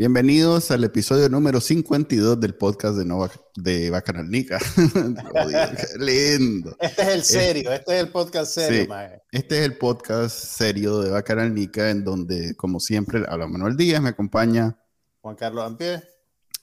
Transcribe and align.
Bienvenidos 0.00 0.70
al 0.70 0.82
episodio 0.82 1.28
número 1.28 1.60
52 1.60 2.40
del 2.40 2.54
podcast 2.54 2.96
de, 2.96 3.04
Nova, 3.04 3.30
de 3.54 3.90
Bacanalnica. 3.90 4.58
lindo. 5.98 6.74
Este 6.80 7.02
es 7.02 7.08
el 7.08 7.22
serio, 7.22 7.70
este 7.70 7.98
es 7.98 8.04
el 8.04 8.08
podcast 8.08 8.54
serio, 8.54 8.88
Este 9.30 9.58
es 9.58 9.66
el 9.66 9.76
podcast 9.76 10.34
serio 10.38 11.00
de 11.00 11.10
Bacanalnica, 11.10 11.90
en 11.90 12.02
donde, 12.02 12.56
como 12.56 12.80
siempre, 12.80 13.26
habla 13.28 13.46
Manuel 13.46 13.76
Díaz, 13.76 14.00
me 14.00 14.08
acompaña 14.08 14.74
Juan 15.20 15.36
Carlos 15.36 15.66
Ampie. 15.66 16.02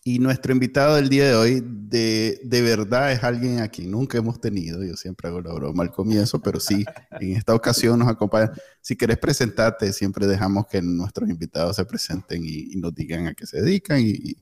Y 0.08 0.20
nuestro 0.20 0.54
invitado 0.54 0.96
del 0.96 1.10
día 1.10 1.28
de 1.28 1.36
hoy, 1.36 1.62
de, 1.66 2.40
de, 2.42 2.62
verdad, 2.62 3.12
es 3.12 3.22
alguien 3.26 3.60
a 3.60 3.68
quien 3.68 3.92
nunca 3.92 4.18
hemos 4.18 4.40
tenido. 4.40 4.82
Yo 4.82 4.96
siempre 4.96 5.28
hago 5.28 5.42
la 5.42 5.52
broma 5.52 5.84
al 5.84 5.92
comienzo, 5.92 6.42
pero 6.42 6.62
sí, 6.62 6.86
en 7.20 7.36
esta 7.36 7.54
ocasión 7.54 8.00
nos 8.00 8.08
acompaña. 8.08 8.54
Si 8.80 8.96
querés 8.96 9.18
presentarte, 9.18 9.92
siempre 9.92 10.26
dejamos 10.26 10.66
que 10.68 10.82
nuestros 10.82 11.30
invitados 11.30 11.76
se 11.76 11.84
presenten 11.84 12.42
y, 12.46 12.78
nos 12.78 12.96
digan 12.96 13.28
a 13.28 13.34
qué 13.34 13.46
se 13.46 13.62
dedican 13.62 14.00
y, 14.00 14.38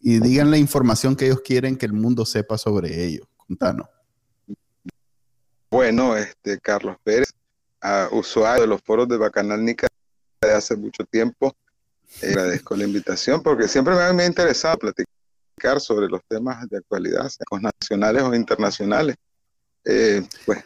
digan 0.00 0.50
la 0.50 0.56
información 0.56 1.14
que 1.14 1.26
ellos 1.26 1.42
quieren 1.42 1.76
que 1.76 1.84
el 1.84 1.92
mundo 1.92 2.24
sepa 2.24 2.56
sobre 2.56 3.04
ellos. 3.04 3.28
Contanos. 3.36 3.86
Bueno, 5.70 6.16
este 6.16 6.58
Carlos 6.60 6.96
Pérez, 7.04 7.28
usuario 8.10 8.62
de 8.62 8.68
los 8.68 8.80
foros 8.80 9.06
de 9.06 9.18
Bacanal 9.18 9.62
Nica 9.62 9.86
de 10.40 10.50
hace 10.50 10.74
mucho 10.76 11.04
tiempo 11.04 11.54
agradezco 12.22 12.76
la 12.76 12.84
invitación 12.84 13.42
porque 13.42 13.68
siempre 13.68 13.94
me 14.12 14.22
ha 14.22 14.26
interesado 14.26 14.78
platicar 14.78 15.80
sobre 15.80 16.08
los 16.08 16.20
temas 16.28 16.68
de 16.68 16.78
actualidad, 16.78 17.28
sean 17.28 17.62
nacionales 17.62 18.22
o 18.22 18.34
internacionales. 18.34 19.16
Eh, 19.84 20.22
pues 20.46 20.64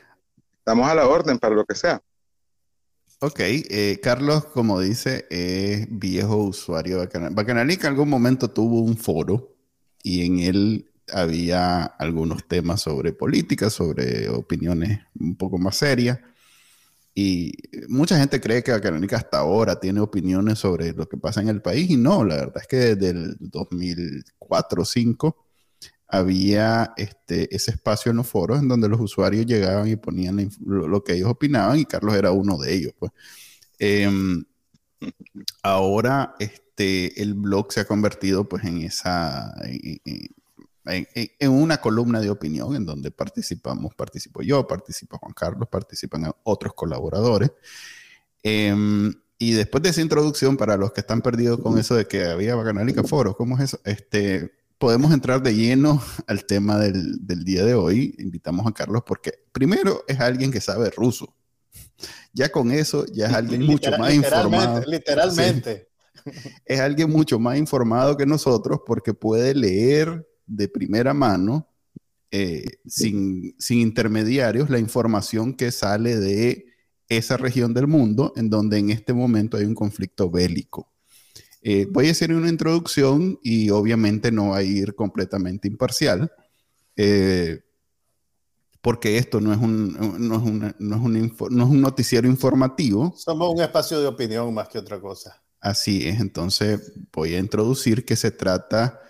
estamos 0.59 0.89
a 0.89 0.95
la 0.95 1.07
orden 1.07 1.39
para 1.39 1.55
lo 1.55 1.65
que 1.65 1.75
sea. 1.75 2.01
Ok, 3.21 3.41
eh, 3.41 3.99
Carlos, 4.01 4.45
como 4.45 4.81
dice, 4.81 5.27
es 5.29 5.89
viejo 5.91 6.37
usuario 6.37 6.99
de 6.99 7.07
Bacanal. 7.07 7.35
Bacanalica 7.35 7.89
en 7.89 7.95
algún 7.95 8.09
momento 8.09 8.49
tuvo 8.51 8.81
un 8.81 8.97
foro 8.97 9.57
y 10.05 10.25
en 10.25 10.39
él 10.39 10.91
había 11.13 11.85
algunos 11.85 12.47
temas 12.47 12.83
sobre 12.83 13.13
política, 13.13 13.71
sobre 13.71 14.29
opiniones 14.29 15.01
un 15.19 15.37
poco 15.37 15.59
más 15.59 15.77
serias. 15.77 16.21
Y 17.21 17.53
mucha 17.89 18.17
gente 18.17 18.41
cree 18.41 18.63
que 18.63 18.71
Bacanónica 18.71 19.17
hasta 19.17 19.39
ahora 19.39 19.81
tiene 19.81 19.99
opiniones 19.99 20.61
sobre 20.61 20.93
lo 20.93 21.09
que 21.09 21.17
pasa 21.17 21.41
en 21.41 21.49
el 21.49 21.61
país 21.61 21.91
y 21.91 21.97
no, 21.97 22.23
la 22.23 22.37
verdad 22.37 22.59
es 22.61 22.69
que 22.69 22.77
desde 22.77 23.11
el 23.11 23.37
2004 23.41 24.77
o 24.77 24.85
2005 24.85 25.45
había 26.07 26.95
este, 26.97 27.53
ese 27.53 27.73
espacio 27.73 28.11
en 28.11 28.19
los 28.19 28.29
foros 28.29 28.61
en 28.61 28.69
donde 28.69 28.89
los 28.89 29.01
usuarios 29.01 29.47
llegaban 29.47 29.89
y 29.89 29.97
ponían 29.97 30.49
lo, 30.65 31.03
que 31.03 31.15
ellos 31.15 31.29
opinaban 31.29 31.81
y 31.81 31.87
Carlos 31.87 32.15
era 32.15 32.31
uno 32.31 32.57
de 32.57 32.73
ellos. 32.73 32.93
Pues. 32.97 33.11
Em, 33.81 34.45
ahora 35.65 36.37
este, 36.39 37.21
el 37.21 37.35
blog 37.35 37.73
se 37.73 37.81
ha 37.81 37.85
convertido 37.85 38.49
pues, 38.49 38.63
en 38.63 38.79
esa, 38.83 39.57
una 41.49 41.81
columna 41.81 42.21
de 42.21 42.31
opinión 42.31 42.75
en 42.75 42.85
donde 42.85 43.11
participamos, 43.11 43.95
participo 43.95 44.43
yo, 44.43 44.67
participa 44.67 45.19
Juan 45.19 45.33
Carlos, 45.35 45.69
participan 45.71 46.31
otros 46.45 46.75
colaboradores. 46.75 47.51
Em, 48.43 49.13
y 49.39 49.53
después 49.53 49.83
de 49.83 49.91
esa 49.91 50.01
introducción, 50.01 50.57
para 50.57 50.77
los 50.77 50.93
que 50.93 51.01
están 51.01 51.23
perdidos 51.23 51.61
con 51.61 51.79
eso 51.79 51.95
de 51.95 52.07
que 52.07 52.25
había 52.25 52.55
Bacanalica 52.55 53.05
Foro, 53.05 53.37
¿cómo 53.37 53.57
es 53.57 53.65
eso? 53.65 53.81
Este, 53.85 54.53
podemos 54.79 55.13
entrar 55.13 55.43
de 55.43 55.55
lleno 55.55 56.03
al 56.27 56.45
tema 56.45 56.79
del, 56.79 57.27
del, 57.27 57.45
día 57.45 57.65
de 57.65 57.75
hoy. 57.75 58.15
Invitamos 58.19 58.67
a 58.67 58.73
Carlos 58.73 59.03
porque 59.07 59.33
primero 59.53 60.05
es 60.09 60.19
alguien 60.21 60.51
que 60.51 60.61
sabe 60.61 60.91
ruso. 60.91 61.35
Ya 62.33 62.51
con 62.51 62.71
eso, 62.71 63.05
ya 63.13 63.27
es 63.27 63.35
alguien 63.35 63.63
mucho 63.67 63.91
más 63.99 64.15
informado. 64.15 64.83
Literalmente. 64.87 65.89
Es 66.65 66.81
alguien 66.81 67.11
mucho 67.11 67.39
más 67.39 67.59
informado 67.59 68.17
que 68.17 68.27
nosotros 68.27 68.81
porque 68.85 69.15
puede 69.15 69.55
leer 69.55 70.28
de 70.49 70.69
primera 70.69 71.15
mano, 71.15 71.69
eh, 72.31 72.79
sin, 72.87 73.55
intermediarios, 73.71 74.69
la 74.69 74.79
información 74.79 75.55
que 75.55 75.71
sale 75.71 76.19
de 76.19 76.67
esa 77.09 77.37
región 77.37 77.73
del 77.73 77.87
mundo 77.87 78.33
en 78.37 78.51
donde 78.51 78.79
en 78.79 78.91
este 78.91 79.15
momento 79.15 79.57
hay 79.57 79.65
un 79.65 79.75
conflicto 79.75 80.31
bélico. 80.31 80.93
Eh, 81.63 81.87
voy 81.91 82.09
a 82.09 82.11
hacer 82.11 82.33
una 82.33 82.49
introducción 82.49 83.39
y 83.43 83.71
obviamente 83.71 84.31
no 84.31 84.51
va 84.51 84.59
a 84.59 84.63
ir 84.63 84.95
completamente 84.95 85.69
imparcial, 85.69 86.31
eh, 86.97 87.61
porque 88.81 89.19
esto 89.19 89.41
no 89.41 89.53
es, 89.53 89.59
un, 89.59 89.93
no, 89.93 90.15
es 90.15 90.21
no, 90.21 90.37
es 90.37 90.43
un 91.03 91.35
no 91.51 91.65
es 91.65 91.71
un 91.71 91.81
noticiero 91.81 92.29
informativo. 92.29 93.15
Somos 93.17 93.55
un 93.55 93.63
espacio 93.63 94.01
de 94.01 94.07
opinión 94.07 94.53
más 94.53 94.69
que 94.69 94.79
otra 94.79 95.01
cosa. 95.01 95.43
Así 95.61 96.07
es, 96.07 96.21
entonces 96.21 96.93
voy 97.13 97.35
a 97.35 97.39
introducir 97.39 98.05
que 98.05 98.17
se 98.17 98.31
trata 98.31 99.01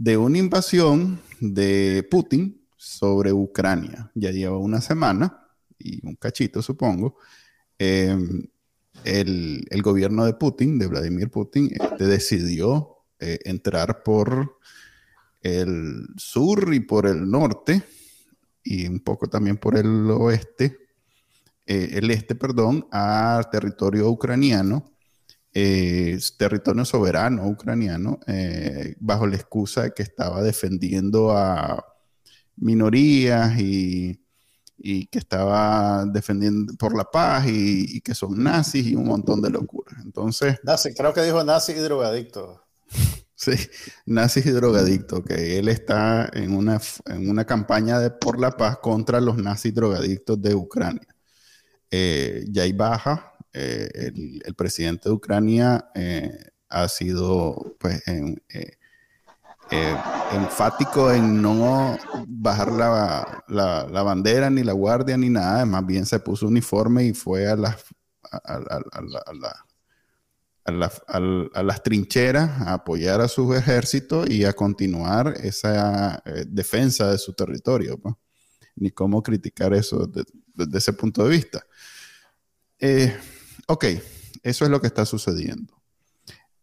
de 0.00 0.16
una 0.16 0.38
invasión 0.38 1.20
de 1.40 2.08
Putin 2.10 2.66
sobre 2.74 3.34
Ucrania. 3.34 4.10
Ya 4.14 4.30
lleva 4.30 4.56
una 4.56 4.80
semana 4.80 5.46
y 5.78 6.00
un 6.06 6.16
cachito, 6.16 6.62
supongo. 6.62 7.18
Em, 7.78 8.46
el, 9.04 9.82
gobierno 9.82 10.24
de 10.24 10.32
Putin, 10.32 10.78
de 10.78 10.86
Vladimir 10.86 11.30
Putin, 11.30 11.68
este, 11.78 12.06
decidió 12.06 12.96
eh, 13.18 13.40
entrar 13.44 14.02
por 14.02 14.56
el 15.42 16.06
sur 16.16 16.72
y 16.72 16.80
por 16.80 17.06
el 17.06 17.30
norte 17.30 17.82
y 18.64 18.86
un 18.86 19.00
poco 19.00 19.28
también 19.28 19.58
por 19.58 19.76
el 19.76 20.10
oeste, 20.10 20.78
eh, 21.66 21.90
el 21.92 22.10
este, 22.10 22.34
perdón, 22.34 22.86
a 22.90 23.42
territorio 23.52 24.08
ucraniano 24.08 24.90
eh, 25.52 26.18
territorio 26.36 26.84
soberano 26.84 27.48
ucraniano 27.48 28.20
eh, 28.26 28.94
bajo 29.00 29.26
la 29.26 29.36
excusa 29.36 29.82
de 29.82 29.92
que 29.92 30.02
estaba 30.02 30.42
defendiendo 30.42 31.32
a 31.32 31.84
minorías 32.56 33.58
y, 33.58 34.18
que 34.82 35.18
estaba 35.18 36.06
defendiendo 36.06 36.72
por 36.74 36.96
la 36.96 37.04
paz 37.04 37.46
y, 37.48 38.00
que 38.00 38.14
son 38.14 38.42
nazis 38.42 38.86
y 38.86 38.94
un 38.94 39.04
montón 39.04 39.42
de 39.42 39.50
locuras. 39.50 39.94
Entonces... 40.04 40.58
Nazi, 40.62 40.94
creo 40.94 41.12
que 41.12 41.22
dijo 41.22 41.44
nazi 41.44 41.72
y 41.72 41.80
drogadicto. 41.80 42.64
sí, 43.34 43.52
nazis 44.06 44.46
y 44.46 44.50
drogadicto, 44.50 45.22
que 45.22 45.58
él 45.58 45.68
está 45.68 46.30
en 46.32 46.54
una, 46.54 46.80
en 47.06 47.28
una 47.28 47.44
campaña 47.44 47.98
de 47.98 48.10
por 48.10 48.40
la 48.40 48.52
paz 48.52 48.78
contra 48.78 49.20
los 49.20 49.36
nazis 49.36 49.74
drogadictos 49.74 50.40
de 50.40 50.54
Ucrania. 50.54 51.14
Eh, 51.90 52.44
ya 52.48 52.62
hay 52.62 52.72
baja 52.72 53.29
eh, 53.52 54.12
el, 54.44 54.54
presidente 54.54 55.08
de 55.08 55.14
Ucrania 55.14 55.90
eh, 55.94 56.30
ha 56.68 56.88
sido 56.88 57.76
pues 57.80 58.00
eh, 58.06 58.36
enfático 60.32 61.10
en 61.10 61.42
no 61.42 61.98
bajar 62.28 62.70
la, 62.70 64.02
bandera 64.02 64.50
ni 64.50 64.62
la 64.62 64.72
guardia 64.72 65.16
ni 65.16 65.30
nada, 65.30 65.66
más 65.66 65.84
bien 65.84 66.06
se 66.06 66.20
puso 66.20 66.46
uniforme 66.46 67.04
y 67.04 67.12
fue 67.12 67.48
a 67.48 67.56
las, 67.56 67.84
a, 68.32 68.60
las 71.62 71.82
trincheras 71.82 72.50
a 72.60 72.74
apoyar 72.74 73.20
a 73.20 73.26
su 73.26 73.52
ejército 73.54 74.24
y 74.28 74.44
a 74.44 74.52
continuar 74.52 75.34
esa 75.42 76.22
defensa 76.46 77.10
de 77.10 77.18
su 77.18 77.32
territorio. 77.32 77.98
Pues. 77.98 78.14
Ni 78.76 78.90
cómo 78.90 79.22
criticar 79.22 79.74
eso 79.74 80.06
desde, 80.06 80.78
ese 80.78 80.92
punto 80.92 81.24
de 81.24 81.30
vista. 81.30 81.64
Ok, 83.70 83.84
eso 84.42 84.64
es 84.64 84.70
lo 84.70 84.80
que 84.80 84.88
está 84.88 85.06
sucediendo. 85.06 85.80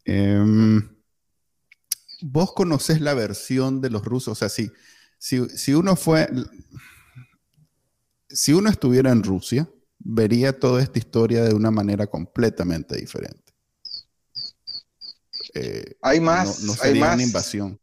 Em, 0.03 0.85
vos 2.21 2.51
conocés 2.51 2.99
la 2.99 3.13
versión 3.13 3.79
de 3.79 3.89
los 3.89 4.03
rusos, 4.03 4.33
o 4.33 4.35
sea, 4.35 4.49
si, 4.49 4.69
si, 5.17 5.73
uno 5.73 5.95
fue, 5.95 6.29
si 8.27 8.51
uno 8.51 8.69
estuviera 8.69 9.09
en 9.11 9.23
Rusia, 9.23 9.69
vería 9.99 10.59
toda 10.59 10.83
esta 10.83 10.99
historia 10.99 11.45
de 11.45 11.55
una 11.55 11.71
manera 11.71 12.07
completamente 12.07 12.97
diferente. 12.97 13.53
Eh, 15.53 15.95
hay 16.01 16.19
más, 16.19 16.61
no, 16.63 16.73
sería 16.73 17.13
una 17.13 17.23
invasión. 17.23 17.79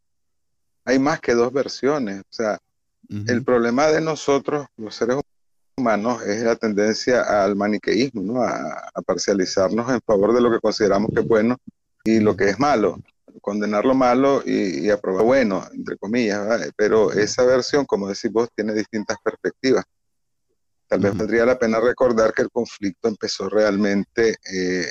Hay 0.85 0.99
más 0.99 1.19
que 1.21 1.32
dos 1.32 1.50
versiones. 1.50 2.21
O 2.21 2.32
sea, 2.32 2.61
el 3.09 3.43
problema 3.43 3.87
de 3.87 4.03
nosotros, 4.03 4.67
los 4.76 4.94
seres 4.94 5.15
humanos, 5.15 5.34
humanos 5.76 6.23
es 6.23 6.43
la 6.43 6.56
tendencia 6.56 7.23
al 7.23 7.56
maniqueísmo, 7.56 8.23
¿no? 8.23 8.43
a, 8.43 8.91
parcializarnos 9.06 9.91
en 9.91 10.00
favor 10.00 10.35
de 10.35 10.41
lo 10.41 10.50
que 10.50 10.61
consideramos 10.61 11.11
que 11.12 11.21
es 11.21 11.26
bueno 11.26 11.56
y 12.05 12.21
lo 12.21 12.37
que 12.37 12.50
es 12.50 12.59
malo. 12.59 12.99
condenar 13.41 13.85
lo 13.85 13.94
malo 13.94 14.43
y, 14.44 14.87
y 14.87 14.91
aprobar 14.91 15.25
bueno, 15.25 15.65
entre 15.73 15.97
comillas, 15.97 16.73
pero 16.76 17.12
esa 17.12 17.44
versión, 17.44 17.85
como 17.85 18.09
decís 18.09 18.31
vos, 18.32 18.49
tiene 18.55 18.73
distintas 18.73 19.19
perspectivas. 19.23 19.85
Tal 20.87 21.00
vez 21.00 21.17
valdría 21.17 21.44
la 21.44 21.59
pena 21.59 21.81
recordar 21.81 22.32
que 22.32 22.43
el 22.43 22.50
conflicto 22.50 23.09
empezó 23.09 23.49
realmente 23.49 24.37
eh, 24.53 24.88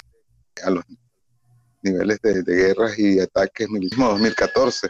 a 0.63 0.69
los 0.69 0.83
niveles 1.81 2.19
de, 2.21 2.43
de 2.43 2.55
guerras 2.55 2.97
y 2.99 3.19
ataques 3.19 3.69
militares 3.69 4.09
2014, 4.09 4.89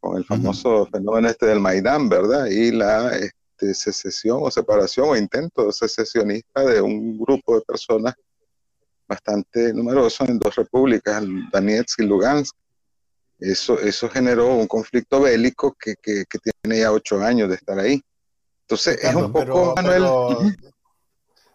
con 0.00 0.16
el 0.16 0.24
famoso 0.24 0.86
fenómeno 0.86 1.28
este 1.28 1.46
del 1.46 1.60
Maidán, 1.60 2.08
¿verdad? 2.08 2.46
Y 2.46 2.70
la 2.70 3.12
este, 3.62 3.74
secesión 3.74 4.38
o 4.40 4.50
separación 4.50 5.08
o 5.10 5.16
intento 5.16 5.70
secesionista 5.72 6.64
de 6.64 6.80
un 6.80 7.18
grupo 7.18 7.54
de 7.54 7.62
personas 7.62 8.14
bastante 9.08 9.72
numeroso 9.72 10.24
en 10.24 10.38
dos 10.38 10.54
repúblicas, 10.54 11.22
Donetsk 11.52 12.00
y 12.00 12.04
Lugansk. 12.04 12.54
Eso, 13.38 13.78
eso 13.80 14.08
generó 14.08 14.54
un 14.54 14.66
conflicto 14.66 15.20
bélico 15.20 15.76
que, 15.78 15.96
que, 15.96 16.24
que 16.28 16.38
tiene 16.38 16.80
ya 16.80 16.92
ocho 16.92 17.20
años 17.20 17.48
de 17.48 17.56
estar 17.56 17.78
ahí. 17.78 18.00
Entonces, 18.62 18.96
es 18.96 19.02
Carlos, 19.02 19.24
un 19.26 19.32
poco, 19.32 19.44
pero- 19.44 19.74
Manuel, 19.76 20.02
pero, 20.02 20.38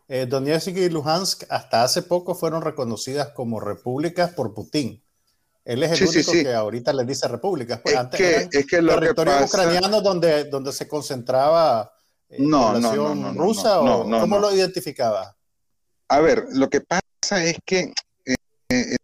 eh, 0.09 0.25
Donetsk 0.25 0.67
y 0.69 0.89
Luhansk 0.89 1.43
hasta 1.49 1.83
hace 1.83 2.01
poco 2.03 2.35
fueron 2.35 2.61
reconocidas 2.61 3.29
como 3.29 3.59
repúblicas 3.59 4.33
por 4.33 4.53
Putin. 4.53 5.01
Él 5.65 5.83
es 5.83 5.91
el 5.91 5.97
Sí, 5.97 6.07
sí, 6.07 6.17
único 6.19 6.31
sí. 6.31 6.43
que 6.43 6.53
ahorita 6.53 6.93
les 6.93 7.07
dice 7.07 7.27
repúblicas. 7.27 7.81
Pues 7.81 7.93
es 7.95 7.99
antes 7.99 8.17
que, 8.17 8.35
eran 8.35 8.49
es 8.51 8.65
que 8.67 8.81
lo 8.81 8.93
que 8.93 8.99
territorios 8.99 9.35
pasa, 9.41 9.47
ucranianos 9.63 10.03
donde, 10.03 10.43
donde 10.45 10.71
se 10.71 10.87
concentraba 10.87 11.91
eh, 12.29 12.37
No, 12.39 12.73
no, 12.73 12.73
población 12.73 13.21
no, 13.21 13.27
no, 13.27 13.33
no, 13.33 13.41
rusa 13.41 13.69
no, 13.75 13.95
o 13.99 14.03
no, 14.07 14.19
cómo 14.21 14.39
lo 14.39 14.53
identificaba. 14.53 15.35
a 16.09 16.19
ver, 16.21 16.45
lo 16.53 16.69
que 16.69 16.81
pasa 16.81 17.43
es 17.43 17.57
que 17.65 17.93
eh, 18.25 18.35
eh, 18.69 18.95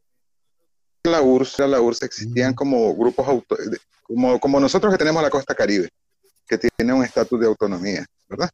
la 1.04 1.22
URSS, 1.22 1.60
la 1.68 1.82
URSS 1.82 2.04
existían 2.04 2.50
Ujú. 2.52 2.56
como 2.56 2.96
grupos 2.96 3.28
auto, 3.28 3.58
como, 4.04 4.40
como 4.40 4.60
nosotros 4.60 4.92
que 4.94 4.98
tenemos 4.98 5.22
la 5.22 5.30
costa 5.30 5.54
caribe, 5.56 5.90
que 6.48 6.58
tiene 6.58 6.94
un 6.94 7.04
estatus 7.04 7.40
de 7.40 7.48
autonomía, 7.48 8.06
¿verdad? 8.30 8.50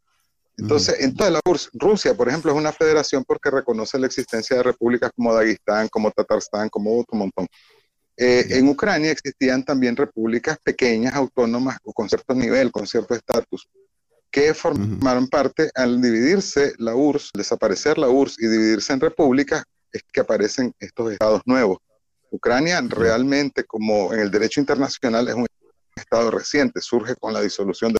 Entonces, 0.57 0.99
en 0.99 1.15
toda 1.15 1.29
la 1.29 1.39
URSS, 1.45 1.69
Rusia, 1.73 2.13
por 2.15 2.27
ejemplo, 2.27 2.51
es 2.51 2.57
una 2.57 2.73
federación 2.73 3.23
porque 3.25 3.49
reconoce 3.49 3.97
la 3.97 4.07
existencia 4.07 4.57
de 4.57 4.63
repúblicas 4.63 5.09
como 5.15 5.33
Dagestán, 5.33 5.87
como 5.87 6.11
Tatarstán, 6.11 6.67
como 6.69 6.99
otro 6.99 7.17
montón. 7.17 7.47
Eh, 8.17 8.45
Ya. 8.49 8.57
En 8.57 8.67
Ucrania 8.67 9.11
existían 9.11 9.63
también 9.63 9.95
repúblicas 9.95 10.57
pequeñas, 10.61 11.13
autónomas, 11.15 11.77
o 11.85 11.93
con 11.93 12.09
cierto 12.09 12.33
nivel, 12.33 12.71
con 12.73 12.85
cierto 12.85 13.15
estatus, 13.15 13.69
que 14.31 14.53
formaron 14.53 15.27
parte 15.27 15.71
al 15.75 16.01
dividirse 16.01 16.73
la 16.77 16.95
URSS, 16.95 17.31
desaparecer 17.33 17.97
la 17.97 18.09
URSS 18.09 18.39
y 18.39 18.47
dividirse 18.47 18.93
en 18.93 18.99
repúblicas, 18.99 19.63
es 19.91 20.03
que 20.11 20.21
aparecen 20.21 20.73
estos 20.79 21.11
estados 21.11 21.41
nuevos. 21.45 21.79
Ucrania 22.31 22.79
realmente, 22.87 23.63
como 23.63 24.13
en 24.13 24.19
el 24.19 24.29
derecho 24.29 24.59
internacional, 24.59 25.27
es 25.27 25.35
un 25.35 25.47
estado 25.95 26.29
reciente, 26.29 26.79
surge 26.81 27.15
con 27.15 27.33
la 27.33 27.41
disolución 27.41 27.93
de... 27.93 27.99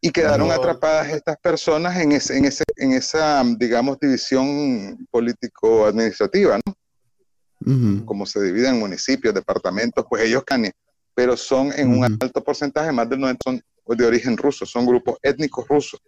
Y 0.00 0.10
quedaron 0.12 0.50
atrapadas 0.50 1.08
estas 1.08 1.36
personas 1.38 1.98
en, 1.98 2.12
ese, 2.12 2.38
en, 2.38 2.46
ese, 2.46 2.64
en 2.76 2.92
esa, 2.92 3.42
digamos, 3.58 3.98
división 3.98 5.06
político-administrativa, 5.10 6.58
¿no? 6.64 8.06
Como 8.06 8.24
se 8.24 8.40
dividen 8.40 8.78
municipios, 8.78 9.34
departamentos, 9.34 10.06
pues 10.08 10.22
ellos 10.22 10.42
canen, 10.46 10.72
pero 11.14 11.36
son 11.36 11.70
en 11.72 11.90
un 11.90 12.04
alto 12.04 12.42
porcentaje, 12.42 12.90
más 12.92 13.10
del 13.10 13.18
90% 13.18 13.36
son 13.44 13.62
de 13.86 14.04
origen 14.06 14.36
ruso, 14.36 14.64
son 14.66 14.86
grupos 14.86 15.18
étnicos 15.22 15.66
rusos. 15.68 16.00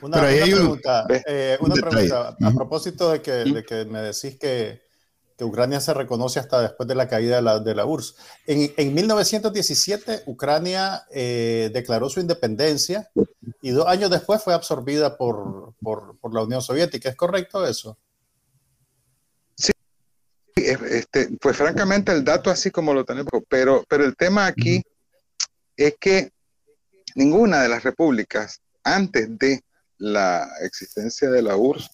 Una, 0.00 0.16
Pero 0.18 0.28
ahí 0.28 0.36
una 0.36 0.44
hay 0.44 0.52
un- 0.54 0.58
pregunta, 0.60 1.06
eh, 1.26 1.56
un 1.60 1.66
una 1.72 1.74
pregunta 1.82 2.36
a 2.40 2.50
propósito 2.54 3.10
de 3.10 3.20
que, 3.20 3.30
de 3.32 3.64
que 3.64 3.84
me 3.84 4.00
decís 4.00 4.38
que, 4.38 4.82
que 5.36 5.44
Ucrania 5.44 5.80
se 5.80 5.92
reconoce 5.92 6.38
hasta 6.40 6.60
después 6.62 6.88
de 6.88 6.94
la 6.94 7.06
caída 7.08 7.36
de 7.36 7.42
la, 7.42 7.58
de 7.60 7.74
la 7.74 7.84
URSS. 7.84 8.14
En, 8.46 8.72
en 8.76 8.94
1917, 8.94 10.22
Ucrania 10.26 11.04
eh, 11.10 11.70
declaró 11.74 12.08
su 12.08 12.20
independencia 12.20 13.10
y 13.60 13.70
dos 13.70 13.86
años 13.86 14.10
después 14.10 14.42
fue 14.42 14.54
absorbida 14.54 15.16
por, 15.18 15.74
por, 15.82 16.18
por 16.18 16.32
la 16.32 16.42
Unión 16.44 16.62
Soviética. 16.62 17.08
¿Es 17.10 17.16
correcto 17.16 17.66
eso? 17.66 17.98
Es- 19.56 19.72
Este, 20.56 21.28
pues 21.40 21.56
francamente 21.56 22.12
el 22.12 22.24
dato 22.24 22.48
así 22.50 22.70
como 22.70 22.94
lo 22.94 23.04
tenemos, 23.04 23.30
pero, 23.48 23.84
pero 23.88 24.04
el 24.04 24.16
tema 24.16 24.46
aquí 24.46 24.80
es 25.76 25.96
que 26.00 26.30
ninguna 27.14 27.62
de 27.62 27.68
las 27.68 27.82
repúblicas 27.82 28.60
antes 28.82 29.28
de 29.38 29.60
la 29.98 30.48
existencia 30.62 31.30
de 31.30 31.42
la 31.42 31.56
URSS 31.56 31.88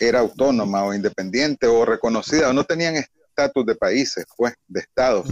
era 0.00 0.20
autónoma 0.20 0.84
o 0.84 0.92
independiente 0.94 1.66
o 1.66 1.84
reconocida 1.84 2.50
o 2.50 2.52
no 2.52 2.64
tenían 2.64 2.96
estatus 2.96 3.64
de 3.64 3.74
países, 3.76 4.24
pues, 4.36 4.54
de 4.66 4.80
estados. 4.80 5.28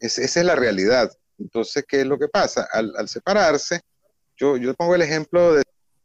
Es- 0.00 0.18
esa 0.18 0.40
es 0.40 0.46
la 0.46 0.54
realidad. 0.56 1.10
Entonces, 1.38 1.84
¿qué 1.88 2.00
es 2.02 2.06
lo 2.06 2.18
que 2.18 2.28
pasa? 2.28 2.68
Al, 2.72 2.92
al 2.96 3.08
separarse, 3.08 3.80
yo, 4.36 4.56
yo 4.56 4.74
pongo 4.74 4.94
el 4.94 5.02
ejemplo 5.02 5.54
de 5.54 5.62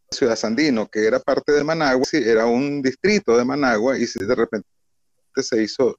Ciudad 0.09 0.35
Sandino, 0.35 0.87
que 0.89 1.05
era 1.05 1.19
parte 1.19 1.51
de 1.51 1.63
Managua, 1.63 2.05
era 2.13 2.45
un 2.45 2.81
distrito 2.81 3.37
de 3.37 3.45
Managua 3.45 3.97
y 3.97 4.05
de 4.05 4.35
repente 4.35 4.67
se 5.41 5.61
hizo 5.63 5.97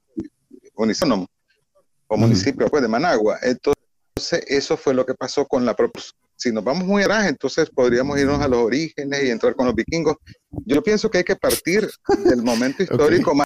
unisónomo 0.75 1.27
o 2.07 2.17
municipio 2.17 2.67
pues, 2.67 2.81
de 2.83 2.87
Managua. 2.89 3.39
Entonces, 3.41 3.72
eso 4.31 4.77
fue 4.77 4.93
lo 4.93 5.05
que 5.05 5.13
pasó 5.15 5.45
con 5.45 5.65
la 5.65 5.75
proporción. 5.75 6.13
Si 6.35 6.51
nos 6.51 6.63
vamos 6.63 6.85
muy 6.85 7.03
atrás, 7.03 7.27
entonces 7.27 7.69
podríamos 7.69 8.19
irnos 8.19 8.41
a 8.41 8.47
los 8.47 8.59
orígenes 8.59 9.23
y 9.23 9.29
entrar 9.29 9.55
con 9.55 9.65
los 9.67 9.75
vikingos. 9.75 10.15
Yo 10.65 10.81
pienso 10.83 11.09
que 11.09 11.19
hay 11.19 11.23
que 11.23 11.35
partir 11.35 11.89
del 12.25 12.41
momento 12.41 12.83
histórico 12.83 13.33
más 13.35 13.45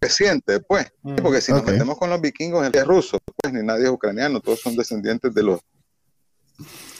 reciente, 0.00 0.60
pues. 0.60 0.86
Mm. 1.02 1.16
Porque 1.16 1.40
si 1.40 1.52
nos 1.52 1.64
metemos 1.64 1.98
con 1.98 2.10
los 2.10 2.20
vikingos, 2.20 2.66
el 2.66 2.74
es 2.74 2.84
ruso, 2.86 3.18
pues 3.42 3.52
ni 3.52 3.62
nadie 3.62 3.84
es 3.84 3.90
ucraniano, 3.90 4.40
todos 4.40 4.60
son 4.60 4.76
descendientes 4.76 5.32
de 5.34 5.42
los 5.42 5.60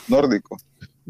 nórdicos. 0.07 0.61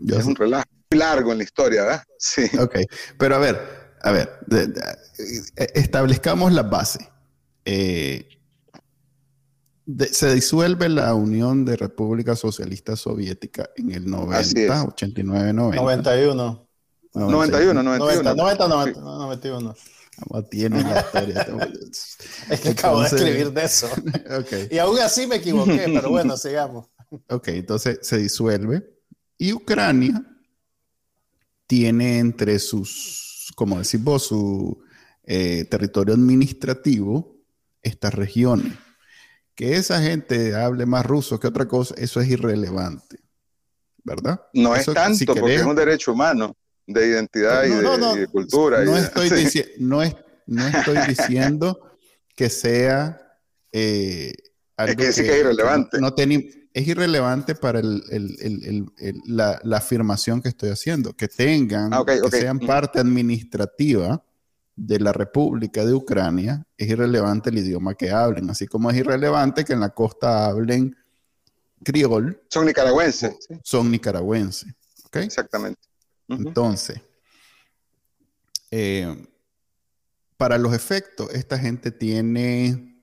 Es 0.08 0.16
sé. 0.24 0.30
un 0.30 0.36
relajo 0.36 0.66
largo 0.92 1.32
en 1.32 1.38
la 1.40 1.44
historia, 1.44 1.84
¿verdad? 1.84 2.04
Sí. 2.20 2.44
Ok, 2.60 2.78
pero 3.20 3.36
a 3.36 3.40
ver, 3.40 3.60
a 4.02 4.12
ver, 4.12 4.40
de- 4.48 4.68
de- 4.68 4.82
eh, 5.58 5.68
establezcamos 5.76 6.52
la 6.54 6.64
base. 6.64 7.10
Eh, 7.66 8.28
de- 9.86 10.08
se 10.08 10.34
disuelve 10.34 10.90
la 10.90 11.14
Unión 11.14 11.64
de 11.66 11.76
República 11.78 12.36
Socialista 12.36 12.96
Soviética 12.96 13.70
en 13.76 13.92
el 13.92 14.10
90, 14.10 14.38
Así 14.38 14.60
es. 14.64 14.72
89, 14.72 15.54
90. 15.54 15.82
91. 15.82 16.68
91, 17.14 17.84
90, 17.84 18.24
91. 18.24 18.36
90, 18.36 18.68
90, 18.68 19.02
91. 19.02 19.76
Vamos, 20.30 20.50
tiene 20.50 20.82
la 20.82 21.00
historia. 21.02 21.48
Es 22.50 22.60
que 22.62 22.70
acabo 22.70 23.00
de 23.02 23.06
Entonces- 23.06 23.28
escribir 23.28 23.54
de 23.54 23.64
eso. 23.66 23.88
ok, 24.40 24.72
Y 24.72 24.78
aún 24.78 25.00
así 25.00 25.28
me 25.28 25.36
equivoqué, 25.38 25.84
pero 25.94 26.10
bueno, 26.10 26.36
sigamos. 26.38 26.88
ok, 27.30 27.48
entonces 27.50 28.00
se 28.02 28.18
disuelve 28.18 28.84
y 29.38 29.52
Ucrania 29.54 30.26
tiene 31.68 32.20
entre 32.20 32.60
sus, 32.60 33.52
como 33.56 33.78
decís 33.80 34.02
vos, 34.04 34.24
su 34.28 34.82
eh, 35.24 35.66
territorio 35.66 36.14
administrativo 36.14 37.36
estas 37.82 38.14
regiones. 38.14 38.74
Que 39.56 39.76
esa 39.78 40.02
gente 40.02 40.54
hable 40.54 40.86
más 40.86 41.06
ruso 41.06 41.40
que 41.40 41.48
otra 41.48 41.66
cosa, 41.68 41.96
eso 41.98 42.20
es 42.20 42.28
irrelevante, 42.30 43.20
¿verdad? 44.04 44.42
No 44.54 44.76
Eso, 44.76 44.92
es 44.92 44.96
tanto, 44.96 45.18
si 45.18 45.26
porque 45.26 45.56
es 45.56 45.64
un 45.64 45.76
derecho 45.76 46.12
humano 46.12 46.56
de 46.86 47.08
identidad 47.08 47.64
y, 47.64 47.70
de, 47.70 47.82
no, 47.82 47.98
no. 47.98 48.16
y 48.16 48.20
de 48.20 48.28
cultura. 48.28 48.84
y 48.84 48.86
No 48.86 48.94
de- 48.96 49.02
estoy, 49.02 49.30
sí. 49.30 49.36
dici- 49.36 49.72
no, 49.80 50.04
es- 50.04 50.16
no 50.46 50.68
estoy 50.68 50.98
diciendo 51.08 51.80
que 52.36 52.50
sea 52.50 53.22
eh, 53.72 54.34
algo 54.78 54.96
que 54.98 55.12
sí 55.14 55.24
que 55.24 55.32
es 55.34 55.40
irrelevante. 55.40 56.00
no- 56.00 56.14
es 56.74 56.88
irrelevante 56.88 57.56
para 57.56 57.80
el- 57.80 58.04
el- 58.12 58.36
el- 58.42 58.64
el- 58.66 58.86
el- 58.98 59.22
la, 59.28 59.60
la 59.64 59.78
afirmación 59.78 60.42
que 60.42 60.50
estoy 60.50 60.70
haciendo, 60.70 61.14
que 61.14 61.30
tengan, 61.30 61.94
Ah, 61.94 62.04
que 62.06 62.20
sean 62.38 62.60
parte 62.60 63.00
administrativa 63.00 64.22
de 64.76 65.00
la 65.00 65.14
República 65.14 65.86
de 65.86 65.94
Ucrania, 65.94 66.66
es 66.78 66.90
irrelevante 66.90 67.50
el 67.50 67.58
idioma 67.60 67.96
que 67.96 68.12
hablen, 68.12 68.50
así 68.50 68.68
como 68.68 68.90
es 68.92 68.98
irrelevante 68.98 69.64
que 69.64 69.74
en 69.74 69.80
la 69.80 69.90
costa 69.92 70.46
hablen 70.48 70.96
criol, 71.84 72.42
Son 72.50 72.66
nicaragüenses. 72.66 73.36
sí, 73.48 73.56
son 73.64 73.90
nicaragüenses. 73.92 74.74
¿ok? 75.06 75.18
exactamente. 75.18 75.80
Entonces, 76.28 77.00
eh, 78.72 79.28
para 80.38 80.58
los 80.58 80.74
efectos, 80.74 81.30
esta 81.34 81.58
gente 81.58 81.92
tiene, 81.92 83.02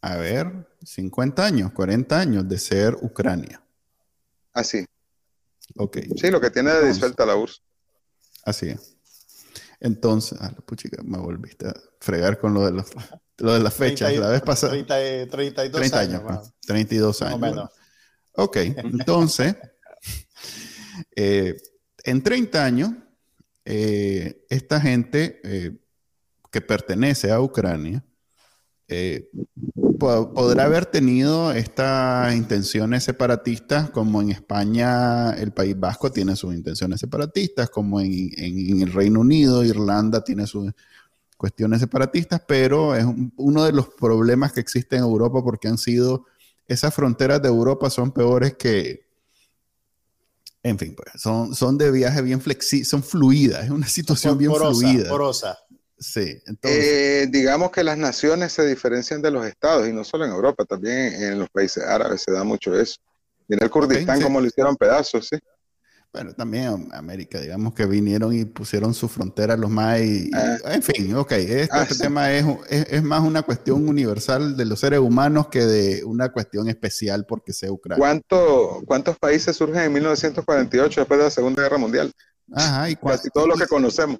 a 0.00 0.16
ver, 0.16 0.68
50 0.84 1.44
años, 1.44 1.72
40 1.72 2.18
años 2.18 2.48
de 2.48 2.58
ser 2.58 2.96
Ucrania. 3.02 3.60
Así. 4.52 4.84
Ok, 5.76 5.98
Sí, 6.16 6.30
lo 6.30 6.40
que 6.40 6.50
tiene 6.50 6.72
de 6.72 6.86
disuelta 6.88 7.24
la 7.26 7.36
URSS. 7.36 7.62
así 8.44 8.68
es. 8.68 8.96
Entonces, 9.84 10.38
ah, 10.40 10.52
la 10.54 10.60
puchica, 10.64 11.02
me 11.02 11.18
volviste 11.18 11.66
a 11.66 11.74
fregar 11.98 12.38
con 12.38 12.54
lo 12.54 12.64
de, 12.64 12.70
los, 12.72 12.86
lo 13.38 13.52
de 13.54 13.60
las 13.60 13.74
fechas. 13.74 14.10
30 14.10 14.12
y- 14.14 14.18
La 14.20 14.28
vez 14.30 14.40
pasada, 14.42 14.72
30 14.72 15.00
y- 15.22 15.26
32 15.26 15.80
30 15.80 15.98
años. 16.00 16.20
años, 16.20 16.38
pues, 16.38 16.52
32 16.66 17.20
más 17.20 17.32
o 17.32 17.34
años. 17.34 17.40
menos. 17.40 17.70
Ok, 18.34 18.56
entonces, 18.58 19.56
eh, 21.16 21.56
en 22.04 22.22
30 22.22 22.64
años, 22.64 22.90
eh, 23.64 24.44
esta 24.50 24.80
gente 24.80 25.40
eh, 25.44 25.76
que 26.50 26.60
pertenece 26.60 27.30
a 27.30 27.40
Ucrania 27.40 28.04
eh, 28.92 29.30
podrá 29.98 30.64
haber 30.64 30.86
tenido 30.86 31.52
estas 31.52 32.34
intenciones 32.34 33.04
separatistas, 33.04 33.90
como 33.90 34.20
en 34.20 34.30
España 34.30 35.32
el 35.32 35.52
País 35.52 35.78
Vasco 35.78 36.10
tiene 36.10 36.36
sus 36.36 36.54
intenciones 36.54 37.00
separatistas, 37.00 37.70
como 37.70 38.00
en, 38.00 38.82
el 38.82 38.92
Reino 38.92 39.20
Unido, 39.20 39.64
Irlanda 39.64 40.22
tiene 40.22 40.46
sus 40.46 40.72
cuestiones 41.36 41.80
separatistas, 41.80 42.42
pero 42.46 42.94
es 42.94 43.06
uno 43.36 43.64
de 43.64 43.72
los 43.72 43.88
problemas 43.88 44.52
que 44.52 44.60
existen 44.60 44.98
en 44.98 45.04
Europa 45.04 45.42
porque 45.42 45.68
han 45.68 45.78
sido, 45.78 46.26
esas 46.66 46.94
fronteras 46.94 47.40
de 47.40 47.48
Europa 47.48 47.88
son 47.88 48.12
peores 48.12 48.54
que, 48.54 49.06
en 50.62 50.78
fin, 50.78 50.94
pues 50.94 51.20
son, 51.20 51.54
son 51.54 51.78
de 51.78 51.90
viaje 51.90 52.22
bien 52.22 52.40
flexibles, 52.40 52.88
son 52.88 53.02
fluidas, 53.02 53.64
es 53.64 53.70
una 53.70 53.88
situación 53.88 54.36
bien 54.36 54.52
fluida. 54.52 55.08
Porosa. 55.08 55.58
Sí, 56.02 56.36
entonces... 56.46 56.84
Eh, 56.84 57.26
digamos 57.30 57.70
que 57.70 57.84
las 57.84 57.96
naciones 57.96 58.52
se 58.52 58.66
diferencian 58.66 59.22
de 59.22 59.30
los 59.30 59.46
estados 59.46 59.88
y 59.88 59.92
no 59.92 60.02
solo 60.02 60.24
en 60.24 60.32
Europa, 60.32 60.64
también 60.64 61.14
en 61.22 61.38
los 61.38 61.48
países 61.48 61.84
árabes 61.84 62.22
se 62.22 62.32
da 62.32 62.42
mucho 62.42 62.78
eso. 62.78 62.96
Mira 63.46 63.64
el 63.64 63.70
Kurdistán 63.70 64.20
como 64.20 64.40
lo 64.40 64.46
hicieron 64.46 64.76
pedazos, 64.76 65.28
sí. 65.28 65.38
Bueno, 66.12 66.34
también 66.34 66.88
América, 66.92 67.40
digamos 67.40 67.72
que 67.72 67.86
vinieron 67.86 68.34
y 68.34 68.44
pusieron 68.44 68.92
su 68.92 69.08
frontera 69.08 69.56
los 69.56 69.70
más 69.70 69.98
y, 70.00 70.30
ah. 70.34 70.58
en 70.66 70.82
fin, 70.82 71.14
ok, 71.14 71.32
este, 71.32 71.68
ah, 71.70 71.86
tema 71.98 72.32
es, 72.32 72.44
es, 72.68 73.02
más 73.02 73.22
una 73.22 73.42
cuestión 73.42 73.88
universal 73.88 74.56
de 74.56 74.66
los 74.66 74.80
seres 74.80 75.00
humanos 75.00 75.46
que 75.46 75.60
de 75.60 76.04
una 76.04 76.30
cuestión 76.30 76.68
especial 76.68 77.24
porque 77.26 77.54
sea 77.54 77.70
Ucrania. 77.70 77.98
¿Cuánto, 77.98 78.82
¿Cuántos 78.84 79.18
países 79.18 79.56
surgen 79.56 79.84
en 79.84 79.92
1948 79.92 81.00
después 81.00 81.18
de 81.18 81.24
la 81.24 81.30
Segunda 81.30 81.62
Guerra 81.62 81.78
Mundial? 81.78 82.12
Ajá, 82.52 82.90
y 82.90 82.96
casi 82.96 83.30
todo 83.30 83.46
lo 83.46 83.56
que 83.56 83.66
conocemos. 83.66 84.18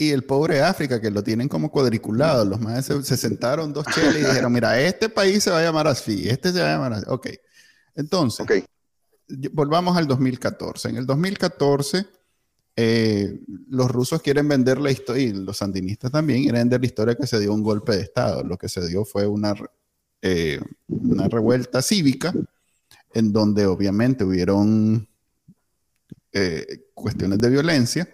Y 0.00 0.12
el 0.12 0.22
pobre 0.22 0.62
África, 0.62 1.00
que 1.00 1.10
lo 1.10 1.24
tienen 1.24 1.48
como 1.48 1.72
cuadriculado, 1.72 2.44
los 2.44 2.60
más 2.60 2.86
se, 2.86 3.16
sentaron 3.16 3.72
dos 3.72 3.84
cheles 3.92 4.22
y 4.22 4.26
dijeron, 4.26 4.52
mira, 4.52 4.80
este 4.80 5.08
país 5.08 5.42
se 5.42 5.50
va 5.50 5.58
a 5.58 5.62
llamar 5.64 5.88
así, 5.88 6.28
este 6.28 6.52
se 6.52 6.60
va 6.60 6.68
a 6.68 6.72
llamar 6.74 6.92
así. 6.92 7.04
Ok, 7.08 7.26
entonces, 7.96 8.46
volvamos 9.50 9.96
al 9.96 10.06
2014. 10.06 10.90
En 10.90 10.98
el 10.98 11.04
2014, 11.04 12.06
eh, 12.76 13.40
los 13.68 13.90
rusos 13.90 14.22
quieren 14.22 14.46
vender 14.46 14.78
la 14.78 14.92
historia, 14.92 15.24
y 15.24 15.32
los 15.32 15.56
sandinistas 15.56 16.12
también 16.12 16.42
quieren 16.42 16.60
vender 16.60 16.78
la 16.80 16.86
historia 16.86 17.14
que 17.16 17.26
se 17.26 17.40
dio 17.40 17.52
un 17.52 17.64
golpe 17.64 17.96
de 17.96 18.02
Estado. 18.02 18.44
Lo 18.44 18.56
que 18.56 18.68
se 18.68 18.86
dio 18.86 19.04
fue 19.04 19.26
una, 19.26 19.52
eh, 20.22 20.60
una 20.86 21.26
revuelta 21.26 21.82
cívica, 21.82 22.32
en 23.14 23.32
donde 23.32 23.66
obviamente 23.66 24.22
hubieron 24.22 25.08
eh, 26.32 26.86
cuestiones 26.94 27.40
de 27.40 27.50
violencia 27.50 28.08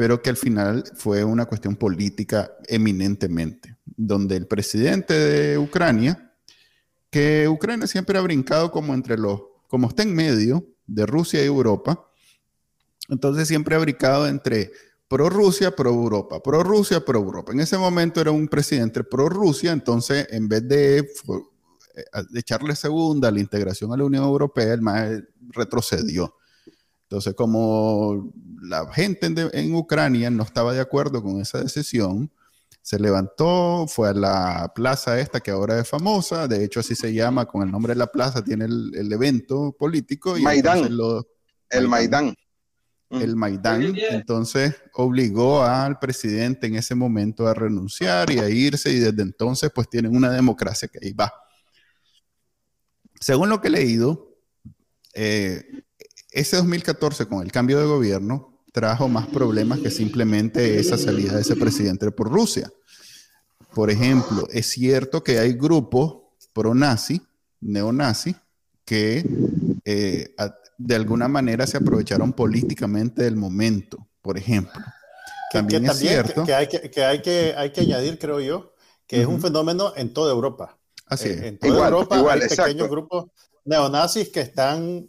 pero 0.00 0.22
que 0.22 0.30
al 0.30 0.38
final 0.38 0.82
fue 0.96 1.24
una 1.24 1.44
cuestión 1.44 1.76
política 1.76 2.56
eminentemente, 2.68 3.76
donde 3.84 4.34
el 4.34 4.46
presidente 4.46 5.12
de 5.12 5.58
Ucrania, 5.58 6.32
que 7.10 7.46
Ucrania 7.46 7.86
siempre 7.86 8.16
ha 8.16 8.22
brincado 8.22 8.70
como 8.70 8.94
entre 8.94 9.18
los, 9.18 9.42
como 9.68 9.88
está 9.88 10.02
en 10.02 10.14
medio 10.14 10.66
de 10.86 11.04
Rusia 11.04 11.42
y 11.42 11.46
Europa, 11.46 12.10
entonces 13.10 13.46
siempre 13.46 13.74
ha 13.74 13.78
brincado 13.78 14.26
entre 14.26 14.72
pro-Rusia, 15.06 15.76
pro-Europa, 15.76 16.42
pro-Rusia, 16.42 17.04
pro-Europa. 17.04 17.52
En 17.52 17.60
ese 17.60 17.76
momento 17.76 18.22
era 18.22 18.30
un 18.30 18.48
presidente 18.48 19.04
pro-Rusia, 19.04 19.70
entonces 19.70 20.26
en 20.30 20.48
vez 20.48 20.66
de, 20.66 20.96
eh, 21.00 21.04
de 22.30 22.40
echarle 22.40 22.74
segunda 22.74 23.28
a 23.28 23.32
la 23.32 23.40
integración 23.40 23.92
a 23.92 23.98
la 23.98 24.04
Unión 24.04 24.24
Europea, 24.24 24.72
el 24.72 24.80
MAE 24.80 25.24
retrocedió. 25.50 26.36
Entonces, 27.02 27.34
como 27.34 28.32
la 28.60 28.92
gente 28.92 29.32
en, 29.52 29.74
Ucrania 29.74 30.30
no 30.30 30.42
estaba 30.42 30.72
de 30.72 30.80
acuerdo 30.80 31.22
con 31.22 31.40
esa 31.40 31.60
decisión, 31.60 32.30
se 32.82 32.98
levantó, 32.98 33.86
fue 33.88 34.10
a 34.10 34.14
la 34.14 34.72
plaza 34.74 35.20
esta 35.20 35.40
que 35.40 35.50
ahora 35.50 35.80
es 35.80 35.88
famosa, 35.88 36.48
de 36.48 36.64
hecho 36.64 36.80
así 36.80 36.94
se 36.94 37.12
llama, 37.12 37.46
con 37.46 37.62
el 37.62 37.70
nombre 37.70 37.94
de 37.94 37.98
la 37.98 38.06
plaza 38.06 38.42
tiene 38.42 38.64
el, 38.64 39.12
evento 39.12 39.74
político. 39.78 40.36
Y 40.38 40.42
Maidán. 40.42 40.88
el 41.70 41.88
Maidán. 41.88 42.34
El 43.10 43.34
Maidán, 43.34 43.96
entonces 44.10 44.76
obligó 44.92 45.64
al 45.64 45.98
presidente 45.98 46.68
en 46.68 46.76
ese 46.76 46.94
momento 46.94 47.48
a 47.48 47.54
renunciar 47.54 48.30
y 48.30 48.38
a 48.38 48.48
irse 48.48 48.92
y 48.92 49.00
desde 49.00 49.22
entonces 49.22 49.72
pues 49.74 49.90
tienen 49.90 50.14
una 50.14 50.30
democracia 50.30 50.86
que 50.86 51.00
ahí 51.02 51.12
va. 51.12 51.32
Según 53.18 53.48
lo 53.48 53.60
que 53.60 53.66
he 53.66 53.72
leído, 53.72 54.38
eh, 55.12 55.82
ese 56.30 56.56
2014 56.56 57.26
con 57.26 57.42
el 57.42 57.50
cambio 57.50 57.80
de 57.80 57.86
gobierno 57.86 58.49
trajo 58.72 59.08
más 59.08 59.26
problemas 59.26 59.80
que 59.80 59.90
simplemente 59.90 60.78
esa 60.78 60.96
salida 60.96 61.34
de 61.34 61.42
ese 61.42 61.56
presidente 61.56 62.10
por 62.10 62.30
Rusia. 62.30 62.70
Por 63.74 63.90
ejemplo, 63.90 64.46
es 64.50 64.66
cierto 64.66 65.22
que 65.22 65.38
hay 65.38 65.52
grupos 65.52 66.18
pro-nazi, 66.52 67.22
neonazi, 67.60 68.34
que 68.84 69.24
eh, 69.84 70.34
de 70.76 70.94
alguna 70.94 71.28
manera 71.28 71.66
se 71.66 71.76
aprovecharon 71.76 72.32
políticamente 72.32 73.22
del 73.22 73.36
momento, 73.36 74.08
por 74.22 74.36
ejemplo. 74.36 74.82
También 75.52 75.86
es 75.86 75.98
cierto. 75.98 76.44
Que, 76.44 76.54
hay 76.54 76.68
que, 76.68 77.04
hay 77.04 77.22
que, 77.22 77.54
hay 77.56 77.70
que 77.70 77.80
añadir, 77.80 78.18
creo 78.18 78.40
yo, 78.40 78.74
que 79.06 79.20
es 79.20 79.26
un 79.26 79.40
fenómeno 79.40 79.92
en 79.96 80.12
toda 80.12 80.32
Europa. 80.32 80.78
Así 81.06 81.28
eh, 81.28 81.48
En 81.48 81.58
toda 81.58 81.86
Europa 81.86 82.32
hay 82.32 82.40
pequeños 82.40 82.88
grupos 82.88 83.26
neonazis 83.64 84.28
que 84.28 84.40
están 84.40 85.08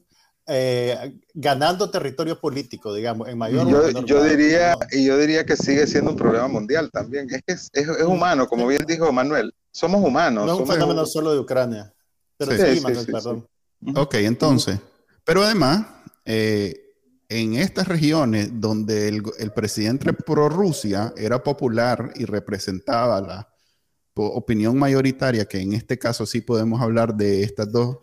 eh, 0.53 1.21
ganando 1.33 1.89
territorio 1.89 2.39
político, 2.39 2.93
digamos, 2.93 3.29
en 3.29 3.37
mayor 3.37 3.69
yo, 3.69 4.03
yo 4.03 4.23
diría 4.23 4.75
Y 4.91 5.05
yo 5.05 5.17
diría 5.17 5.45
que 5.45 5.55
sigue 5.55 5.87
siendo 5.87 6.11
un 6.11 6.17
problema 6.17 6.47
mundial 6.49 6.91
también. 6.91 7.27
Es 7.31 7.41
que 7.41 7.53
es, 7.53 7.69
es, 7.73 7.87
humano, 8.05 8.47
como 8.47 8.67
bien 8.67 8.85
dijo 8.85 9.11
Manuel. 9.13 9.53
Somos 9.71 10.03
humanos. 10.03 10.45
No 10.45 10.53
es 10.55 10.59
un 10.59 10.67
fenómeno 10.67 11.05
solo 11.05 11.31
de 11.31 11.39
Ucrania. 11.39 11.93
Pero 12.37 12.51
sí, 12.51 12.81
Manuel, 12.81 13.05
perdón. 13.05 13.47
Ok, 13.95 14.15
entonces, 14.15 14.77
pero 15.23 15.41
además, 15.41 15.85
eh, 16.25 16.75
en 17.29 17.53
estas 17.53 17.87
regiones 17.87 18.49
donde 18.59 19.07
el, 19.07 19.23
el 19.39 19.53
presidente 19.53 20.11
pro-Rusia 20.11 21.13
era 21.15 21.41
popular 21.41 22.11
y 22.15 22.25
representaba 22.25 23.21
la 23.21 23.47
opinión 24.13 24.77
mayoritaria, 24.77 25.45
que 25.45 25.61
en 25.61 25.73
este 25.73 25.97
caso 25.97 26.25
sí 26.25 26.41
podemos 26.41 26.81
hablar 26.81 27.15
de 27.15 27.43
estas 27.43 27.71
dos 27.71 27.99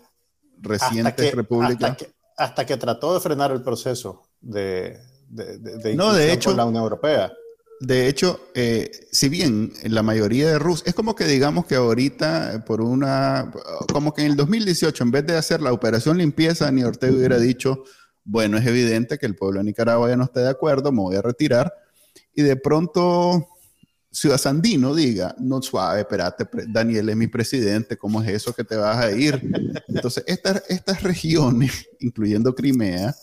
recientes 0.60 1.34
repúblicas 1.34 1.90
hasta 1.90 2.06
que 2.06 2.17
trató 2.78 3.14
de 3.14 3.20
frenar 3.20 3.50
el 3.50 3.62
proceso 3.62 4.28
de, 4.40 4.98
de, 5.28 5.58
de, 5.58 5.94
no, 5.94 6.12
de 6.12 6.32
hecho, 6.32 6.54
la 6.54 6.64
Unión 6.64 6.82
Europea. 6.84 7.32
De 7.80 8.08
hecho, 8.08 8.40
eh, 8.54 8.90
si 9.12 9.28
bien 9.28 9.72
la 9.84 10.02
mayoría 10.02 10.48
de 10.48 10.58
Rusia, 10.58 10.84
es 10.88 10.94
como 10.94 11.14
que 11.14 11.26
digamos 11.26 11.66
que 11.66 11.76
ahorita 11.76 12.64
por 12.66 12.80
una, 12.80 13.52
como 13.92 14.12
que 14.12 14.22
en 14.22 14.32
el 14.32 14.36
2018, 14.36 15.04
en 15.04 15.10
vez 15.12 15.26
de 15.26 15.36
hacer 15.36 15.62
la 15.62 15.72
operación 15.72 16.18
limpieza, 16.18 16.72
ni 16.72 16.82
Ortega 16.82 17.14
hubiera 17.14 17.38
dicho, 17.38 17.84
bueno, 18.24 18.58
es 18.58 18.66
evidente 18.66 19.16
que 19.16 19.26
el 19.26 19.36
pueblo 19.36 19.60
de 19.60 19.64
Nicaragua 19.64 20.08
ya 20.08 20.16
no 20.16 20.24
está 20.24 20.40
de 20.40 20.50
acuerdo, 20.50 20.90
me 20.90 21.02
voy 21.02 21.16
a 21.16 21.22
retirar. 21.22 21.72
Y 22.34 22.42
de 22.42 22.56
pronto 22.56 23.46
Ciudad 24.10 24.38
Sandino 24.38 24.94
diga, 24.94 25.34
no 25.38 25.60
suave, 25.60 26.00
espérate, 26.00 26.48
Daniel 26.68 27.10
es 27.10 27.16
mi 27.16 27.26
presidente, 27.26 27.98
¿cómo 27.98 28.22
es 28.22 28.28
eso 28.30 28.54
que 28.54 28.64
te 28.64 28.74
vas 28.74 28.96
a 28.96 29.12
ir? 29.12 29.40
Entonces, 29.86 30.24
estas, 30.26 30.62
estas 30.68 31.02
regiones, 31.02 31.88
incluyendo 32.00 32.54
Crimea, 32.54 33.14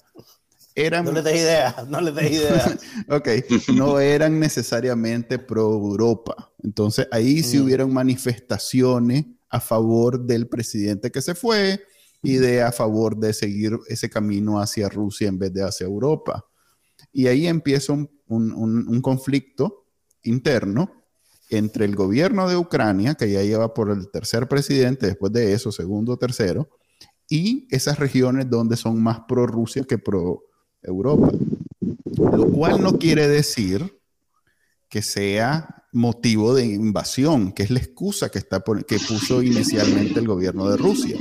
eran... 0.75 1.05
No 1.05 1.11
les 1.13 1.23
des 1.23 1.35
idea, 1.37 1.85
no 1.87 2.01
les 2.01 2.13
des 2.13 2.31
idea. 2.31 2.77
ok, 3.09 3.27
no 3.73 3.99
eran 3.99 4.39
necesariamente 4.39 5.39
pro-Europa. 5.39 6.51
Entonces, 6.61 7.07
ahí 7.11 7.41
sí 7.41 7.57
mm. 7.57 7.63
hubieron 7.63 7.93
manifestaciones 7.93 9.25
a 9.49 9.59
favor 9.59 10.23
del 10.25 10.47
presidente 10.47 11.11
que 11.11 11.21
se 11.21 11.33
fue 11.33 11.81
y 12.21 12.35
de 12.35 12.61
a 12.61 12.71
favor 12.71 13.17
de 13.17 13.33
seguir 13.33 13.77
ese 13.87 14.09
camino 14.09 14.59
hacia 14.59 14.89
Rusia 14.89 15.29
en 15.29 15.39
vez 15.39 15.53
de 15.53 15.63
hacia 15.63 15.85
Europa. 15.85 16.45
Y 17.11 17.27
ahí 17.27 17.47
empieza 17.47 17.93
un, 17.93 18.09
un, 18.27 18.51
un 18.53 19.01
conflicto 19.01 19.84
interno 20.25 21.05
entre 21.49 21.85
el 21.85 21.95
gobierno 21.95 22.49
de 22.49 22.57
Ucrania, 22.57 23.15
que 23.15 23.31
ya 23.31 23.43
lleva 23.43 23.73
por 23.73 23.91
el 23.91 24.09
tercer 24.09 24.47
presidente, 24.47 25.07
después 25.07 25.31
de 25.31 25.53
eso, 25.53 25.71
segundo, 25.71 26.17
tercero, 26.17 26.69
y 27.29 27.67
esas 27.71 27.99
regiones 27.99 28.49
donde 28.49 28.77
son 28.77 29.01
más 29.01 29.21
pro 29.27 29.47
Rusia 29.47 29.83
que 29.83 29.97
pro 29.97 30.43
Europa. 30.81 31.29
Lo 32.15 32.47
cual 32.51 32.81
no 32.81 32.97
quiere 32.97 33.27
decir 33.27 33.99
que 34.89 35.01
sea 35.01 35.83
motivo 35.91 36.53
de 36.53 36.65
invasión, 36.65 37.51
que 37.51 37.63
es 37.63 37.71
la 37.71 37.79
excusa 37.79 38.29
que, 38.29 38.39
está 38.39 38.63
que 38.87 38.99
puso 38.99 39.41
inicialmente 39.41 40.19
el 40.19 40.27
gobierno 40.27 40.69
de 40.69 40.77
Rusia. 40.77 41.17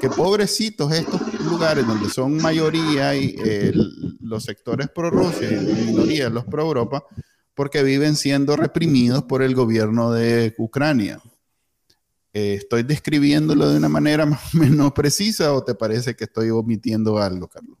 Que 0.00 0.08
pobrecitos 0.10 0.92
estos 0.92 1.20
lugares 1.44 1.86
donde 1.86 2.10
son 2.10 2.36
mayoría 2.38 3.14
y 3.16 3.36
los 4.20 4.44
sectores 4.44 4.88
pro 4.88 5.10
Rusia 5.10 5.50
y 5.50 5.86
minoría 5.86 6.28
los 6.28 6.44
pro 6.44 6.62
Europa, 6.62 7.04
porque 7.54 7.82
viven 7.82 8.16
siendo 8.16 8.56
reprimidos 8.56 9.24
por 9.24 9.42
el 9.42 9.54
gobierno 9.54 10.12
de 10.12 10.54
Ucrania. 10.58 11.20
Eh, 12.32 12.54
¿Estoy 12.54 12.82
describiéndolo 12.82 13.68
de 13.68 13.76
una 13.76 13.88
manera 13.88 14.26
más 14.26 14.54
o 14.54 14.58
menos 14.58 14.92
precisa 14.92 15.52
o 15.54 15.64
te 15.64 15.74
parece 15.74 16.14
que 16.14 16.24
estoy 16.24 16.50
omitiendo 16.50 17.18
algo, 17.18 17.48
Carlos? 17.48 17.78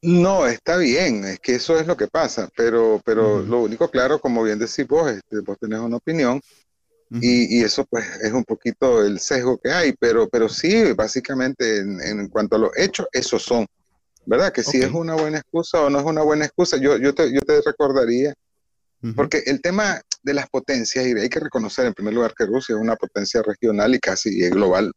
No, 0.00 0.46
está 0.46 0.76
bien, 0.76 1.24
es 1.24 1.40
que 1.40 1.56
eso 1.56 1.76
es 1.78 1.86
lo 1.88 1.96
que 1.96 2.06
pasa, 2.06 2.48
pero, 2.56 3.00
pero 3.04 3.42
lo 3.42 3.62
único 3.62 3.90
claro, 3.90 4.20
como 4.20 4.44
bien 4.44 4.56
decís 4.56 4.86
vos, 4.86 5.10
este, 5.10 5.40
vos 5.40 5.58
tenés 5.58 5.80
una 5.80 5.96
opinión, 5.96 6.40
y, 7.10 7.62
eso 7.62 7.84
pues 7.86 8.04
es 8.22 8.32
un 8.32 8.44
poquito 8.44 9.02
el 9.02 9.18
sesgo 9.18 9.58
que 9.58 9.72
hay, 9.72 9.94
pero, 9.98 10.28
pero 10.28 10.48
sí, 10.48 10.92
básicamente 10.92 11.78
en, 11.78 12.28
cuanto 12.28 12.56
a 12.56 12.58
los 12.58 12.70
hechos, 12.76 13.06
esos 13.12 13.42
son, 13.42 13.66
¿verdad? 14.26 14.52
Que 14.52 14.62
si 14.62 14.82
es 14.82 14.92
una 14.92 15.14
buena 15.14 15.38
excusa 15.38 15.80
o 15.82 15.90
no 15.90 15.98
es 15.98 16.04
una 16.04 16.22
buena 16.22 16.44
excusa, 16.44 16.76
yo, 16.76 16.98
yo, 16.98 17.14
te, 17.14 17.32
yo 17.32 17.40
te 17.40 17.62
recordaría, 17.62 18.34
porque 19.14 19.42
el 19.46 19.60
tema 19.60 20.00
de 20.22 20.34
las 20.34 20.48
potencias, 20.48 21.06
y 21.06 21.12
hay 21.12 21.28
que 21.28 21.40
reconocer 21.40 21.86
en 21.86 21.94
primer 21.94 22.14
lugar 22.14 22.34
que 22.36 22.46
Rusia 22.46 22.74
es 22.74 22.80
una 22.80 22.96
potencia 22.96 23.42
regional 23.42 23.94
y 23.94 23.98
casi 23.98 24.48
global, 24.50 24.92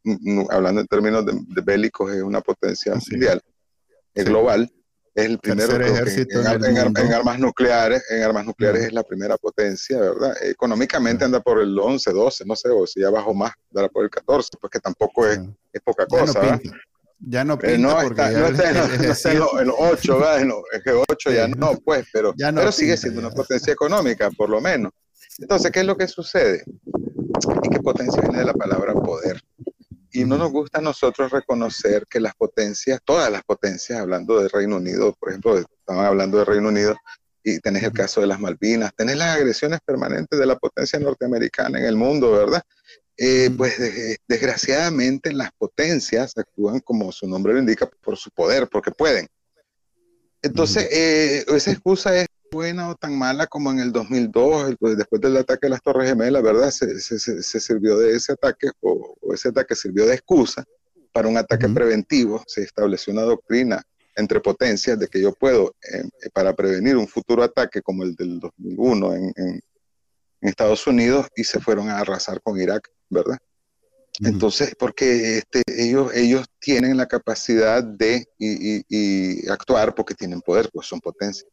hablando 0.50 0.82
en 0.82 0.88
términos 0.88 1.26
de, 1.26 1.62
bélicos, 1.62 2.12
es 2.12 2.22
una 2.22 2.42
potencia 2.42 2.94
mundial, 2.96 3.42
es 4.14 4.26
global 4.26 4.72
es 5.14 5.26
el 5.26 5.40
primero 5.40 5.76
en, 5.76 7.14
armas 7.14 7.38
nucleares, 7.38 8.04
en 8.10 8.24
armas 8.24 8.46
nucleares 8.46 8.86
es 8.86 8.94
la 8.94 9.04
primera 9.04 9.38
potencia, 9.38 10.00
¿verdad? 10.00 10.34
Económicamente 10.42 11.26
anda 11.26 11.42
por 11.42 11.60
el 11.60 11.78
11, 11.78 12.12
12, 12.12 12.46
no 12.46 12.56
sé, 12.56 12.70
o 12.70 12.88
si 12.88 13.02
ya 13.02 13.10
bajo 13.10 13.34
más, 13.34 13.52
dará 13.70 13.90
por 13.90 14.06
el 14.06 14.10
14, 14.10 14.52
pues 14.60 14.72
que 14.72 14.80
tampoco 14.80 15.28
es, 15.28 15.40
es 15.74 15.82
poca 15.82 16.06
cosa, 16.06 16.60
ya 17.22 17.44
no 17.44 17.58
pinta. 17.58 17.78
no, 17.78 17.94
porque 17.94 18.22
está, 18.22 18.32
no 18.40 18.48
está, 18.48 19.32
en, 19.32 19.68
los 19.68 19.76
8, 19.78 20.20
¿verdad? 20.20 20.42
es 20.72 20.84
que 20.84 20.92
8 20.92 21.32
ya 21.32 21.48
no, 21.48 21.78
pues, 21.78 22.08
pero, 22.12 22.34
pero 22.36 22.72
sigue 22.72 22.98
siendo 22.98 23.20
una 23.20 23.30
potencia 23.30 23.72
económica, 23.72 24.30
por 24.32 24.50
lo 24.50 24.60
menos. 24.60 24.92
Entonces, 25.38 25.72
¿qué 25.72 25.82
es 25.82 25.86
lo 25.86 25.98
que 25.98 26.08
sucede? 26.08 26.64
¿Y 27.64 27.70
qué 27.70 27.80
potencia 27.80 28.22
viene 28.22 28.40
de 28.40 28.46
la 28.46 28.54
palabra 28.54 28.94
poder? 28.94 29.42
Y 30.12 30.26
no 30.26 30.38
nos 30.38 30.52
gusta 30.52 30.80
a 30.80 30.82
nosotros 30.82 31.32
reconocer 31.32 32.06
que 32.10 32.20
las 32.20 32.36
potencias, 32.36 33.00
todas 33.06 33.32
las 33.32 33.44
potencias, 33.44 34.00
hablando 34.00 34.40
del 34.40 34.50
Reino 34.50 34.76
Unido, 34.76 35.16
por 35.18 35.30
ejemplo, 35.30 35.58
estaban 35.58 36.06
hablando 36.06 36.38
del 36.38 36.48
Reino 36.48 36.68
Unido, 36.68 36.96
y 37.44 37.60
tenés 37.60 37.84
el 37.84 37.92
caso 37.92 38.22
de 38.22 38.28
las 38.28 38.40
Malvinas, 38.40 38.92
tenés 38.96 39.18
las 39.18 39.36
agresiones 39.36 39.80
permanentes 39.84 40.38
de 40.38 40.46
la 40.46 40.58
potencia 40.58 41.00
norteamericana 41.00 41.80
en 41.80 41.86
el 41.86 41.96
mundo, 41.96 42.32
¿verdad? 42.32 42.62
Eh, 43.18 43.52
pues 43.56 43.76
desgraciadamente 44.28 45.32
las 45.32 45.52
potencias 45.52 46.36
actúan 46.38 46.80
como 46.80 47.12
su 47.12 47.28
nombre 47.28 47.54
lo 47.54 47.60
indica 47.60 47.88
por 48.02 48.18
su 48.18 48.32
poder, 48.32 48.68
porque 48.68 48.92
pueden. 48.92 49.28
Entonces, 50.42 50.88
eh, 50.92 51.46
esa 51.48 51.72
excusa 51.72 52.16
es 52.16 52.26
buena 52.52 52.90
o 52.90 52.96
tan 52.96 53.18
mala 53.18 53.48
como 53.48 53.72
en 53.72 53.80
el 53.80 53.92
2002, 53.92 54.76
pues, 54.80 54.98
después 54.98 55.22
del 55.22 55.38
ataque 55.38 55.68
a 55.68 55.70
las 55.70 55.82
Torres 55.82 56.10
Gemelas, 56.10 56.44
¿verdad? 56.44 56.72
Se, 56.72 57.00
sirvió 57.60 57.98
de 57.98 58.16
ese 58.16 58.34
ataque 58.34 58.70
o, 58.82 59.16
ese 59.34 59.50
ataque 59.50 59.76
sirvió 59.76 60.06
de 60.06 60.16
excusa 60.16 60.66
para 61.14 61.28
un 61.28 61.38
ataque 61.38 61.70
preventivo. 61.70 62.44
Se 62.48 62.64
estableció 62.64 63.14
una 63.14 63.22
doctrina 63.22 63.82
entre 64.16 64.42
potencias 64.42 65.00
de 65.00 65.08
que 65.08 65.22
yo 65.22 65.32
puedo, 65.34 65.76
eh, 65.94 66.30
para 66.34 66.54
prevenir 66.54 66.98
un 66.98 67.08
futuro 67.08 67.44
ataque 67.44 67.82
como 67.82 68.04
el 68.04 68.16
del 68.16 68.40
2001 68.40 69.14
en, 69.14 69.34
en, 69.38 69.62
Estados 70.50 70.86
Unidos, 70.88 71.28
y 71.36 71.44
se 71.44 71.60
fueron 71.60 71.90
a 71.90 72.00
arrasar 72.00 72.42
con 72.42 72.60
Irak, 72.60 72.90
¿verdad? 73.10 73.38
Entonces, 74.20 74.76
porque 74.78 75.38
este, 75.38 75.64
ellos, 75.68 76.12
ellos 76.14 76.46
tienen 76.60 76.98
la 76.98 77.08
capacidad 77.08 77.84
de 77.84 78.28
y, 78.38 79.50
actuar 79.50 79.96
porque 79.96 80.14
tienen 80.14 80.42
poder, 80.42 80.70
pues 80.72 80.88
son 80.88 81.00
potencia. 81.00 81.48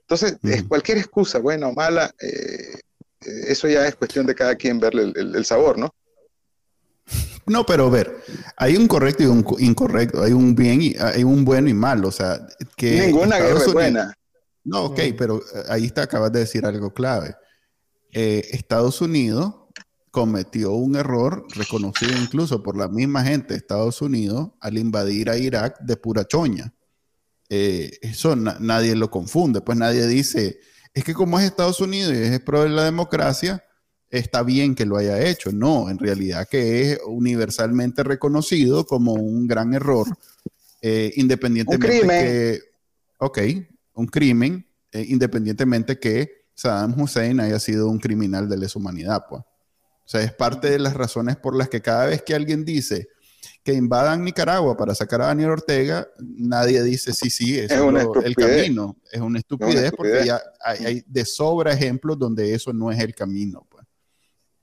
Entonces, 0.00 0.36
cualquier 0.68 0.98
excusa, 0.98 1.38
buena 1.38 1.68
o 1.68 1.72
mala, 1.72 2.12
eh, 2.20 2.80
eso 3.20 3.68
ya 3.68 3.86
es 3.86 3.94
cuestión 3.94 4.26
de 4.26 4.34
cada 4.34 4.56
quien 4.56 4.80
verle 4.80 5.12
el, 5.14 5.44
sabor, 5.44 5.78
¿no? 5.78 5.94
No, 7.46 7.66
pero 7.66 7.90
ver, 7.90 8.22
hay 8.56 8.76
un 8.76 8.88
correcto 8.88 9.24
y 9.24 9.26
un 9.26 9.44
incorrecto, 9.58 10.22
hay 10.22 10.32
un 10.32 10.54
bien 10.54 10.80
y 10.80 10.94
hay 10.98 11.24
un 11.24 11.44
bueno 11.44 11.68
y 11.68 11.74
malo, 11.74 12.08
o 12.08 12.12
sea, 12.12 12.46
que 12.76 13.06
ninguna 13.06 13.38
guerra 13.38 13.58
es 13.58 13.72
buena. 13.72 14.14
No, 14.64 14.84
ok, 14.84 15.00
pero 15.18 15.38
eh, 15.38 15.62
ahí 15.68 15.86
está, 15.86 16.02
acabas 16.02 16.32
de 16.32 16.40
decir 16.40 16.64
algo 16.64 16.92
clave. 16.92 17.34
Eh, 18.12 18.48
Estados 18.52 19.00
Unidos 19.00 19.54
cometió 20.12 20.72
un 20.72 20.94
error 20.94 21.46
reconocido 21.54 22.12
incluso 22.20 22.62
por 22.62 22.76
la 22.76 22.86
misma 22.86 23.24
gente 23.24 23.54
de 23.54 23.58
Estados 23.58 24.02
Unidos 24.02 24.50
al 24.60 24.76
invadir 24.76 25.30
a 25.30 25.38
Irak 25.38 25.80
de 25.80 25.96
pura 25.96 26.26
choña. 26.26 26.74
Eh, 27.48 27.98
eso 28.02 28.36
nadie 28.36 28.94
lo 28.94 29.10
confunde, 29.10 29.62
pues 29.62 29.76
nadie 29.78 30.06
dice, 30.06 30.60
es 30.92 31.04
que 31.04 31.14
como 31.14 31.38
es 31.38 31.46
Estados 31.46 31.80
Unidos 31.80 32.12
y 32.14 32.18
es 32.18 32.40
pro 32.40 32.62
de 32.62 32.68
la 32.68 32.84
democracia, 32.84 33.64
está 34.10 34.42
bien 34.42 34.74
que 34.74 34.84
lo 34.84 34.98
haya 34.98 35.20
hecho. 35.26 35.50
No, 35.50 35.88
en 35.88 35.98
realidad 35.98 36.46
que 36.46 36.92
es 36.92 37.00
universalmente 37.06 38.02
reconocido 38.04 38.84
como 38.86 39.14
un 39.14 39.46
gran 39.46 39.72
error, 39.72 40.06
eh, 40.82 41.12
independientemente 41.16 41.94
un 41.94 42.00
crimen. 42.00 42.24
que, 42.24 42.60
ok, 43.18 43.38
un 43.94 44.06
crimen, 44.06 44.66
eh, 44.92 45.06
independientemente 45.08 45.98
que 45.98 46.41
Saddam 46.54 47.00
Hussein 47.00 47.40
haya 47.40 47.58
sido 47.58 47.88
un 47.88 47.98
criminal 47.98 48.48
de 48.48 48.56
lesa 48.56 48.78
humanidad, 48.78 49.24
pues. 49.28 49.42
O 49.42 50.08
sea, 50.12 50.22
es 50.22 50.32
parte 50.32 50.70
de 50.70 50.78
las 50.78 50.94
razones 50.94 51.36
por 51.36 51.56
las 51.56 51.68
que 51.68 51.80
cada 51.80 52.06
vez 52.06 52.22
que 52.22 52.34
alguien 52.34 52.64
dice 52.64 53.08
que 53.64 53.72
invadan 53.72 54.24
Nicaragua 54.24 54.76
para 54.76 54.94
sacar 54.94 55.22
a 55.22 55.26
Daniel 55.26 55.50
Ortega, 55.50 56.08
nadie 56.18 56.82
dice 56.82 57.12
sí, 57.12 57.30
sí, 57.30 57.58
es, 57.58 57.70
el 57.70 58.34
camino. 58.34 58.96
Es 59.10 59.20
una 59.20 59.38
estupidez, 59.38 59.92
porque 59.96 60.24
ya 60.26 60.42
hay, 60.64 61.04
de 61.06 61.24
sobra 61.24 61.72
ejemplos 61.72 62.18
donde 62.18 62.54
eso 62.54 62.72
no 62.72 62.90
es 62.90 62.98
el 62.98 63.14
camino. 63.14 63.66
Pues. 63.70 63.86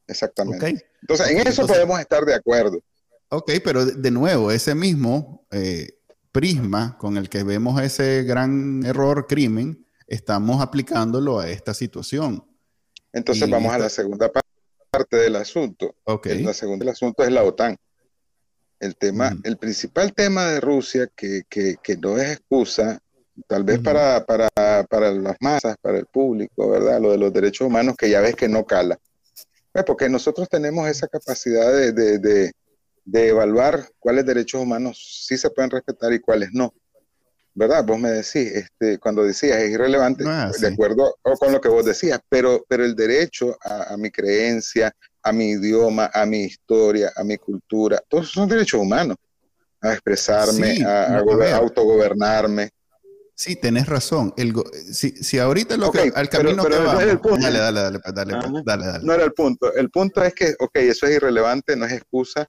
Exactamente. 0.08 0.86
Entonces, 1.02 1.30
en 1.30 1.48
eso 1.48 1.66
podemos 1.66 2.00
estar 2.00 2.26
de 2.26 2.36
acuerdo. 2.36 2.80
Ok, 3.30 3.52
pero 3.64 3.86
de, 3.86 4.12
nuevo, 4.12 4.52
ese 4.52 4.76
mismo 4.76 5.46
eh, 5.52 6.00
prisma 6.32 6.98
con 6.98 7.16
el 7.16 7.30
que 7.30 7.44
vemos 7.44 7.82
ese 7.82 8.24
gran 8.24 8.84
error, 8.86 9.28
crimen, 9.28 9.86
estamos 10.10 10.62
aplicándolo 10.62 11.40
a 11.40 11.50
esta 11.50 11.74
situación. 11.74 12.46
Entonces, 13.14 13.50
vamos 13.50 13.74
a 13.74 13.80
la 13.80 13.90
segunda 13.90 14.30
parte 14.32 14.50
parte 14.90 15.18
del 15.18 15.36
asunto. 15.36 15.96
Okay. 16.04 16.44
La 16.44 16.54
segunda 16.54 16.84
del 16.84 16.94
asunto 16.94 17.24
es 17.24 17.32
la 17.32 17.44
OTAN. 17.44 17.78
El 18.80 18.96
tema, 18.96 19.38
el 19.44 19.58
principal 19.58 20.14
tema 20.14 20.46
de 20.46 20.62
Rusia, 20.62 21.10
que, 21.16 21.44
que, 21.50 21.76
que 21.84 21.98
no 21.98 22.18
es 22.18 22.32
excusa, 22.32 23.00
tal 23.48 23.64
vez 23.66 23.80
para, 23.80 24.26
para, 24.26 24.50
para, 24.90 25.12
las 25.12 25.36
masas, 25.42 25.76
para 25.82 25.98
el 25.98 26.06
público, 26.06 26.70
¿verdad? 26.70 27.02
Lo 27.02 27.12
de 27.12 27.18
los 27.18 27.34
derechos 27.34 27.68
humanos, 27.68 27.96
que 27.98 28.10
ya 28.10 28.22
ves 28.22 28.36
que 28.36 28.48
no 28.48 28.66
cala. 28.66 28.98
Pues 29.72 29.84
porque 29.86 30.08
nosotros 30.08 30.48
tenemos 30.48 30.88
esa 30.88 31.08
capacidad 31.08 31.74
de, 31.74 31.92
de, 31.92 32.20
de, 32.20 32.52
de 33.04 33.28
evaluar 33.28 33.86
cuáles 34.00 34.26
derechos 34.26 34.62
humanos 34.62 35.26
sí 35.28 35.38
se 35.38 35.50
pueden 35.50 35.72
respetar 35.72 36.14
y 36.14 36.20
cuáles 36.20 36.50
no. 36.54 36.74
¿Verdad? 37.60 37.84
Vos 37.84 38.00
me 38.00 38.10
decís, 38.10 38.54
este, 38.54 38.98
cuando 39.00 39.22
decías 39.22 39.58
es 39.60 39.72
irrelevante, 39.72 40.24
ah, 40.26 40.50
de 40.58 40.68
acuerdo 40.68 41.14
con 41.38 41.52
lo 41.52 41.60
que 41.60 41.68
vos 41.68 41.84
decías, 41.84 42.22
pero, 42.30 42.66
pero 42.70 42.86
el 42.86 42.96
derecho 42.96 43.58
a, 43.62 43.98
mi 43.98 44.10
creencia, 44.10 44.96
a 45.22 45.34
mi 45.34 45.50
idioma, 45.50 46.10
a 46.14 46.26
mi 46.26 46.44
historia, 46.44 47.12
a 47.18 47.24
mi 47.26 47.36
cultura, 47.38 48.02
todos 48.08 48.32
son 48.32 48.48
derechos 48.48 48.80
humanos, 48.80 49.18
a 49.82 49.92
expresarme, 49.92 50.86
a, 50.86 51.18
autogobernarme. 51.58 52.70
Sí, 53.36 53.58
tenés 53.58 53.88
razón. 53.88 54.34
El 54.38 54.54
si, 54.94 55.10
si, 55.10 55.38
ahorita 55.38 55.76
lo 55.76 55.92
que, 55.92 56.14
al 56.16 56.30
camino 56.30 56.64
que 56.64 56.78
vamos, 56.78 56.94
dale, 57.42 57.60
dale, 57.60 57.82
dale, 57.82 58.00
pues, 58.00 58.16
dale, 58.16 58.38
pues, 58.38 58.64
dale, 58.64 58.86
dale, 58.86 59.06
No 59.06 59.14
era 59.14 59.26
el 59.26 59.34
punto. 59.34 59.74
El 59.74 59.90
punto 59.90 60.24
es 60.24 60.34
que, 60.34 60.56
ok, 60.60 60.76
eso 60.76 61.08
es 61.08 61.18
irrelevante, 61.18 61.76
no 61.76 61.86
es 61.86 61.92
excusa, 61.92 62.48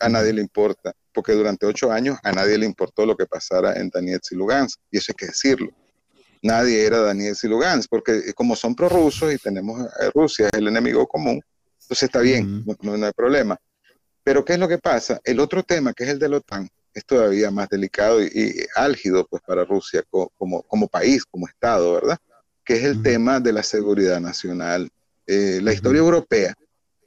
a 0.00 0.08
nadie 0.08 0.32
le 0.32 0.40
importa 0.40 0.92
porque 1.12 1.32
durante 1.32 1.66
ocho 1.66 1.90
años 1.92 2.18
a 2.22 2.32
nadie 2.32 2.58
le 2.58 2.66
importó 2.66 3.06
lo 3.06 3.16
que 3.16 3.26
pasara 3.26 3.74
en 3.74 3.90
Donetsk 3.90 4.32
y 4.32 4.36
Lugansk, 4.36 4.80
y 4.90 4.98
eso 4.98 5.12
hay 5.12 5.16
que 5.16 5.26
decirlo. 5.26 5.70
Nadie 6.42 6.84
era 6.84 6.98
Donetsk 6.98 7.44
y 7.44 7.48
Lugansk, 7.48 7.88
porque 7.88 8.32
como 8.34 8.56
son 8.56 8.74
prorrusos 8.74 9.32
y 9.32 9.38
tenemos 9.38 9.80
a 9.80 10.10
Rusia, 10.14 10.48
es 10.48 10.58
el 10.58 10.68
enemigo 10.68 11.06
común, 11.06 11.40
entonces 11.82 12.02
está 12.04 12.20
bien, 12.20 12.64
no, 12.82 13.06
hay 13.06 13.12
problema. 13.12 13.56
Pero 14.24 14.44
¿qué 14.44 14.54
es 14.54 14.58
lo 14.58 14.68
que 14.68 14.78
pasa? 14.78 15.20
El 15.24 15.40
otro 15.40 15.62
tema, 15.62 15.92
que 15.92 16.04
es 16.04 16.10
el 16.10 16.18
de 16.18 16.28
la 16.28 16.36
OTAN, 16.38 16.68
es 16.94 17.04
todavía 17.04 17.50
más 17.50 17.68
delicado 17.68 18.22
y, 18.22 18.66
álgido 18.76 19.26
pues, 19.28 19.42
para 19.46 19.64
Rusia 19.64 20.02
como, 20.08 20.62
como, 20.62 20.88
país, 20.88 21.24
como 21.24 21.48
Estado, 21.48 21.94
¿verdad? 21.94 22.18
Que 22.64 22.74
es 22.74 22.84
el 22.84 23.02
tema 23.02 23.40
de 23.40 23.52
la 23.52 23.62
seguridad 23.62 24.20
nacional. 24.20 24.88
Eh, 25.26 25.60
la 25.62 25.72
historia 25.72 25.98
europea 25.98 26.54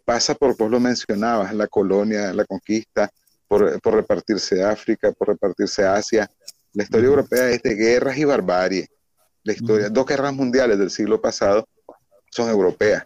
pasa 0.05 0.35
por, 0.35 0.55
vos 0.55 0.69
lo 0.69 0.79
mencionabas, 0.79 1.53
la 1.53 1.67
colonia, 1.67 2.33
la 2.33 2.45
conquista, 2.45 3.09
por, 3.47 3.79
repartirse 3.83 4.63
África, 4.63 5.11
por 5.11 5.29
repartirse 5.29 5.85
Asia. 5.85 6.29
La 6.73 6.83
historia 6.83 7.07
europea 7.07 7.49
es 7.49 7.61
de 7.61 7.75
guerras 7.75 8.17
y 8.17 8.25
barbarie. 8.25 8.87
La 9.43 9.53
historia, 9.53 9.89
dos 9.89 10.05
guerras 10.05 10.33
mundiales 10.33 10.77
del 10.77 10.89
siglo 10.89 11.21
pasado 11.21 11.67
son 12.31 12.49
europeas. 12.49 13.03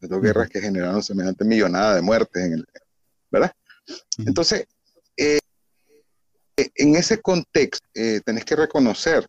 Dos 0.00 0.20
guerras 0.20 0.48
que 0.48 0.60
generaron 0.60 1.02
semejante 1.02 1.44
millonada 1.44 1.94
de 1.94 2.02
muertes, 2.02 2.44
en 2.44 2.52
el, 2.54 2.66
¿verdad? 3.30 3.52
Entonces, 4.18 4.66
eh, 5.16 5.38
en 6.56 6.96
ese 6.96 7.20
contexto, 7.20 7.86
eh, 7.94 8.20
tenés 8.24 8.44
que 8.44 8.56
reconocer 8.56 9.26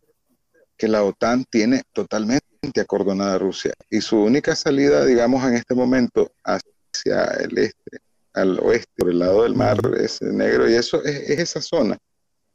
que 0.76 0.88
la 0.88 1.04
OTAN 1.04 1.44
tiene 1.44 1.82
totalmente 1.92 2.80
acordonada 2.80 3.34
a 3.34 3.38
Rusia 3.38 3.72
y 3.88 4.00
su 4.00 4.20
única 4.20 4.56
salida, 4.56 5.04
digamos, 5.04 5.44
en 5.46 5.54
este 5.54 5.74
momento 5.74 6.32
hacia 6.44 7.26
el 7.40 7.56
este 7.58 7.98
al 8.34 8.58
oeste, 8.60 8.92
por 8.96 9.10
el 9.10 9.18
lado 9.18 9.44
del 9.44 9.54
mar 9.54 9.78
es 9.98 10.20
negro, 10.22 10.68
y 10.68 10.74
eso 10.74 11.02
es, 11.02 11.30
esa 11.30 11.62
zona. 11.62 11.96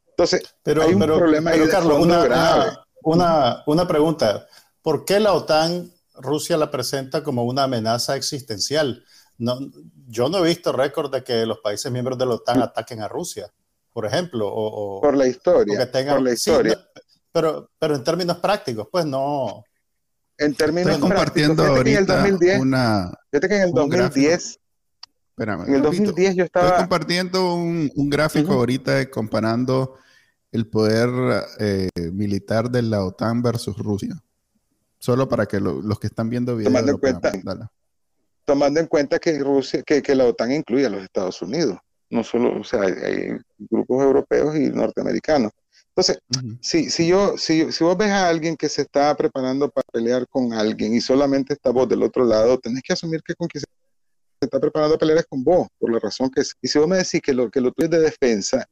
Entonces, 0.10 0.44
pero, 0.63 0.84
hay 0.84 0.94
un 0.94 1.00
problema 1.00 1.52
pero, 1.52 1.70
Carlos, 1.70 2.00
una, 2.00 2.84
Una, 3.04 3.63
una, 3.65 3.88
pregunta. 3.88 4.48
¿Por 4.82 5.06
qué 5.06 5.20
la 5.20 5.34
OTAN, 5.34 5.92
Rusia 6.15 6.58
la 6.58 6.70
presenta 6.70 7.24
como 7.24 7.46
una 7.46 7.63
amenaza 7.63 8.15
existencial? 8.15 9.06
no, 9.39 9.58
yo 10.08 10.30
no 10.30 10.39
he 10.39 10.50
visto 10.50 10.72
récord 10.72 11.12
de 11.12 11.24
que 11.24 11.46
los 11.46 11.60
países 11.60 11.92
miembros 11.92 12.18
de 12.18 12.26
la 12.26 12.36
OTAN 12.36 12.62
ataquen 12.62 13.02
a 13.02 13.08
Rusia, 13.08 13.50
por 13.92 14.06
ejemplo. 14.06 14.48
O, 14.48 15.02
por 15.02 15.15
la 15.15 15.28
historia. 15.28 15.89
por 15.92 16.22
la 16.22 16.34
historia. 16.34 16.78
pero, 17.32 17.72
pero 17.80 17.96
en 17.96 18.04
términos 18.04 18.38
prácticos, 18.38 18.88
pues 18.92 19.06
no. 19.06 19.63
En 20.38 20.54
términos 20.56 20.94
Estoy 20.94 21.10
compartiendo 21.10 21.65
ahorita 21.65 21.89
en 21.89 21.98
el 21.98 22.06
2010, 22.06 22.60
una, 22.60 23.13
que 23.32 23.38
en 23.38 23.62
el 23.62 23.72
2010 23.72 24.60
Espérame, 25.39 25.69
en 25.69 25.75
el 25.75 25.82
2010 25.82 26.36
yo 26.36 26.43
estaba... 26.43 26.65
Estoy 26.65 26.82
compartiendo 26.82 27.54
un, 27.56 27.89
un 27.95 28.10
gráfico 28.10 28.52
ahorita 28.52 29.10
comparando 29.10 29.95
el 30.52 30.67
poder 30.67 31.10
eh, 31.60 31.88
militar 32.12 32.69
de 32.69 32.82
la 32.82 33.06
OTAN 33.06 33.41
versus 33.41 33.78
Rusia. 33.78 34.21
Solo 34.97 35.30
para 35.30 35.45
que 35.45 35.62
los 35.62 35.97
que 35.97 36.08
están 36.08 36.30
viendo 36.30 36.58
video 36.58 36.69
tomando, 36.69 36.91
en 36.91 36.97
cuenta, 36.97 37.32
tomando 38.43 38.80
en 38.82 38.88
cuenta 38.88 39.17
que 39.17 39.39
Rusia, 39.39 39.82
que, 39.84 40.02
que, 40.02 40.13
la 40.13 40.25
OTAN 40.25 40.52
incluye 40.52 40.86
a 40.86 40.89
los 40.89 41.04
Estados 41.04 41.41
Unidos, 41.41 41.78
no 42.10 42.21
solo, 42.25 42.60
o 42.60 42.63
sea, 42.65 42.82
hay, 42.82 43.38
grupos 43.60 44.04
europeos 44.04 44.58
y 44.58 44.69
norteamericanos. 44.71 45.54
Entonces, 45.88 46.19
si, 46.60 46.89
si, 46.89 47.08
yo, 47.08 47.38
si, 47.38 47.71
si 47.71 47.84
vos 47.86 47.95
ves 47.95 48.10
a 48.10 48.28
alguien 48.28 48.58
que 48.58 48.67
se 48.67 48.82
está 48.82 49.15
preparando 49.15 49.69
para 49.69 49.88
pelear 49.89 50.28
con 50.28 50.52
alguien 50.52 50.93
y 50.93 50.99
solamente 50.99 51.54
está 51.54 51.69
vos 51.69 51.88
del 51.88 52.04
otro 52.04 52.25
lado, 52.25 52.60
tenés 52.60 52.84
que 52.84 52.91
asumir 52.91 53.21
que 53.23 53.36
con 53.36 53.47
quien 53.47 53.62
se 53.62 53.67
está 54.45 54.60
preparando 54.60 54.95
a 54.95 54.97
pelear 54.97 55.19
es 55.19 55.25
con 55.28 55.43
vos, 55.43 55.67
por 55.78 55.91
la 55.91 55.99
razón 55.99 56.30
que 56.30 56.41
es. 56.41 56.56
Y 56.62 56.67
si 56.67 56.80
vos 56.80 56.88
me 56.88 56.97
decís 56.97 57.21
que 57.21 57.34
lo 57.34 57.49
que 57.49 57.62
lo 57.62 57.71
tuyo 57.71 57.89
de 57.89 57.99
defensa 57.99 58.65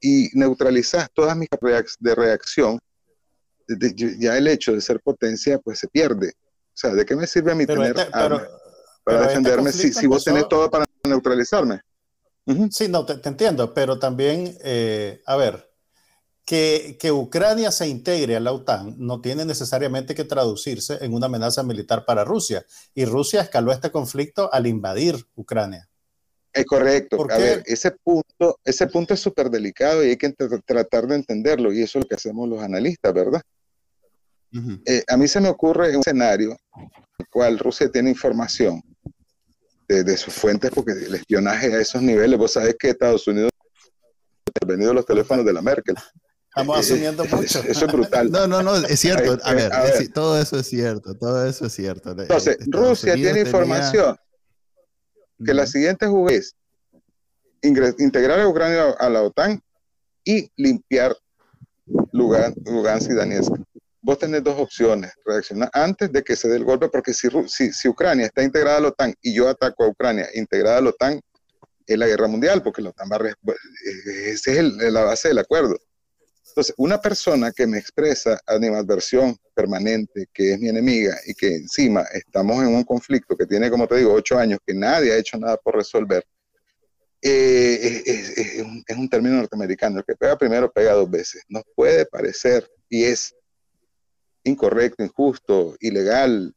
y 0.00 0.28
neutralizas 0.34 1.08
todas 1.12 1.36
mis 1.36 1.48
reacciones 1.60 1.96
de 2.00 2.14
reacción, 2.14 2.78
ya 4.18 4.36
el 4.36 4.46
hecho 4.48 4.72
de 4.72 4.80
ser 4.80 5.00
potencia, 5.00 5.58
pues 5.58 5.78
se 5.78 5.88
pierde. 5.88 6.32
O 6.38 6.76
sea, 6.76 6.90
¿de 6.90 7.04
qué 7.06 7.16
me 7.16 7.26
sirve 7.26 7.52
a 7.52 7.54
mí 7.54 7.66
tener 7.66 7.96
este, 7.96 8.10
para 8.10 8.36
este 8.36 9.28
defenderme 9.28 9.72
si, 9.72 9.92
si, 9.92 10.06
vos 10.06 10.24
tenés 10.24 10.48
todo 10.48 10.70
para 10.70 10.86
neutralizarme? 11.04 11.80
Sí, 12.70 12.88
no, 12.88 13.06
te, 13.06 13.26
entiendo, 13.26 13.72
pero 13.72 13.98
también, 13.98 14.56
eh, 14.62 15.22
a 15.24 15.36
ver, 15.36 15.70
que, 16.44 16.96
que, 17.00 17.10
Ucrania 17.10 17.70
se 17.70 17.88
integre 17.88 18.36
a 18.36 18.40
la 18.40 18.52
OTAN 18.52 18.96
no 18.98 19.20
tiene 19.20 19.44
necesariamente 19.44 20.14
que 20.14 20.24
traducirse 20.24 20.98
en 21.00 21.14
una 21.14 21.26
amenaza 21.26 21.62
militar 21.62 22.04
para 22.04 22.24
Rusia. 22.24 22.64
Y 22.94 23.06
Rusia 23.06 23.40
escaló 23.40 23.72
este 23.72 23.90
conflicto 23.90 24.52
al 24.52 24.66
invadir 24.66 25.26
Ucrania. 25.34 25.88
Es 26.54 26.66
correcto. 26.66 27.26
A 27.30 27.36
ver, 27.36 27.62
ese 27.66 27.90
punto, 27.90 28.60
ese 28.64 28.86
punto 28.86 29.14
es 29.14 29.20
súper 29.20 29.50
delicado 29.50 30.04
y 30.04 30.10
hay 30.10 30.16
que 30.16 30.32
tratar 30.64 31.06
de 31.08 31.16
entenderlo. 31.16 31.72
Y 31.72 31.82
eso 31.82 31.98
es 31.98 32.04
lo 32.04 32.08
que 32.08 32.14
hacemos 32.14 32.48
los 32.48 32.62
analistas, 32.62 33.12
¿verdad? 33.12 33.42
Eh, 34.86 35.02
a 35.08 35.16
mí 35.16 35.26
se 35.26 35.40
me 35.40 35.48
ocurre 35.48 35.90
un 35.96 36.00
escenario 36.00 36.50
en 36.76 36.88
el 37.18 37.26
cual 37.28 37.58
Rusia 37.58 37.90
tiene 37.90 38.10
información 38.10 38.80
de, 39.88 40.16
sus 40.16 40.32
fuentes, 40.32 40.70
porque 40.70 40.92
el 40.92 41.14
espionaje 41.16 41.74
a 41.74 41.80
esos 41.80 42.00
niveles, 42.00 42.38
vos 42.38 42.52
sabés 42.52 42.76
que 42.78 42.90
Estados 42.90 43.26
Unidos 43.26 43.50
ha 43.52 44.50
intervenido 44.50 44.94
los 44.94 45.04
teléfonos 45.04 45.44
de 45.44 45.52
la 45.52 45.60
Merkel. 45.60 45.96
Estamos 46.56 46.78
asumiendo 46.78 47.24
mucho. 47.24 47.64
Eso 47.66 47.86
es 47.86 47.92
brutal. 47.92 48.30
No, 48.30 48.46
no, 48.46 48.62
no, 48.62 48.76
es 48.76 49.00
cierto. 49.00 49.38
A 49.42 49.54
ver, 49.54 49.72
todo 50.12 50.40
eso 50.40 50.56
es 50.56 50.68
cierto, 50.68 51.16
todo 51.16 51.44
eso 51.44 51.66
es 51.66 51.72
cierto. 51.72 52.12
Entonces, 52.12 52.58
Rusia 52.68 53.14
tiene 53.14 53.40
información 53.40 54.16
que 55.44 55.52
la 55.52 55.66
siguiente 55.66 56.06
es 56.30 56.54
integrar 57.60 58.38
a 58.38 58.48
Ucrania 58.48 58.90
a 58.90 59.08
la 59.08 59.22
OTAN 59.22 59.60
y 60.22 60.48
limpiar 60.56 61.16
Lugansk 62.12 63.10
y 63.10 63.14
Donetsk. 63.14 63.52
Vos 64.00 64.18
tenés 64.18 64.44
dos 64.44 64.60
opciones, 64.60 65.12
reaccionar 65.24 65.70
antes 65.72 66.12
de 66.12 66.22
que 66.22 66.36
se 66.36 66.46
dé 66.46 66.56
el 66.56 66.64
golpe, 66.64 66.88
porque 66.88 67.14
si, 67.14 67.28
si, 67.48 67.72
si 67.72 67.88
Ucrania 67.88 68.26
está 68.26 68.42
integrada 68.42 68.76
a 68.76 68.80
la 68.80 68.88
OTAN 68.88 69.14
y 69.22 69.34
yo 69.34 69.48
ataco 69.48 69.84
a 69.84 69.88
Ucrania 69.88 70.28
integrada 70.34 70.78
a 70.78 70.80
la 70.82 70.90
OTAN, 70.90 71.20
es 71.86 71.98
la 71.98 72.06
guerra 72.06 72.28
mundial, 72.28 72.62
porque 72.62 72.82
la 72.82 72.90
OTAN 72.90 73.08
va 73.10 73.16
a, 73.16 73.54
esa 74.26 74.52
es 74.52 74.62
la 74.62 75.04
base 75.04 75.28
del 75.28 75.38
acuerdo. 75.38 75.76
Entonces, 76.54 76.74
una 76.78 77.00
persona 77.00 77.50
que 77.50 77.66
me 77.66 77.78
expresa 77.78 78.40
animadversión 78.46 79.36
permanente, 79.54 80.28
que 80.32 80.52
es 80.52 80.60
mi 80.60 80.68
enemiga 80.68 81.16
y 81.26 81.34
que 81.34 81.56
encima 81.56 82.02
estamos 82.12 82.62
en 82.62 82.68
un 82.68 82.84
conflicto 82.84 83.36
que 83.36 83.44
tiene, 83.44 83.68
como 83.68 83.88
te 83.88 83.96
digo, 83.96 84.12
ocho 84.12 84.38
años, 84.38 84.60
que 84.64 84.72
nadie 84.72 85.10
ha 85.10 85.16
hecho 85.16 85.36
nada 85.36 85.56
por 85.56 85.74
resolver, 85.74 86.24
eh, 87.20 88.02
es, 88.06 88.62
un, 88.62 88.84
es, 88.86 88.96
un, 88.96 89.08
término 89.08 89.34
norteamericano. 89.34 89.98
El 89.98 90.04
que 90.04 90.14
pega 90.14 90.38
primero 90.38 90.70
pega 90.70 90.92
dos 90.92 91.10
veces. 91.10 91.42
Nos 91.48 91.64
puede 91.74 92.06
parecer 92.06 92.70
y 92.88 93.02
es 93.02 93.34
incorrecto, 94.44 95.02
injusto, 95.02 95.74
ilegal, 95.80 96.54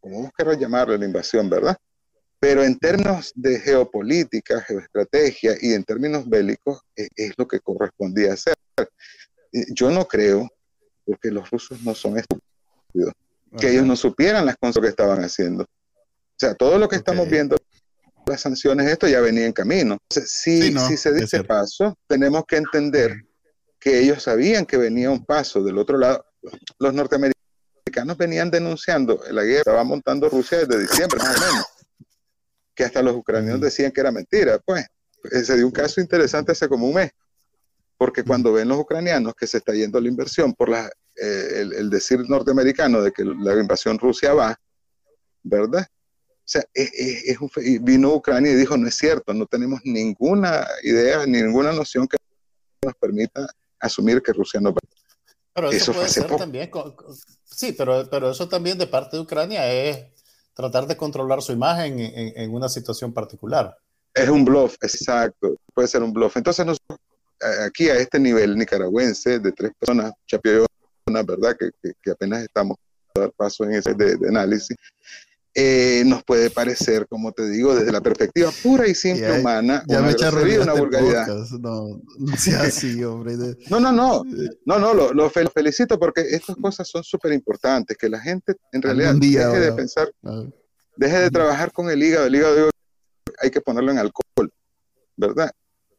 como 0.00 0.22
vos 0.22 0.32
querrás 0.36 0.58
llamarlo, 0.58 0.96
la 0.96 1.04
invasión, 1.04 1.48
¿verdad? 1.48 1.76
Pero 2.40 2.64
en 2.64 2.76
términos 2.76 3.30
de 3.36 3.60
geopolítica, 3.60 4.62
geoestrategia 4.62 5.54
y 5.60 5.74
en 5.74 5.84
términos 5.84 6.28
bélicos, 6.28 6.80
es, 6.96 7.08
es 7.14 7.34
lo 7.36 7.46
que 7.46 7.60
correspondía 7.60 8.32
hacer. 8.32 8.54
Eh, 9.52 9.66
yo 9.74 9.90
no 9.90 10.06
creo, 10.06 10.48
porque 11.04 11.30
los 11.30 11.50
rusos 11.50 11.82
no 11.82 11.94
son 11.94 12.18
estúpidos, 12.18 13.12
que 13.58 13.70
ellos 13.70 13.86
no 13.86 13.96
supieran 13.96 14.46
las 14.46 14.56
cosas 14.56 14.82
que 14.82 14.88
estaban 14.88 15.24
haciendo. 15.24 15.64
O 15.64 16.38
sea, 16.38 16.54
todo 16.54 16.78
lo 16.78 16.88
que 16.88 16.96
estamos 16.96 17.28
viendo, 17.28 17.56
las 18.26 18.40
sanciones, 18.40 18.86
esto 18.86 19.08
ya 19.08 19.20
venía 19.20 19.46
en 19.46 19.52
camino. 19.52 19.98
si, 20.10 20.76
si 20.76 20.96
se 20.96 21.12
dice 21.12 21.44
paso, 21.44 21.96
tenemos 22.06 22.44
que 22.46 22.56
entender 22.56 23.24
que 23.80 24.00
ellos 24.00 24.22
sabían 24.22 24.66
que 24.66 24.76
venía 24.76 25.10
un 25.10 25.24
paso 25.24 25.62
del 25.62 25.78
otro 25.78 25.98
lado. 25.98 26.24
Los 26.78 26.94
norteamericanos 26.94 28.16
venían 28.18 28.50
denunciando 28.50 29.20
la 29.30 29.42
guerra, 29.42 29.60
estaba 29.60 29.84
montando 29.84 30.28
Rusia 30.28 30.58
desde 30.58 30.82
diciembre, 30.82 31.18
más 31.18 31.36
o 31.36 31.40
menos, 31.40 31.66
que 32.74 32.84
hasta 32.84 33.02
los 33.02 33.16
ucranianos 33.16 33.60
decían 33.60 33.90
que 33.92 34.00
era 34.00 34.12
mentira. 34.12 34.58
Pues, 34.64 34.86
se 35.44 35.56
dio 35.56 35.66
un 35.66 35.72
caso 35.72 36.00
interesante 36.00 36.52
hace 36.52 36.68
como 36.68 36.86
un 36.86 36.94
mes 36.94 37.10
porque 37.98 38.22
cuando 38.22 38.52
ven 38.52 38.68
los 38.68 38.78
ucranianos 38.78 39.34
que 39.34 39.48
se 39.48 39.58
está 39.58 39.74
yendo 39.74 40.00
la 40.00 40.08
inversión 40.08 40.54
por 40.54 40.68
la, 40.68 40.86
eh, 41.20 41.66
el, 41.76 41.90
decir 41.90 42.20
norteamericano 42.30 43.02
de 43.02 43.10
que 43.10 43.24
la 43.24 43.54
invasión 43.54 43.98
Rusia 43.98 44.32
va, 44.32 44.58
¿verdad? 45.42 45.84
O 45.84 46.50
sea, 46.50 46.64
es, 46.72 47.36
vino 47.82 48.14
Ucrania 48.14 48.52
y 48.52 48.54
dijo, 48.54 48.76
no 48.76 48.86
es 48.86 48.94
cierto, 48.94 49.34
no 49.34 49.46
tenemos 49.46 49.80
ninguna 49.84 50.66
idea, 50.84 51.26
ninguna 51.26 51.72
noción 51.72 52.06
que 52.06 52.16
nos 52.84 52.94
permita 52.94 53.48
asumir 53.80 54.22
que 54.22 54.32
Rusia 54.32 54.60
no 54.60 54.72
va. 54.72 54.78
Pero 55.52 55.72
eso, 55.72 55.92
puede 55.92 56.08
ser 56.08 56.26
también, 56.28 56.70
sí, 57.44 57.72
pero, 57.72 58.08
pero 58.08 58.30
eso 58.30 58.48
también 58.48 58.78
de 58.78 58.86
parte 58.86 59.16
de 59.16 59.22
Ucrania 59.24 59.70
es 59.70 60.06
tratar 60.54 60.86
de 60.86 60.96
controlar 60.96 61.42
su 61.42 61.50
imagen 61.50 61.98
en, 61.98 62.32
en 62.36 62.54
una 62.54 62.68
situación 62.68 63.12
particular. 63.12 63.76
Es 64.14 64.28
un 64.28 64.44
bluff, 64.44 64.76
exacto, 64.80 65.56
puede 65.74 65.88
ser 65.88 66.04
un 66.04 66.12
bluff. 66.12 66.36
Entonces 66.36 66.64
nosotros 66.64 66.98
aquí 67.64 67.88
a 67.88 67.96
este 67.96 68.18
nivel 68.18 68.56
nicaragüense 68.56 69.38
de 69.38 69.52
tres 69.52 69.72
personas, 69.78 70.12
Chapio 70.26 70.66
¿verdad? 71.10 71.56
Que, 71.58 71.70
que, 72.02 72.10
apenas 72.10 72.42
estamos 72.42 72.76
a 73.14 73.20
dar 73.20 73.32
paso 73.32 73.64
en 73.64 73.72
ese 73.72 73.94
de, 73.94 74.18
análisis, 74.28 74.76
eh, 75.54 76.02
nos 76.06 76.22
puede 76.22 76.50
parecer, 76.50 77.06
como 77.08 77.32
te 77.32 77.48
digo, 77.48 77.74
desde 77.74 77.90
la 77.90 78.00
perspectiva 78.00 78.50
pura 78.62 78.86
y 78.86 78.94
simple 78.94 79.40
humana, 79.40 79.82
ya 79.88 80.00
una, 80.00 80.14
me 80.30 80.58
una 80.60 80.72
vulgaridad. 80.74 81.26
No, 81.58 82.00
no 82.18 82.36
sea 82.36 82.62
así, 82.62 83.02
hombre. 83.04 83.34
no, 83.68 83.80
no, 83.80 83.90
no, 83.90 84.22
no, 84.66 84.78
no, 84.78 84.94
lo, 84.94 85.12
lo, 85.12 85.30
felicito 85.30 85.98
porque 85.98 86.20
estas 86.20 86.56
cosas 86.56 86.88
son 86.88 87.02
súper 87.02 87.32
importantes, 87.32 87.96
que 87.96 88.08
la 88.08 88.20
gente 88.20 88.54
en 88.72 88.82
realidad 88.82 89.14
deje 89.14 89.60
de 89.60 89.72
pensar, 89.72 90.12
deje 90.96 91.18
de 91.20 91.30
trabajar 91.30 91.72
con 91.72 91.90
el 91.90 92.02
hígado, 92.02 92.26
el 92.26 92.36
hígado 92.36 92.70
hay 93.40 93.50
que 93.50 93.60
ponerlo 93.60 93.90
en 93.90 93.98
alcohol, 93.98 94.52
¿verdad? 95.16 95.50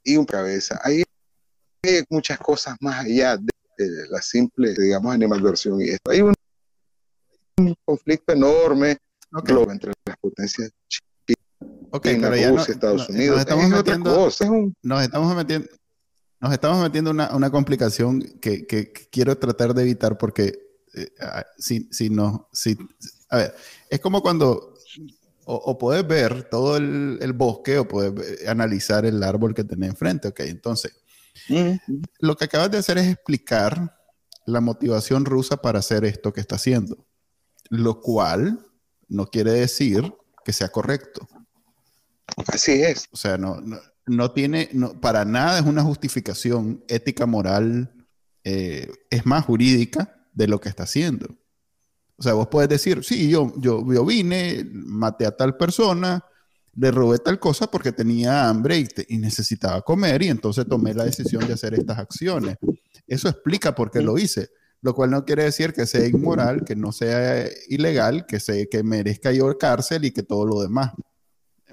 Y 0.04 0.16
un 0.16 0.26
cabeza. 0.26 0.80
Ahí 0.84 1.04
muchas 2.10 2.40
cosas 2.40 2.76
más 2.82 3.06
allá 3.06 3.38
de, 3.38 3.48
la 4.10 4.22
simple, 4.22 4.74
digamos, 4.74 5.14
animalversión 5.14 5.82
y 5.82 5.90
esto. 5.90 6.12
Hay 6.12 6.22
un, 6.22 6.34
conflicto 7.86 8.34
enorme 8.34 8.98
entre 9.70 9.94
las 10.06 10.18
potencias 10.18 10.72
okay, 11.92 12.16
China, 12.16 12.30
Rusia, 12.30 12.74
Estados 12.74 13.10
Unidos. 13.10 13.36
Nos 13.36 13.40
estamos, 13.42 13.70
metiendo, 13.70 14.16
nos 14.84 15.04
estamos 15.04 15.36
metiendo, 15.36 15.68
nos 16.40 16.54
estamos 16.54 16.84
metiendo 16.84 17.12
una, 17.12 17.36
una 17.36 17.50
complicación 17.50 18.22
que, 18.42 18.66
que, 18.66 18.92
quiero 19.12 19.38
tratar 19.38 19.74
de 19.74 19.84
evitar 19.84 20.18
porque 20.18 20.60
eh, 20.94 21.14
ah, 21.22 21.46
si, 21.58 21.88
si 21.92 22.10
no, 22.10 22.50
si, 22.52 22.78
a 23.30 23.38
ver, 23.38 23.56
es 23.90 24.00
como 24.00 24.22
cuando 24.22 24.74
o, 25.46 25.56
o 25.56 25.78
puedes 25.78 26.08
ver 26.08 26.44
todo 26.50 26.78
el, 26.78 27.20
el, 27.22 27.34
bosque 27.34 27.78
o 27.78 27.88
puedes 27.88 28.48
analizar 28.48 29.06
el 29.06 29.22
árbol 29.24 29.54
que 29.54 29.64
tenés 29.64 29.90
enfrente, 29.90 30.30
ok, 30.30 30.40
entonces 30.42 30.94
lo 32.20 32.36
que 32.36 32.46
acabas 32.46 32.72
de 32.72 32.78
hacer 32.78 32.98
es 32.98 33.08
explicar 33.08 33.98
la 34.46 34.62
motivación 34.62 35.26
rusa 35.26 35.58
para 35.58 35.80
hacer 35.80 36.06
esto 36.06 36.34
que 36.34 36.42
está 36.42 36.56
haciendo, 36.56 37.08
lo 37.70 38.02
cual 38.02 38.66
no 39.08 39.28
quiere 39.28 39.52
decir 39.52 40.14
que 40.44 40.54
sea 40.54 40.70
correcto. 40.70 41.28
Así 42.48 42.72
es. 42.84 43.08
O 43.12 43.18
sea, 43.18 43.38
no, 43.38 43.62
no, 44.06 44.32
tiene, 44.32 44.70
no, 44.74 45.00
para 45.00 45.26
nada 45.26 45.60
es 45.60 45.66
una 45.66 45.84
justificación 45.84 46.84
ética, 46.88 47.26
moral, 47.26 47.94
eh, 48.44 48.92
es 49.10 49.26
más 49.26 49.46
jurídica 49.46 50.26
de 50.34 50.48
lo 50.48 50.60
que 50.60 50.70
está 50.70 50.84
haciendo. 50.84 51.38
O 52.18 52.24
sea, 52.24 52.34
vos 52.34 52.48
puedes 52.48 52.70
decir, 52.70 53.04
sí, 53.04 53.30
yo, 53.30 53.54
yo, 53.58 53.86
yo 53.92 54.06
vine, 54.06 54.68
maté 54.74 55.26
a 55.26 55.36
tal 55.36 55.56
persona, 55.56 56.24
le 56.80 56.92
robé 56.92 57.20
tal 57.20 57.40
cosa 57.40 57.68
porque 57.68 57.92
tenía 57.92 58.48
hambre 58.48 58.78
y, 58.80 58.88
y, 59.10 59.18
necesitaba 59.18 59.82
comer 59.82 60.24
y 60.24 60.30
entonces 60.30 60.66
tomé 60.68 60.94
la 60.94 61.04
decisión 61.04 61.46
de 61.46 61.54
hacer 61.54 61.74
estas 61.74 62.00
acciones. 62.00 62.58
Eso 63.06 63.28
explica 63.28 63.76
por 63.76 63.92
qué 63.92 64.02
lo 64.02 64.18
hice, 64.18 64.50
lo 64.82 64.94
cual 64.94 65.12
no 65.12 65.26
quiere 65.26 65.44
decir 65.44 65.74
que 65.74 65.86
sea 65.86 66.06
inmoral, 66.06 66.64
que 66.64 66.76
no 66.76 66.92
sea 66.92 67.46
ilegal, 67.68 68.26
que, 68.26 68.40
se, 68.40 68.70
que 68.70 68.84
merezca 68.84 69.32
yo 69.32 69.58
cárcel 69.58 70.06
y 70.06 70.12
que 70.12 70.24
todo 70.24 70.46
lo 70.46 70.62
demás. 70.62 70.92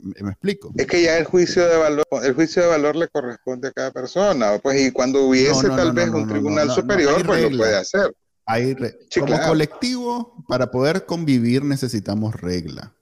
¿Me, 0.02 0.30
explico? 0.30 0.72
Es 0.76 0.86
que 0.86 1.02
ya 1.02 1.18
el 1.18 1.24
juicio 1.24 1.66
de 1.66 1.76
valor, 1.76 2.04
el 2.22 2.34
juicio 2.34 2.62
de 2.62 2.68
valor 2.68 2.96
le 2.96 3.08
corresponde 3.08 3.68
a 3.68 3.72
cada 3.72 3.92
persona, 3.92 4.58
pues 4.62 4.80
y 4.80 4.90
cuando 4.90 5.24
hubiese 5.24 5.68
tal 5.68 5.92
vez 5.92 6.08
un 6.08 6.28
tribunal 6.28 6.70
superior, 6.70 7.24
pues 7.24 7.50
lo 7.50 7.56
puede 7.56 7.76
hacer. 7.76 8.14
Hay 8.44 8.76
como 9.18 9.40
colectivo, 9.40 10.44
para 10.48 10.70
poder 10.70 11.06
convivir 11.06 11.64
necesitamos 11.64 12.34
regla. 12.34 12.92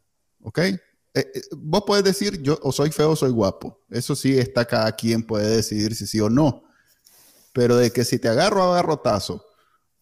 ¿Ok? 0.42 0.60
Eh, 1.14 1.30
eh, 1.32 1.40
vos 1.52 1.84
puedes 1.86 2.04
decir, 2.04 2.42
yo 2.42 2.58
o 2.62 2.72
soy 2.72 2.90
feo 2.90 3.12
o 3.12 3.16
soy 3.16 3.30
guapo. 3.30 3.80
Eso 3.88 4.16
sí 4.16 4.36
está 4.38 4.64
cada 4.64 4.90
quien 4.92 5.22
puede 5.22 5.56
decidir 5.56 5.94
si 5.94 6.06
sí 6.06 6.20
o 6.20 6.28
no. 6.28 6.64
Pero 7.52 7.76
de 7.76 7.92
que 7.92 8.04
si 8.04 8.18
te 8.18 8.28
agarro 8.28 8.62
a 8.64 8.74
garrotazo 8.74 9.46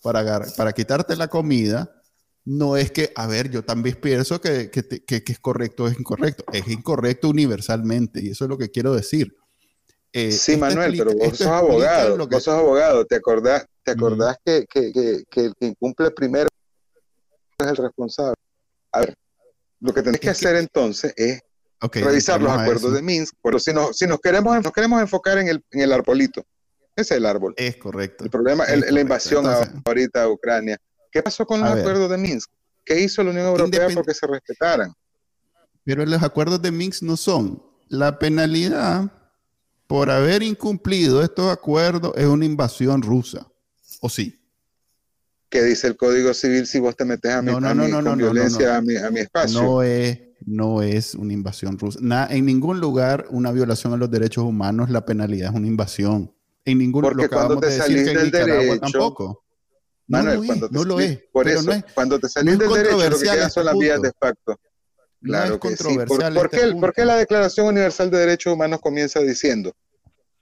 para, 0.03 0.47
para 0.57 0.73
quitarte 0.73 1.15
la 1.17 1.29
comida, 1.29 2.03
no 2.45 2.77
es 2.77 2.91
que, 2.91 3.13
a 3.15 3.27
ver, 3.27 3.51
yo 3.51 3.63
también 3.63 3.97
pienso 4.01 4.41
que, 4.41 4.71
que, 4.71 4.83
que, 5.05 5.23
es 5.27 5.39
correcto 5.39 5.85
o 5.85 5.89
es 5.89 5.99
incorrecto. 5.99 6.45
Es 6.53 6.67
incorrecto 6.69 7.29
universalmente 7.29 8.21
y 8.23 8.31
eso 8.31 8.45
es 8.45 8.51
lo 8.51 8.59
que 8.59 8.71
quiero 8.71 8.95
decir. 8.95 9.37
Eh, 10.15 10.33
sí, 10.33 10.57
Manuel, 10.57 10.95
pero 10.97 11.13
vos 11.15 11.39
sos 11.39 11.47
abogado, 11.47 12.19
vos 12.27 12.43
sos 12.43 12.55
abogado, 12.55 13.07
¿te 13.07 13.17
acordás, 13.17 13.67
te 13.83 13.93
acordás 13.93 14.37
que, 14.45 14.67
que, 14.67 14.93
que, 15.31 15.41
el 15.41 15.55
que 15.59 15.67
incumple 15.67 16.11
primero 16.11 16.49
es 17.59 17.67
el 17.67 17.77
responsable? 17.77 18.35
A 18.93 19.01
ver, 19.01 19.15
lo 19.83 19.93
que 19.93 20.03
tenés 20.03 20.21
que, 20.21 20.31
hacer 20.31 20.57
entonces 20.57 21.13
es 21.17 21.43
revisar 21.93 22.41
los 22.41 22.53
acuerdos 22.53 22.95
de 22.95 23.03
Minsk, 23.03 23.35
pero 23.43 23.59
si 23.59 23.73
nos, 23.73 23.97
si 23.97 24.07
nos 24.07 24.21
queremos, 24.21 24.63
nos 24.63 24.73
queremos 24.73 25.01
enfocar 25.01 25.39
en 25.39 25.49
el, 25.49 25.65
en 25.73 25.81
el 25.81 25.93
arbolito, 25.93 26.47
ese 26.95 27.15
es 27.15 27.19
el 27.19 27.27
árbol. 27.27 27.55
Es 27.57 27.77
correcto. 27.77 28.25
El 28.25 28.31
problema 28.31 28.65
es 28.65 28.91
la 28.91 29.01
invasión 29.01 29.45
ahorita 29.85 30.23
a 30.23 30.29
Ucrania. 30.29 30.79
¿Qué 31.11 31.23
pasó 31.23 31.45
con 31.45 31.61
los 31.61 31.71
acuerdos 31.71 32.09
de 32.11 32.17
Minsk? 32.17 32.51
¿Qué 32.85 33.01
hizo 33.01 33.23
la 33.23 33.31
Unión 33.31 33.47
Europea 33.47 33.89
porque 33.93 34.15
se 34.15 34.27
respetaran? 34.27 34.93
Pero 35.85 36.07
los 36.07 36.23
acuerdos 36.23 36.63
de 36.63 36.71
Minsk 36.71 37.03
no 37.03 37.17
son 37.17 37.63
la 37.89 38.19
penalidad 38.19 39.11
por 39.89 40.11
haber 40.11 40.43
incumplido 40.43 41.23
estos 41.23 41.51
acuerdos 41.51 42.13
es 42.17 42.27
una 42.27 42.45
invasión 42.45 43.03
rusa. 43.03 43.47
¿O 44.01 44.09
sí? 44.09 44.42
¿Qué 45.53 45.63
dice 45.63 45.87
el 45.87 45.99
Código 45.99 46.33
Civil 46.33 46.67
si 46.67 46.81
vos 46.81 46.97
te 46.97 47.05
metes 47.05 47.31
a 47.31 47.43
mi, 47.43 47.53
violencia 48.17 48.79
a 48.79 48.81
mi, 48.81 48.95
espacio? 49.21 49.63
No 49.63 49.83
es, 49.83 50.19
no 50.47 50.81
es 50.81 51.15
una 51.15 51.35
invasión 51.35 51.79
rusa. 51.79 52.01
en 52.31 52.47
ningún 52.47 52.81
lugar 52.81 53.27
una 53.29 53.53
violación 53.53 53.93
a 53.93 53.99
los 53.99 54.11
derechos 54.11 54.45
humanos 54.45 54.89
la 54.89 55.05
penalidad 55.05 55.51
es 55.51 55.55
una 55.55 55.67
invasión. 55.67 56.35
En 56.65 56.79
ningún 56.79 57.03
lugar. 57.03 57.17
Porque 57.17 57.29
cuando 57.29 57.61
te 57.61 57.71
salís 57.71 58.07
del 58.07 58.31
derecho, 58.31 58.81
tampoco. 58.81 59.45
Manuel, 60.07 60.41
no 60.41 60.47
cuando 60.47 60.69
no 60.71 60.85
lo 60.85 61.01
es. 61.01 61.21
Por 61.31 61.47
eso, 61.47 61.71
cuando 61.95 62.19
te 62.19 62.31
salís 62.31 62.59
del 62.59 62.71
derecho, 62.71 63.11
lo 63.11 63.19
que 63.19 63.23
quedan 63.23 63.51
son 63.51 63.67
las 63.67 63.77
vías 63.77 64.01
de 64.01 64.13
facto. 64.19 64.59
Claro 65.21 65.61
que 65.61 65.77
sí. 65.77 65.85
¿Por, 66.07 66.23
este 66.23 66.49
qué, 66.51 66.75
¿Por, 66.81 66.95
qué, 66.95 67.05
la 67.05 67.17
Declaración 67.17 67.67
Universal 67.67 68.11
de 68.11 68.17
Derechos 68.17 68.55
Humanos 68.55 68.81
comienza 68.81 69.21
diciendo? 69.21 69.75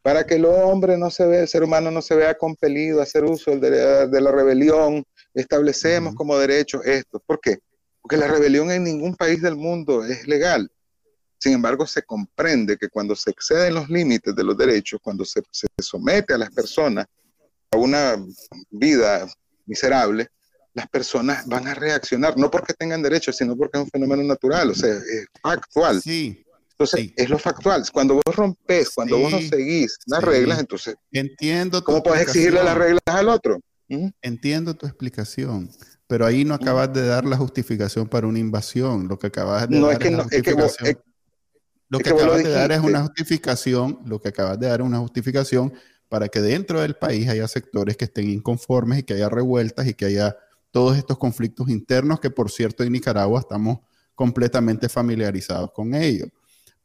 Para 0.03 0.25
que 0.25 0.37
el 0.37 0.47
hombre 0.47 0.97
no 0.97 1.11
se 1.11 1.27
vea, 1.27 1.41
el 1.41 1.49
ser 1.49 1.63
humano 1.63 1.91
no 1.91 2.01
se 2.01 2.15
vea 2.15 2.35
compelido 2.35 3.01
a 3.01 3.03
hacer 3.03 3.25
uso 3.25 3.57
de, 3.57 4.09
de 4.09 4.21
la 4.21 4.33
rebelión, 4.33 5.05
establecemos 5.35 6.15
como 6.15 6.39
derecho 6.39 6.83
esto. 6.83 7.23
¿Por 7.27 7.41
qué? 7.41 7.59
Porque 8.01 8.17
la 8.17 8.27
rebelión 8.27 8.71
en 8.71 8.85
ningún 8.85 9.15
país 9.15 9.43
del 9.43 9.57
mundo 9.57 10.05
es 10.05 10.27
legal. 10.27 10.71
Sin 11.39 11.55
embargo, 11.55 11.87
se 11.87 12.03
comprende 12.03 12.77
que 12.77 12.89
cuando 12.89 13.15
se 13.15 13.31
exceden 13.31 13.75
los 13.75 13.89
límites 13.89 14.35
de 14.35 14.45
los 14.45 14.57
derechos, 14.57 15.01
cuando 15.03 15.25
se, 15.25 15.43
se 15.51 15.67
somete 15.79 16.35
a 16.35 16.39
las 16.39 16.51
personas 16.51 17.07
a 17.71 17.77
una 17.77 18.17
vida 18.71 19.27
miserable, 19.67 20.29
las 20.75 20.89
personas 20.89 21.47
van 21.47 21.67
a 21.67 21.75
reaccionar, 21.75 22.37
no 22.37 22.51
porque 22.51 22.75
tengan 22.75 23.03
derechos, 23.03 23.37
sino 23.37 23.57
porque 23.57 23.79
es 23.79 23.85
un 23.85 23.91
fenómeno 23.91 24.23
natural, 24.23 24.71
o 24.71 24.75
sea, 24.75 24.95
es 24.95 25.27
factual. 25.43 26.01
Sí. 26.01 26.45
Entonces, 26.81 27.13
es 27.15 27.29
lo 27.29 27.39
factual. 27.39 27.85
Cuando 27.93 28.15
vos 28.15 28.35
rompes, 28.35 28.93
cuando 28.95 29.19
vos 29.19 29.31
no 29.31 29.39
seguís 29.39 29.99
las 30.07 30.25
reglas, 30.25 30.61
entonces. 30.61 30.95
Entiendo. 31.13 31.85
¿Cómo 31.85 32.03
puedes 32.03 32.23
exigirle 32.23 32.65
las 32.65 32.77
reglas 32.77 33.03
al 33.05 33.29
otro? 33.29 33.61
Entiendo 34.23 34.75
tu 34.75 34.87
explicación, 34.87 35.71
pero 36.07 36.25
ahí 36.25 36.43
no 36.43 36.55
acabas 36.55 36.91
de 36.95 37.05
dar 37.07 37.27
la 37.27 37.37
justificación 37.37 38.09
para 38.09 38.27
una 38.27 38.39
invasión. 38.39 39.09
Lo 39.09 39.19
que 39.19 39.27
acabas 39.27 39.69
de 39.69 39.79
dar 39.79 40.03
es, 40.03 40.11
no, 40.11 40.23
es 40.23 40.43
que 40.43 40.53
lo 41.91 41.99
que, 41.99 42.09
acabas 42.09 42.43
de 42.43 42.51
dar 42.51 42.73
es 42.73 42.81
una 42.81 43.03
justificación, 43.03 43.99
lo 44.07 44.19
que 44.19 44.29
acabas 44.29 44.59
de 44.59 44.69
dar 44.69 44.81
es 44.81 44.87
una 44.87 45.01
justificación 45.01 45.75
para 46.09 46.29
que 46.29 46.41
dentro 46.41 46.81
del 46.81 46.95
país 46.95 47.29
haya 47.29 47.47
sectores 47.47 47.99
que 47.99 48.07
estén 48.07 48.31
inconformes 48.31 49.01
y 49.01 49.03
que 49.03 49.15
haya 49.15 49.29
revueltas 49.29 49.87
y 49.87 49.93
que 49.93 50.07
haya 50.07 50.35
todos 50.71 50.97
estos 50.97 51.19
conflictos 51.19 51.69
internos 51.69 52.21
que, 52.21 52.31
por 52.31 52.51
cierto, 52.51 52.85
en 52.85 52.93
Nicaragua 52.93 53.41
estamos 53.41 53.81
completamente 54.15 54.89
familiarizados 54.89 55.73
con 55.73 55.95
ellos. 55.95 56.31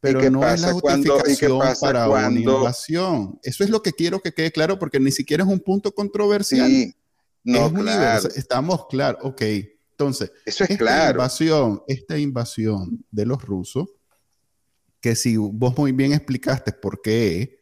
Pero 0.00 0.30
no 0.30 0.46
es 0.46 0.60
la 0.60 0.72
justificación 0.72 1.60
para 1.80 2.08
una 2.08 2.30
invasión. 2.30 3.38
Eso 3.42 3.64
es 3.64 3.70
lo 3.70 3.82
que 3.82 3.92
quiero 3.92 4.20
que 4.20 4.32
quede 4.32 4.52
claro 4.52 4.78
porque 4.78 5.00
ni 5.00 5.10
siquiera 5.10 5.42
es 5.42 5.48
un 5.48 5.60
punto 5.60 5.92
controversial. 5.92 6.68
Sí, 6.68 6.94
no, 7.42 7.72
claro. 7.72 8.28
Estamos 8.34 8.86
claros. 8.88 9.20
Ok, 9.24 9.42
entonces, 9.92 10.30
Eso 10.44 10.64
es 10.64 10.70
esta, 10.70 10.84
claro. 10.84 11.12
invasión, 11.12 11.82
esta 11.88 12.18
invasión 12.18 13.02
de 13.10 13.24
los 13.24 13.42
rusos, 13.42 13.88
que 15.00 15.16
si 15.16 15.38
vos 15.38 15.76
muy 15.78 15.92
bien 15.92 16.12
explicaste 16.12 16.72
por 16.72 17.00
qué 17.00 17.60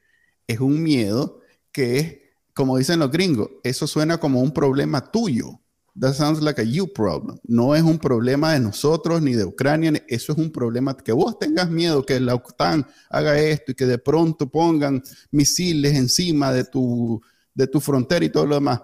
es 0.48 0.58
un 0.58 0.82
miedo 0.82 1.40
que 1.70 1.98
es, 1.98 2.18
como 2.52 2.76
dicen 2.76 2.98
los 2.98 3.10
gringos, 3.10 3.50
eso 3.62 3.86
suena 3.86 4.18
como 4.18 4.40
un 4.40 4.52
problema 4.52 5.12
tuyo. 5.12 5.60
That 5.98 6.14
sounds 6.14 6.42
like 6.42 6.60
a 6.60 6.64
you 6.64 6.92
problem. 6.92 7.38
No 7.44 7.74
es 7.74 7.82
un 7.82 7.98
problema 7.98 8.52
de 8.54 8.60
nosotros 8.60 9.22
ni 9.22 9.34
de 9.34 9.44
Ucrania. 9.44 9.92
Eso 10.08 10.32
es 10.32 10.38
un 10.38 10.50
problema 10.50 10.96
que 10.96 11.12
vos 11.12 11.38
tengas 11.38 11.70
miedo 11.70 12.04
que 12.04 12.18
la 12.18 12.34
OTAN 12.34 12.84
haga 13.08 13.38
esto 13.38 13.72
y 13.72 13.74
que 13.74 13.86
de 13.86 13.98
pronto 13.98 14.50
pongan 14.50 15.02
misiles 15.30 15.94
encima 15.94 16.52
de 16.52 16.64
tu, 16.64 17.22
de 17.54 17.68
tu 17.68 17.80
frontera 17.80 18.24
y 18.24 18.30
todo 18.30 18.46
lo 18.46 18.56
demás. 18.56 18.82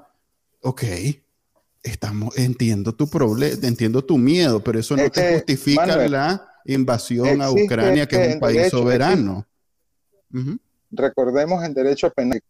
Ok, 0.63 0.85
estamos, 1.83 2.37
entiendo 2.39 2.95
tu 2.95 3.09
problema, 3.09 3.57
entiendo 3.63 4.05
tu 4.05 4.17
miedo, 4.17 4.63
pero 4.63 4.79
eso 4.79 4.97
no 4.97 5.11
te 5.11 5.35
justifica 5.35 6.09
la 6.09 6.61
invasión 6.65 7.43
a 7.43 7.51
Ucrania, 7.51 8.07
que 8.07 8.25
es 8.25 8.35
un 8.35 8.41
país 8.41 8.69
soberano. 8.69 9.47
Recordemos 10.91 11.65
en 11.65 11.75
derecho 11.75 12.11
penal 12.11 12.41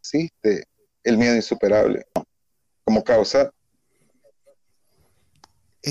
existe 0.00 0.64
el 1.04 1.16
miedo 1.16 1.34
insuperable 1.36 2.06
como 2.84 3.02
causa. 3.02 3.50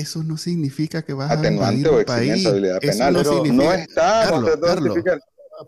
Eso 0.00 0.22
no 0.22 0.36
significa 0.36 1.02
que 1.02 1.12
vas 1.12 1.30
atenuante 1.30 1.88
a 1.88 1.92
o 1.92 2.04
país. 2.04 2.46
penal. 2.80 3.12
No, 3.12 3.22
pero 3.22 3.44
no 3.44 3.72
está, 3.72 4.28
Carlos, 4.28 4.50
no 4.58 4.66
Carlos. 4.66 4.98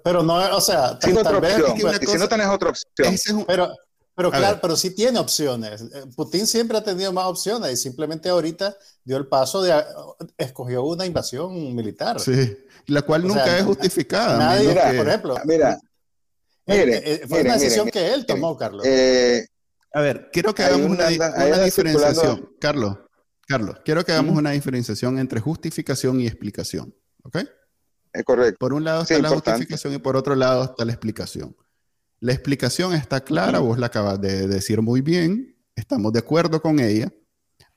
Pero 0.04 0.22
no, 0.22 0.56
o 0.56 0.60
sea, 0.60 0.98
sin 1.02 1.18
otra 1.18 1.38
opción. 1.38 1.92
Es 1.92 1.98
que 1.98 2.06
si 2.06 2.18
no 2.18 2.28
tenés 2.28 2.46
otra 2.46 2.70
opción. 2.70 3.38
Un, 3.38 3.44
pero, 3.44 3.74
pero 4.14 4.30
claro, 4.30 4.58
pero 4.62 4.76
sí 4.76 4.94
tiene 4.94 5.18
opciones. 5.18 5.84
Putin 6.14 6.46
siempre 6.46 6.78
ha 6.78 6.84
tenido 6.84 7.12
más 7.12 7.26
opciones 7.26 7.72
y 7.72 7.76
simplemente 7.76 8.28
ahorita 8.28 8.76
dio 9.04 9.16
el 9.16 9.26
paso 9.26 9.62
de 9.62 9.74
escogió 10.38 10.84
una 10.84 11.06
invasión 11.06 11.74
militar. 11.74 12.20
Sí, 12.20 12.56
la 12.86 13.02
cual 13.02 13.26
nunca 13.26 13.44
sea, 13.44 13.58
es 13.58 13.64
justificada. 13.64 14.38
Nadie, 14.38 14.68
mira, 14.68 14.92
por 14.96 15.08
ejemplo. 15.08 15.36
Mira, 15.44 15.78
Mire, 16.70 16.96
eh, 16.96 17.02
eh, 17.04 17.22
fue 17.26 17.40
una 17.40 17.54
decisión 17.54 17.88
que 17.88 18.12
él 18.12 18.26
tomó, 18.26 18.56
Carlos. 18.56 18.84
Eh, 18.86 19.46
a 19.92 20.00
ver, 20.00 20.30
quiero 20.32 20.54
que 20.54 20.62
hagamos 20.62 20.90
una, 20.90 21.08
diferenciación. 21.08 22.54
Carlos, 22.60 22.98
Carlos, 23.50 23.78
quiero 23.84 24.04
que 24.04 24.12
hagamos 24.12 24.38
una 24.38 24.52
diferenciación 24.52 25.18
entre 25.18 25.40
justificación 25.40 26.20
y 26.20 26.26
explicación. 26.28 26.94
¿Ok? 27.24 27.38
Es 28.12 28.22
correcto. 28.22 28.56
Por 28.60 28.72
un 28.72 28.84
lado 28.84 29.02
está 29.02 29.18
la 29.18 29.28
justificación 29.28 29.92
y 29.92 29.98
por 29.98 30.14
otro 30.14 30.36
lado 30.36 30.62
está 30.66 30.84
la 30.84 30.92
explicación. 30.92 31.56
La 32.20 32.32
explicación 32.32 32.94
está 32.94 33.22
clara, 33.22 33.58
vos 33.58 33.76
la 33.76 33.86
acabas 33.86 34.20
de 34.20 34.46
decir 34.46 34.82
muy 34.82 35.00
bien, 35.00 35.56
estamos 35.74 36.12
de 36.12 36.20
acuerdo 36.20 36.62
con 36.62 36.78
ella, 36.78 37.12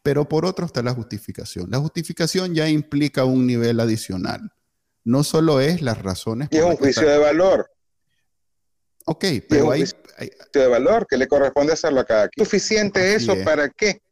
pero 0.03 0.29
por 0.29 0.45
otro 0.45 0.67
está 0.67 0.83
la 0.83 0.93
justificación. 0.93 1.71
La 1.71 1.79
justificación 1.79 2.53
ya 2.53 2.69
implica 2.69 3.25
un 3.25 3.47
nivel 3.47 3.79
adicional. 3.79 4.53
No 5.03 5.23
solo 5.23 5.59
es 5.59 5.81
las 5.81 5.99
razones. 5.99 6.49
Y 6.51 6.57
es 6.57 6.63
un 6.63 6.75
juicio 6.75 7.09
de 7.09 7.17
valor. 7.17 7.67
Ok, 9.05 9.25
pero 9.49 9.71
hay, 9.71 9.85
de 10.53 10.67
valor 10.67 11.07
que 11.09 11.17
le 11.17 11.27
corresponde 11.27 11.73
hacerlo 11.73 12.01
a 12.01 12.05
cada 12.05 12.29
quien. 12.29 12.45
¿Suficiente 12.45 13.15
eso 13.15 13.35
para 13.43 13.69
qué? 13.69 14.03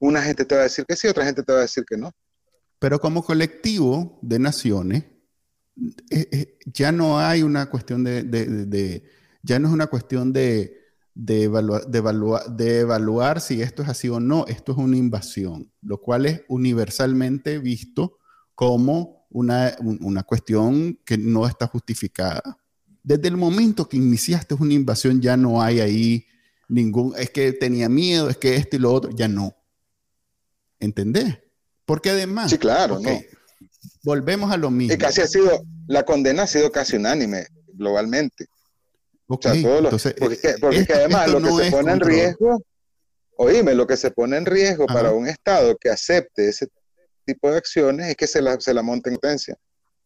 Una 0.00 0.22
gente 0.22 0.44
te 0.44 0.56
va 0.56 0.62
a 0.62 0.64
decir 0.64 0.84
que 0.86 0.96
sí, 0.96 1.06
otra 1.06 1.24
gente 1.24 1.42
te 1.42 1.52
va 1.52 1.58
a 1.58 1.62
decir 1.62 1.84
que 1.84 1.96
no. 1.96 2.12
Pero 2.80 2.98
como 2.98 3.22
colectivo 3.22 4.18
de 4.22 4.38
naciones, 4.38 5.04
eh, 6.10 6.28
eh, 6.32 6.58
ya 6.66 6.90
no 6.90 7.20
hay 7.20 7.42
una 7.42 7.70
cuestión 7.70 8.02
de, 8.02 9.02
ya 9.42 9.58
no 9.58 9.68
es 9.68 9.74
una 9.74 9.86
cuestión 9.86 10.32
de, 10.32 10.76
de, 11.14 11.48
de, 11.48 12.78
evaluar 12.78 13.40
si 13.40 13.60
esto 13.60 13.82
es 13.82 13.88
así 13.88 14.08
o 14.08 14.18
no, 14.18 14.46
esto 14.46 14.72
es 14.72 14.78
una 14.78 14.96
invasión, 14.96 15.70
lo 15.82 16.00
cual 16.00 16.26
es 16.26 16.42
universalmente 16.48 17.58
visto 17.58 18.18
como 18.54 19.26
una, 19.30 19.76
una 19.80 20.22
cuestión 20.22 20.98
que 21.04 21.18
no 21.18 21.46
está 21.46 21.66
justificada. 21.66 22.58
Desde 23.02 23.28
el 23.28 23.36
momento 23.36 23.88
que 23.88 23.96
iniciaste 23.96 24.54
una 24.54 24.74
invasión 24.74 25.20
ya 25.20 25.36
no 25.36 25.62
hay 25.62 25.80
ahí 25.80 26.26
ningún, 26.68 27.14
es 27.16 27.30
que 27.30 27.52
tenía 27.52 27.88
miedo, 27.88 28.28
es 28.28 28.36
que 28.36 28.56
esto 28.56 28.76
y 28.76 28.78
lo 28.80 28.92
otro, 28.92 29.10
ya 29.14 29.28
no. 29.28 29.54
¿Entendés? 30.80 31.38
Porque 31.84 32.10
además... 32.10 32.50
Sí, 32.50 32.58
claro, 32.58 32.98
no. 32.98 33.20
Volvemos 34.02 34.50
a 34.50 34.56
lo 34.56 34.70
mismo. 34.70 34.94
Y 34.94 34.98
casi 34.98 35.20
ha 35.20 35.26
sido, 35.26 35.62
la 35.86 36.04
condena 36.04 36.44
ha 36.44 36.46
sido 36.46 36.72
casi 36.72 36.96
unánime 36.96 37.46
globalmente. 37.74 38.46
Okay, 39.32 39.64
entonces, 39.64 40.14
porque, 40.18 40.56
porque 40.60 40.92
además 40.92 41.30
lo 41.30 41.40
que 41.40 41.64
se 41.64 41.70
pone 41.70 41.92
en 41.92 42.00
riesgo, 42.00 42.64
oíme, 43.36 43.74
lo 43.76 43.86
que 43.86 43.96
se 43.96 44.10
pone 44.10 44.36
en 44.36 44.44
riesgo 44.44 44.86
para 44.86 45.12
un 45.12 45.28
Estado 45.28 45.76
que 45.76 45.88
acepte 45.88 46.48
ese 46.48 46.66
tipo 47.24 47.48
de 47.48 47.58
acciones 47.58 48.08
es 48.08 48.16
que 48.16 48.26
se 48.26 48.42
la, 48.42 48.58
se 48.60 48.74
la 48.74 48.82
monte 48.82 49.08
en 49.08 49.16
potencia, 49.16 49.56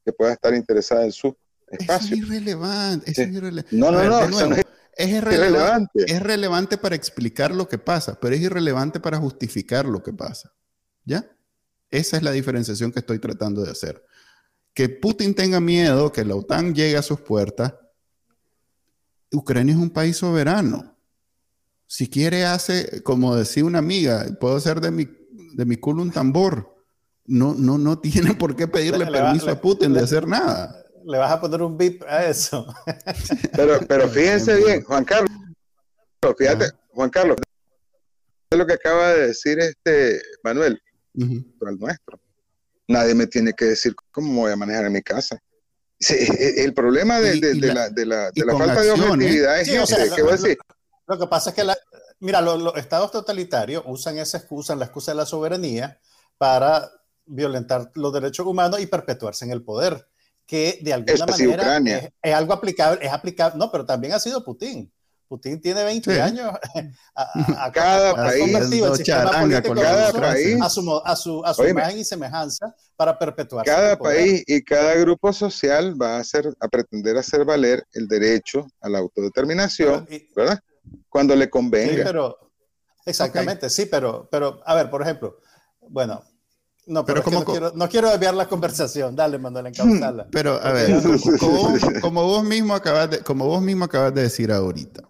que 0.04 0.12
pueda 0.12 0.34
estar 0.34 0.54
interesada 0.54 1.04
en 1.04 1.12
su 1.12 1.34
espacio. 1.68 2.16
es 2.16 2.22
irrelevante. 2.22 3.10
Es 3.10 3.18
irrelevante. 3.18 3.74
No, 3.74 3.90
no, 3.90 4.28
no, 4.28 4.56
es, 4.94 5.08
irrelevante. 5.08 6.04
Es 6.06 6.22
relevante 6.22 6.76
para 6.76 6.94
explicar 6.94 7.54
lo 7.54 7.66
que 7.66 7.78
pasa, 7.78 8.18
pero 8.20 8.34
es 8.34 8.42
irrelevante 8.42 9.00
para 9.00 9.16
justificar 9.16 9.86
lo 9.86 10.02
que 10.02 10.12
pasa. 10.12 10.52
¿Ya? 11.04 11.30
Esa 11.90 12.16
es 12.16 12.22
la 12.22 12.32
diferenciación 12.32 12.92
que 12.92 13.00
estoy 13.00 13.18
tratando 13.18 13.62
de 13.62 13.70
hacer. 13.70 14.04
Que 14.72 14.88
Putin 14.88 15.34
tenga 15.34 15.60
miedo, 15.60 16.10
que 16.10 16.24
la 16.24 16.34
OTAN 16.34 16.74
llegue 16.74 16.96
a 16.96 17.02
sus 17.02 17.20
puertas, 17.20 17.74
Ucrania 19.32 19.74
es 19.74 19.80
un 19.80 19.90
país 19.90 20.16
soberano. 20.16 20.96
Si 21.86 22.08
quiere, 22.08 22.44
hace, 22.44 23.02
como 23.02 23.36
decía 23.36 23.64
una 23.64 23.78
amiga, 23.78 24.26
puedo 24.40 24.56
hacer 24.56 24.80
de 24.80 24.90
mi, 24.90 25.08
de 25.54 25.64
mi 25.64 25.76
culo 25.76 26.02
un 26.02 26.10
tambor. 26.10 26.74
No, 27.26 27.54
no, 27.54 27.78
no 27.78 27.98
tiene 27.98 28.34
por 28.34 28.56
qué 28.56 28.66
pedirle 28.66 29.06
permiso 29.06 29.50
a 29.50 29.60
Putin 29.60 29.92
de 29.92 30.00
hacer 30.00 30.26
nada. 30.26 30.84
Le 31.04 31.18
vas 31.18 31.30
a 31.30 31.40
poner 31.40 31.62
un 31.62 31.76
bip 31.76 32.02
a 32.08 32.24
eso. 32.24 32.66
Pero, 33.54 33.78
pero 33.86 34.08
fíjense 34.08 34.56
bien, 34.56 34.82
Juan 34.82 35.04
Carlos, 35.04 35.30
fíjate, 36.38 36.70
Juan 36.88 37.10
Carlos, 37.10 37.36
lo 38.50 38.66
que 38.66 38.72
acaba 38.72 39.10
de 39.10 39.28
decir 39.28 39.58
este 39.58 40.20
Manuel, 40.42 40.80
el 41.14 41.78
nuestro. 41.78 42.20
Nadie 42.88 43.14
me 43.14 43.26
tiene 43.26 43.52
que 43.52 43.66
decir 43.66 43.94
cómo 44.10 44.42
voy 44.42 44.52
a 44.52 44.56
manejar 44.56 44.86
en 44.86 44.92
mi 44.92 45.02
casa. 45.02 45.40
E, 46.08 46.14
e, 46.14 46.64
el 46.64 46.74
problema 46.74 47.20
de, 47.20 47.36
la, 47.36 47.88
de 47.88 48.04
la, 48.04 48.30
falta 48.58 48.82
de 48.82 48.90
objetividad 48.90 49.60
es 49.60 49.68
que, 49.68 49.78
lo, 50.22 50.30
decir? 50.30 50.58
Lo, 51.06 51.18
que 51.18 51.26
pasa 51.26 51.50
es 51.50 51.56
que, 51.56 51.64
la, 51.64 51.76
mira, 52.20 52.40
los, 52.40 52.76
estados 52.76 53.10
totalitarios 53.10 53.82
usan 53.86 54.18
esa 54.18 54.38
excusa, 54.38 54.76
la 54.76 54.86
excusa 54.86 55.12
de 55.12 55.16
la 55.16 55.26
soberanía, 55.26 55.98
para 56.36 56.90
violentar 57.26 57.90
los 57.94 58.12
derechos 58.12 58.46
humanos 58.46 58.80
y 58.80 58.86
perpetuarse 58.86 59.44
en 59.44 59.52
el 59.52 59.62
poder, 59.62 60.06
que 60.46 60.78
de 60.82 60.92
alguna 60.92 61.26
manera 61.26 62.10
es, 62.22 62.34
algo 62.34 62.52
aplicable, 62.52 63.04
es 63.04 63.12
aplicable, 63.12 63.58
no, 63.58 63.70
pero 63.70 63.86
también 63.86 64.12
ha 64.12 64.18
sido 64.18 64.44
Putin. 64.44 64.92
Putin 65.34 65.60
tiene 65.60 65.82
20 65.82 66.22
años 66.22 66.52
a, 67.16 67.72
cada 67.72 68.14
país, 68.14 68.54
el 68.54 68.94
sistema 68.94 69.40
político 69.40 69.74
cada 69.74 70.12
país, 70.12 70.60
a 70.62 70.70
su, 70.70 71.02
a 71.04 71.16
su, 71.16 71.44
a 71.44 71.52
su 71.52 71.66
imagen 71.66 71.98
y 71.98 72.04
semejanza 72.04 72.72
para 72.94 73.18
perpetuar. 73.18 73.66
Cada 73.66 73.98
país 73.98 74.44
y 74.46 74.62
cada 74.62 74.94
grupo 74.94 75.32
social 75.32 76.00
va 76.00 76.16
a, 76.16 76.20
hacer, 76.20 76.54
a 76.60 76.68
pretender 76.68 77.16
hacer 77.16 77.44
valer 77.44 77.84
el 77.94 78.06
derecho 78.06 78.64
a 78.80 78.88
la 78.88 79.00
autodeterminación, 79.00 80.06
¿verdad? 80.36 80.60
Cuando 81.08 81.34
le 81.34 81.50
convenga. 81.50 81.94
Sí, 81.94 82.02
pero, 82.04 82.38
exactamente, 83.04 83.68
sí, 83.70 83.86
pero, 83.86 84.28
pero, 84.30 84.60
a 84.64 84.74
ver, 84.76 84.88
por 84.88 85.02
ejemplo, 85.02 85.40
bueno, 85.80 86.22
no, 86.86 87.04
pero, 87.04 87.22
como, 87.22 87.40
no, 87.40 87.44
quiero, 87.44 87.72
no, 87.74 87.88
quiero, 87.88 88.10
desviar 88.10 88.34
la 88.34 88.46
conversación. 88.46 89.16
Dale, 89.16 89.38
Manuel, 89.38 89.66
encauzala. 89.66 90.28
Pero, 90.32 90.60
a 90.62 90.72
ver, 90.72 91.02
como, 92.02 92.24
vos 92.24 92.44
mismo 92.44 92.74
acabas 92.74 93.10
de, 93.10 93.18
como 93.20 93.46
vos 93.46 93.62
mismo 93.62 93.86
acabas 93.86 94.14
de 94.14 94.22
decir 94.22 94.52
ahorita, 94.52 95.02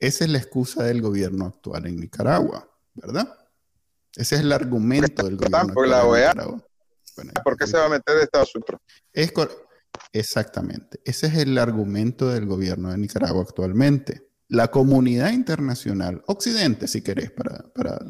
esa 0.00 0.24
es 0.24 0.30
la 0.30 0.38
excusa 0.38 0.82
del 0.82 1.02
gobierno 1.02 1.46
actual 1.46 1.86
en 1.86 2.00
Nicaragua, 2.00 2.68
¿verdad? 2.94 3.36
Ese 4.16 4.36
es 4.36 4.40
el 4.40 4.52
argumento 4.52 5.24
del 5.24 5.36
gobierno 5.36 5.58
actual 5.58 5.90
la 5.90 6.04
OEA. 6.04 6.34
¿Por 7.44 7.56
qué 7.56 7.66
se 7.66 7.76
va 7.76 7.84
a 7.84 7.88
meter 7.90 8.16
Estados 8.18 8.54
Unidos? 8.54 8.80
Es 9.12 9.32
Exactamente. 10.12 11.00
Ese 11.04 11.26
es 11.26 11.34
el 11.34 11.56
argumento 11.58 12.28
del 12.28 12.46
gobierno 12.46 12.90
de 12.90 12.98
Nicaragua 12.98 13.42
actualmente. 13.42 14.28
La 14.48 14.68
comunidad 14.68 15.32
internacional, 15.32 16.22
Occidente, 16.26 16.88
si 16.88 17.02
querés, 17.02 17.30
para, 17.30 17.72
para 17.72 18.00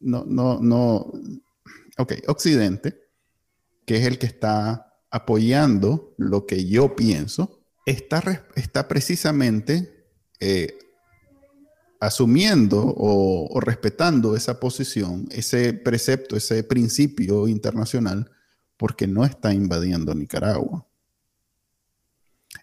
no, 0.00 0.24
no, 0.26 0.60
no, 0.60 1.12
ok, 1.98 2.12
Occidente, 2.28 3.00
que 3.84 3.96
es 3.96 4.06
el 4.06 4.18
que 4.18 4.26
está 4.26 5.00
apoyando 5.10 6.14
lo 6.18 6.46
que 6.46 6.66
yo 6.66 6.94
pienso, 6.94 7.64
está, 7.86 8.46
está 8.54 8.86
precisamente 8.86 10.08
eh, 10.38 10.76
asumiendo 12.00 12.82
o, 12.96 13.60
respetando 13.60 14.36
esa 14.36 14.60
posición, 14.60 15.28
ese 15.30 15.72
precepto, 15.72 16.36
ese 16.36 16.62
principio 16.64 17.48
internacional, 17.48 18.30
porque 18.76 19.06
no 19.06 19.24
está 19.24 19.52
invadiendo 19.54 20.14
Nicaragua. 20.14 20.86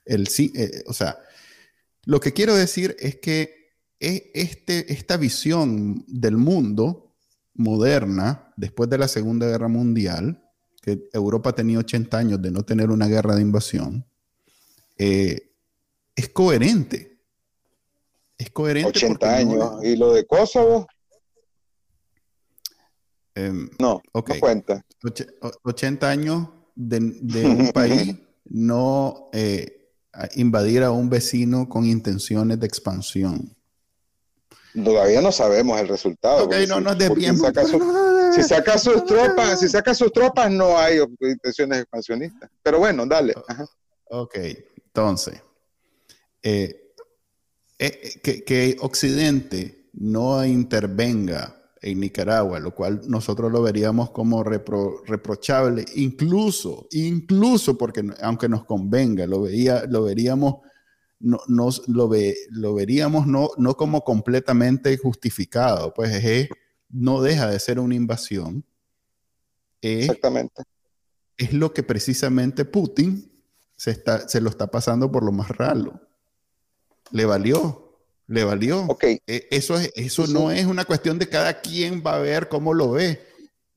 El, 0.05 0.27
eh, 0.37 0.83
o 0.87 0.93
sea, 0.93 1.17
lo 2.05 2.19
que 2.19 2.33
quiero 2.33 2.55
decir 2.55 2.95
es 2.99 3.15
que 3.17 3.73
e, 3.99 4.31
este, 4.33 4.91
esta 4.91 5.17
visión 5.17 6.03
del 6.07 6.37
mundo 6.37 7.15
moderna, 7.53 8.53
después 8.57 8.89
de 8.89 8.97
la 8.97 9.07
Segunda 9.07 9.47
Guerra 9.47 9.67
Mundial, 9.67 10.43
que 10.81 11.09
Europa 11.13 11.53
tenía 11.53 11.79
80 11.79 12.17
años 12.17 12.41
de 12.41 12.51
no 12.51 12.63
tener 12.63 12.91
una 12.91 13.07
guerra 13.07 13.35
de 13.35 13.41
invasión, 13.41 14.05
eh, 14.97 15.53
es 16.15 16.29
coherente 16.29 17.12
es 18.43 18.51
coherente. 18.51 18.89
80 18.89 19.35
años. 19.35 19.83
¿Y 19.83 19.95
lo 19.95 20.13
de 20.13 20.25
Kosovo? 20.25 20.87
Em, 23.35 23.69
no, 23.79 24.01
no 24.13 24.23
cuenta. 24.39 24.85
80 25.63 26.09
años 26.09 26.49
de, 26.75 26.97
un 27.45 27.71
país 27.73 28.15
no 28.45 29.29
eh, 29.33 29.89
invadir 30.35 30.83
a 30.83 30.91
un 30.91 31.09
vecino 31.09 31.67
con 31.67 31.85
intenciones 31.85 32.59
de 32.59 32.67
expansión. 32.67 33.55
Todavía 34.73 35.21
no 35.21 35.31
sabemos 35.31 35.79
el 35.79 35.87
resultado. 35.87 36.45
Ok, 36.45 36.55
no 36.67 36.79
nos 36.79 36.97
desviemos. 36.97 37.41
Si 38.33 38.41
saca, 38.41 38.77
sus 38.79 39.05
tropas, 39.05 39.59
si 39.59 39.69
saca 39.69 39.93
sus 39.93 40.11
tropas, 40.11 40.49
no 40.49 40.77
hay 40.77 40.99
intenciones 41.21 41.81
expansionistas. 41.81 42.49
Pero 42.63 42.79
bueno, 42.79 43.05
dale. 43.05 43.35
Ok, 44.09 44.35
entonces, 44.87 45.41
eh, 46.41 46.82
eh, 47.83 48.21
eh, 48.23 48.43
que, 48.45 48.77
Occidente 48.79 49.89
no 49.91 50.45
intervenga 50.45 51.53
en 51.81 51.99
Nicaragua, 51.99 52.61
lo 52.61 52.73
cual 52.73 53.01
nosotros 53.09 53.51
lo 53.51 53.61
veríamos 53.61 54.11
como 54.11 54.41
reprochable, 54.41 55.83
incluso, 55.95 56.87
incluso 56.91 57.77
porque 57.77 58.05
aunque 58.21 58.47
nos 58.47 58.63
convenga, 58.63 59.27
lo, 59.27 59.41
veía, 59.41 59.83
lo 59.85 60.03
veríamos, 60.03 60.61
no, 61.19 61.41
lo, 61.87 62.07
ve, 62.07 62.37
lo 62.51 62.73
veríamos 62.73 63.27
no, 63.27 63.49
no 63.57 63.75
como 63.75 64.05
completamente 64.05 64.95
justificado, 64.95 65.93
pues 65.93 66.49
no 66.89 67.21
deja 67.21 67.49
de 67.49 67.59
ser 67.59 67.81
una 67.81 67.95
invasión. 67.95 68.63
Exactamente. 69.81 70.63
Es 71.35 71.51
lo 71.51 71.73
que 71.73 71.83
precisamente 71.83 72.63
Putin 72.63 73.29
se, 73.75 73.91
está, 73.91 74.25
se 74.29 74.39
lo 74.39 74.49
está 74.49 74.67
pasando 74.67 75.11
por 75.11 75.25
lo 75.25 75.33
más 75.33 75.49
raro 75.49 75.99
le 77.11 77.25
valió, 77.25 77.97
le 78.27 78.43
valió. 78.43 78.85
Okay. 78.85 79.19
E, 79.27 79.47
eso, 79.51 79.77
es, 79.77 79.91
eso 79.95 80.27
no 80.27 80.51
es 80.51 80.65
una 80.65 80.85
cuestión 80.85 81.19
de 81.19 81.29
cada 81.29 81.61
quien 81.61 82.03
va 82.05 82.15
a 82.15 82.19
ver 82.19 82.47
cómo 82.49 82.73
lo 82.73 82.91
ve. 82.91 83.21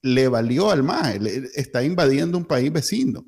Le 0.02 0.28
valió 0.28 0.70
al 0.70 0.82
MAE, 0.82 1.18
está 1.54 1.82
invadiendo 1.82 2.38
un 2.38 2.44
país 2.44 2.72
vecino. 2.72 3.24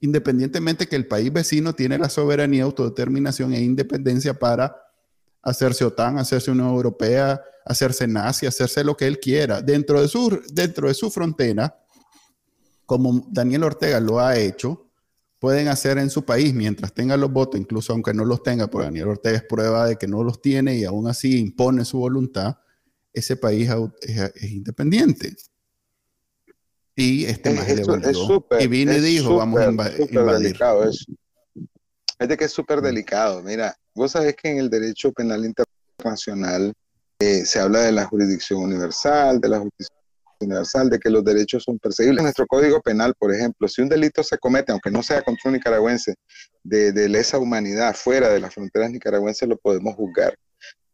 Independientemente 0.00 0.88
que 0.88 0.96
el 0.96 1.06
país 1.06 1.32
vecino 1.32 1.74
tiene 1.74 1.98
la 1.98 2.08
soberanía, 2.08 2.64
autodeterminación 2.64 3.52
e 3.52 3.60
independencia 3.60 4.38
para 4.38 4.74
hacerse 5.42 5.84
OTAN, 5.84 6.18
hacerse 6.18 6.50
Unión 6.50 6.68
Europea, 6.68 7.40
hacerse 7.64 8.06
nazi, 8.06 8.46
hacerse 8.46 8.82
lo 8.82 8.96
que 8.96 9.06
él 9.06 9.20
quiera. 9.20 9.60
Dentro 9.60 10.00
de 10.00 10.08
su, 10.08 10.42
dentro 10.52 10.88
de 10.88 10.94
su 10.94 11.10
frontera, 11.10 11.78
como 12.86 13.24
Daniel 13.30 13.64
Ortega 13.64 14.00
lo 14.00 14.18
ha 14.18 14.36
hecho, 14.36 14.89
pueden 15.40 15.68
hacer 15.68 15.98
en 15.98 16.10
su 16.10 16.24
país 16.24 16.54
mientras 16.54 16.92
tenga 16.92 17.16
los 17.16 17.32
votos, 17.32 17.58
incluso 17.58 17.92
aunque 17.92 18.14
no 18.14 18.24
los 18.24 18.42
tenga, 18.42 18.68
porque 18.68 18.84
Daniel 18.84 19.08
Ortega 19.08 19.38
es 19.38 19.42
prueba 19.42 19.86
de 19.86 19.96
que 19.96 20.06
no 20.06 20.22
los 20.22 20.40
tiene 20.40 20.76
y 20.76 20.84
aún 20.84 21.08
así 21.08 21.40
impone 21.40 21.84
su 21.84 21.98
voluntad, 21.98 22.58
ese 23.12 23.36
país 23.36 23.68
es, 24.02 24.52
independiente. 24.52 25.34
Y 26.94 27.24
este 27.24 27.54
más 27.54 27.66
le 27.66 28.64
y 28.64 28.66
vino 28.66 28.92
y 28.92 29.00
dijo, 29.00 29.36
vamos 29.36 29.60
a 29.60 29.70
invadir. 29.70 30.08
Es 32.18 32.28
de 32.28 32.36
que 32.36 32.44
es 32.44 32.52
súper 32.52 32.82
delicado. 32.82 33.42
Mira, 33.42 33.74
vos 33.94 34.12
sabés 34.12 34.36
que 34.36 34.50
en 34.50 34.58
el 34.58 34.68
derecho 34.68 35.10
penal 35.10 35.42
internacional 35.46 36.74
eh, 37.18 37.46
se 37.46 37.58
habla 37.58 37.80
de 37.80 37.92
la 37.92 38.04
jurisdicción 38.04 38.62
universal, 38.62 39.40
de 39.40 39.48
la 39.48 39.60
justicia 39.60 39.99
universal, 40.44 40.90
de 40.90 40.98
que 40.98 41.10
los 41.10 41.24
derechos 41.24 41.64
son 41.64 41.78
perseguibles. 41.78 42.18
En 42.18 42.24
nuestro 42.24 42.46
código 42.46 42.80
penal, 42.80 43.14
por 43.18 43.34
ejemplo, 43.34 43.68
si 43.68 43.82
un 43.82 43.88
delito 43.88 44.22
se 44.22 44.38
comete, 44.38 44.72
aunque 44.72 44.90
no 44.90 45.02
sea 45.02 45.22
contra 45.22 45.50
un 45.50 45.54
nicaragüense, 45.54 46.14
de, 46.62 46.92
de 46.92 47.08
lesa 47.08 47.38
humanidad 47.38 47.94
fuera 47.94 48.28
de 48.28 48.40
las 48.40 48.54
fronteras 48.54 48.90
nicaragüenses, 48.90 49.48
lo 49.48 49.56
podemos 49.56 49.94
juzgar. 49.94 50.36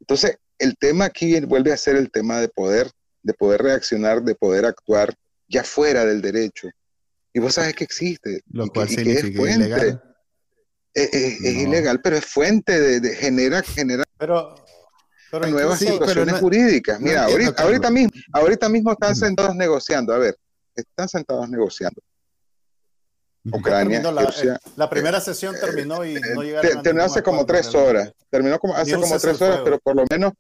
Entonces, 0.01 0.37
el 0.59 0.77
tema 0.77 1.07
aquí 1.07 1.39
vuelve 1.41 1.73
a 1.73 1.77
ser 1.77 1.97
el 1.97 2.11
tema 2.11 2.41
de 2.41 2.49
poder, 2.49 2.91
de 3.23 3.35
poder 3.35 3.63
reaccionar, 3.63 4.23
de 4.23 4.35
poder 4.35 4.65
actuar 4.65 5.15
ya 5.49 5.65
fuera 5.65 6.05
del 6.05 6.21
derecho. 6.23 6.69
Y 7.33 7.41
vos 7.41 7.55
sabes 7.55 7.75
que 7.75 7.85
existe. 7.85 8.41
Lo 8.49 8.67
cual 8.69 8.89
significa 8.89 9.51
ilegal. 9.51 10.03
Es, 10.95 11.13
es, 11.13 11.41
ilegal, 11.43 12.01
pero 12.01 12.17
es 12.17 12.25
fuente 12.25 12.81
de, 12.81 13.01
de 13.01 13.15
genera, 13.15 13.63
genera 13.63 14.05
Pero, 14.19 14.55
pero 15.31 15.47
nuevas 15.49 15.81
incluso- 15.83 16.01
situaciones 16.01 16.35
no- 16.35 16.41
jurídicas. 16.41 17.01
Mira, 17.01 17.22
no 17.22 17.29
entiendo, 17.29 17.45
ahorita, 17.47 17.62
ahorita 17.62 17.91
mismo, 17.91 18.11
ahorita 18.33 18.68
mismo 18.68 18.93
están 18.93 19.14
sentados 19.16 19.55
negociando. 19.57 20.12
A 20.14 20.18
ver, 20.18 20.37
están 20.74 21.09
sentados 21.09 21.49
negociando. 21.49 22.01
Ucrania, 23.53 24.03
la, 24.11 24.22
Rusia, 24.24 24.55
eh, 24.64 24.70
la 24.77 24.91
primera 24.91 25.20
sesión 25.20 25.55
terminó 25.61 26.05
y 26.05 26.14
no 26.35 26.43
llegaron 26.43 26.83
terminó 26.83 27.05
hace 27.05 27.22
como 27.22 27.43
acuerdo 27.43 27.62
tres 27.62 27.74
horas. 27.77 28.12
Terminó 28.29 28.59
como, 28.59 28.74
hace 28.74 28.95
como 28.95 29.16
tres 29.20 29.41
horas, 29.41 29.61
pero 29.62 29.79
por 29.79 29.95
lo 29.95 30.05
menos, 30.11 30.33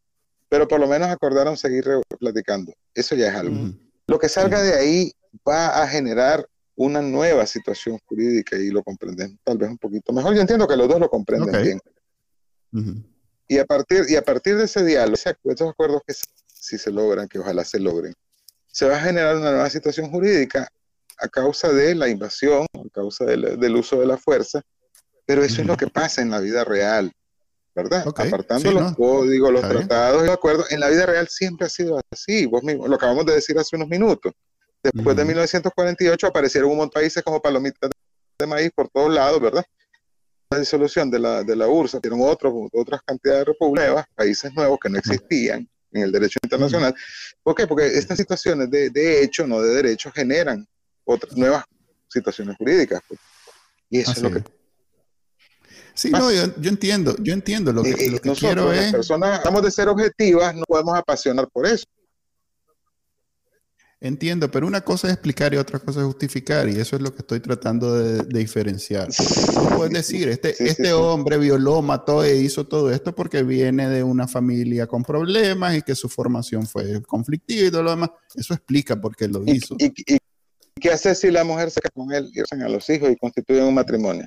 pero 0.48 0.66
por 0.66 0.80
lo 0.80 0.88
menos 0.88 1.08
acordaron 1.08 1.56
seguir 1.56 1.84
platicando. 2.18 2.72
Eso 2.92 3.14
ya 3.14 3.28
es 3.28 3.34
algo. 3.36 3.54
Ujú. 3.54 3.78
Lo 4.08 4.18
que 4.18 4.28
salga 4.28 4.58
Sí. 4.60 4.66
de 4.66 4.74
ahí 4.74 5.12
va 5.48 5.82
a 5.82 5.86
generar 5.88 6.44
una 6.74 7.00
nueva 7.00 7.46
situación 7.46 7.96
jurídica 8.06 8.56
y 8.56 8.70
lo 8.70 8.82
comprenden 8.82 9.38
tal 9.44 9.56
vez 9.56 9.70
un 9.70 9.78
poquito 9.78 10.12
mejor. 10.12 10.34
Yo 10.34 10.40
entiendo 10.40 10.66
que 10.66 10.76
los 10.76 10.88
dos 10.88 10.98
lo 10.98 11.08
comprenden 11.08 11.54
Ok. 11.54 11.62
bien. 11.62 11.80
Ujú. 12.72 13.02
Y 13.48 13.58
a 13.58 13.64
partir, 13.64 14.04
y 14.08 14.16
a 14.16 14.22
partir 14.22 14.56
de 14.56 14.64
ese 14.64 14.84
diálogo, 14.84 15.14
esos 15.14 15.70
acuerdos 15.70 16.02
que 16.06 16.14
si 16.46 16.78
se 16.78 16.90
logran, 16.90 17.28
que 17.28 17.38
ojalá 17.38 17.64
se 17.64 17.78
logren, 17.78 18.12
se 18.66 18.86
va 18.86 18.96
a 18.96 19.00
generar 19.00 19.36
una 19.36 19.50
nueva 19.52 19.70
situación 19.70 20.10
jurídica 20.10 20.68
a 21.18 21.28
causa 21.28 21.72
de 21.72 21.94
la 21.94 22.08
invasión, 22.08 22.66
a 22.74 22.90
causa 22.92 23.24
del, 23.24 23.58
del 23.58 23.76
uso 23.76 24.00
de 24.00 24.06
la 24.06 24.16
fuerza, 24.16 24.62
pero 25.24 25.42
eso 25.42 25.60
es 25.60 25.66
lo 25.66 25.76
que 25.76 25.86
pasa 25.86 26.22
en 26.22 26.30
la 26.30 26.40
vida 26.40 26.64
real, 26.64 27.12
¿verdad? 27.74 28.06
Ok, 28.06 28.20
Apartando 28.20 28.68
sí, 28.68 28.74
los 28.74 28.90
no, 28.90 28.96
códigos, 28.96 29.52
los 29.52 29.62
está 29.62 29.78
tratados 29.78 30.22
y 30.22 30.26
los 30.26 30.34
acuerdos, 30.34 30.70
en 30.72 30.80
la 30.80 30.88
vida 30.88 31.06
real 31.06 31.28
siempre 31.28 31.66
ha 31.66 31.70
sido 31.70 32.00
así, 32.10 32.46
vos 32.46 32.62
mismo, 32.62 32.86
lo 32.86 32.96
acabamos 32.96 33.26
de 33.26 33.34
decir 33.34 33.58
hace 33.58 33.76
unos 33.76 33.88
minutos. 33.88 34.32
Después 34.82 35.16
de 35.16 35.22
Ujú. 35.22 35.28
1948 35.28 36.26
aparecieron 36.26 36.70
un 36.70 36.76
montón 36.76 37.00
de 37.00 37.04
países 37.04 37.22
como 37.22 37.40
palomitas 37.40 37.90
de 38.38 38.46
maíz 38.46 38.70
por 38.74 38.88
todos 38.88 39.12
lados, 39.12 39.40
¿verdad? 39.40 39.64
La 40.50 40.60
disolución 40.60 41.10
de 41.10 41.18
la, 41.18 41.42
de 41.42 41.56
la 41.56 41.66
URSS, 41.66 42.00
dieron 42.00 42.20
otros, 42.22 42.52
otras 42.72 43.00
cantidades 43.04 43.40
de 43.40 43.44
repúblicas, 43.46 43.88
nuevas, 43.88 44.06
países 44.14 44.54
nuevos 44.54 44.78
que 44.80 44.88
no 44.88 44.98
existían 44.98 45.68
en 45.92 46.02
el 46.02 46.12
derecho 46.12 46.38
internacional. 46.42 46.94
¿Por 47.42 47.54
qué? 47.54 47.66
Porque 47.66 47.86
estas 47.86 48.16
situaciones 48.16 48.70
de, 48.70 48.90
de 48.90 49.24
hecho, 49.24 49.46
no 49.46 49.60
de 49.60 49.74
derecho, 49.74 50.10
generan 50.12 50.66
otras 51.04 51.36
nuevas 51.36 51.64
situaciones 52.08 52.56
jurídicas. 52.56 53.00
pues. 53.08 53.18
Y 53.90 54.00
eso 54.00 54.12
Así 54.12 54.20
es 54.20 54.24
lo 54.24 54.32
que. 54.32 54.44
Sí, 55.94 56.10
no, 56.10 56.30
yo, 56.30 56.54
yo 56.60 56.68
entiendo, 56.68 57.16
yo 57.18 57.32
entiendo. 57.32 57.72
Lo 57.72 57.82
que, 57.82 57.90
eh, 57.90 58.10
lo 58.10 58.18
que 58.20 58.28
nosotros, 58.28 58.38
quiero 58.38 58.72
las 58.72 58.84
es. 58.84 58.92
personas, 58.92 59.40
tratamos 59.40 59.62
de 59.62 59.70
ser 59.70 59.88
objetivas, 59.88 60.54
no 60.54 60.64
podemos 60.68 60.94
apasionar 60.96 61.48
por 61.50 61.66
eso. 61.66 61.86
Entiendo, 63.98 64.50
pero 64.50 64.66
una 64.66 64.82
cosa 64.82 65.08
es 65.08 65.14
explicar 65.14 65.54
y 65.54 65.56
otra 65.56 65.78
cosa 65.78 66.00
es 66.00 66.06
justificar, 66.06 66.68
y 66.68 66.78
eso 66.78 66.96
es 66.96 67.02
lo 67.02 67.12
que 67.12 67.20
estoy 67.20 67.40
tratando 67.40 67.94
de, 67.94 68.22
de 68.24 68.38
diferenciar. 68.38 69.08
Tú 69.56 69.76
puedes 69.76 69.92
decir, 69.92 70.28
este, 70.28 70.54
Sí, 70.54 70.64
este 70.64 70.86
sí. 70.86 70.90
hombre 70.92 71.38
violó, 71.38 71.80
mató 71.82 72.22
e 72.22 72.36
hizo 72.36 72.66
todo 72.66 72.90
esto 72.90 73.14
porque 73.14 73.42
viene 73.42 73.88
de 73.88 74.02
una 74.02 74.28
familia 74.28 74.86
con 74.86 75.02
problemas 75.02 75.76
y 75.76 75.82
que 75.82 75.94
su 75.94 76.08
formación 76.08 76.66
fue 76.66 77.02
conflictiva 77.02 77.66
y 77.66 77.70
todo 77.70 77.82
lo 77.82 77.90
demás. 77.90 78.10
Eso 78.34 78.54
explica 78.54 79.00
por 79.00 79.16
qué 79.16 79.28
lo 79.28 79.42
¿Y, 79.46 79.52
hizo. 79.52 79.76
y, 79.78 79.86
y- 80.14 80.18
qué 80.78 80.90
hace 80.90 81.14
si 81.14 81.30
la 81.30 81.42
mujer 81.42 81.70
se 81.70 81.80
casa 81.80 81.92
con 81.94 82.12
él 82.12 82.30
y 82.34 82.40
a 82.62 82.68
los 82.68 82.88
hijos 82.90 83.10
y 83.10 83.16
constituyen 83.16 83.64
un 83.64 83.74
matrimonio? 83.74 84.26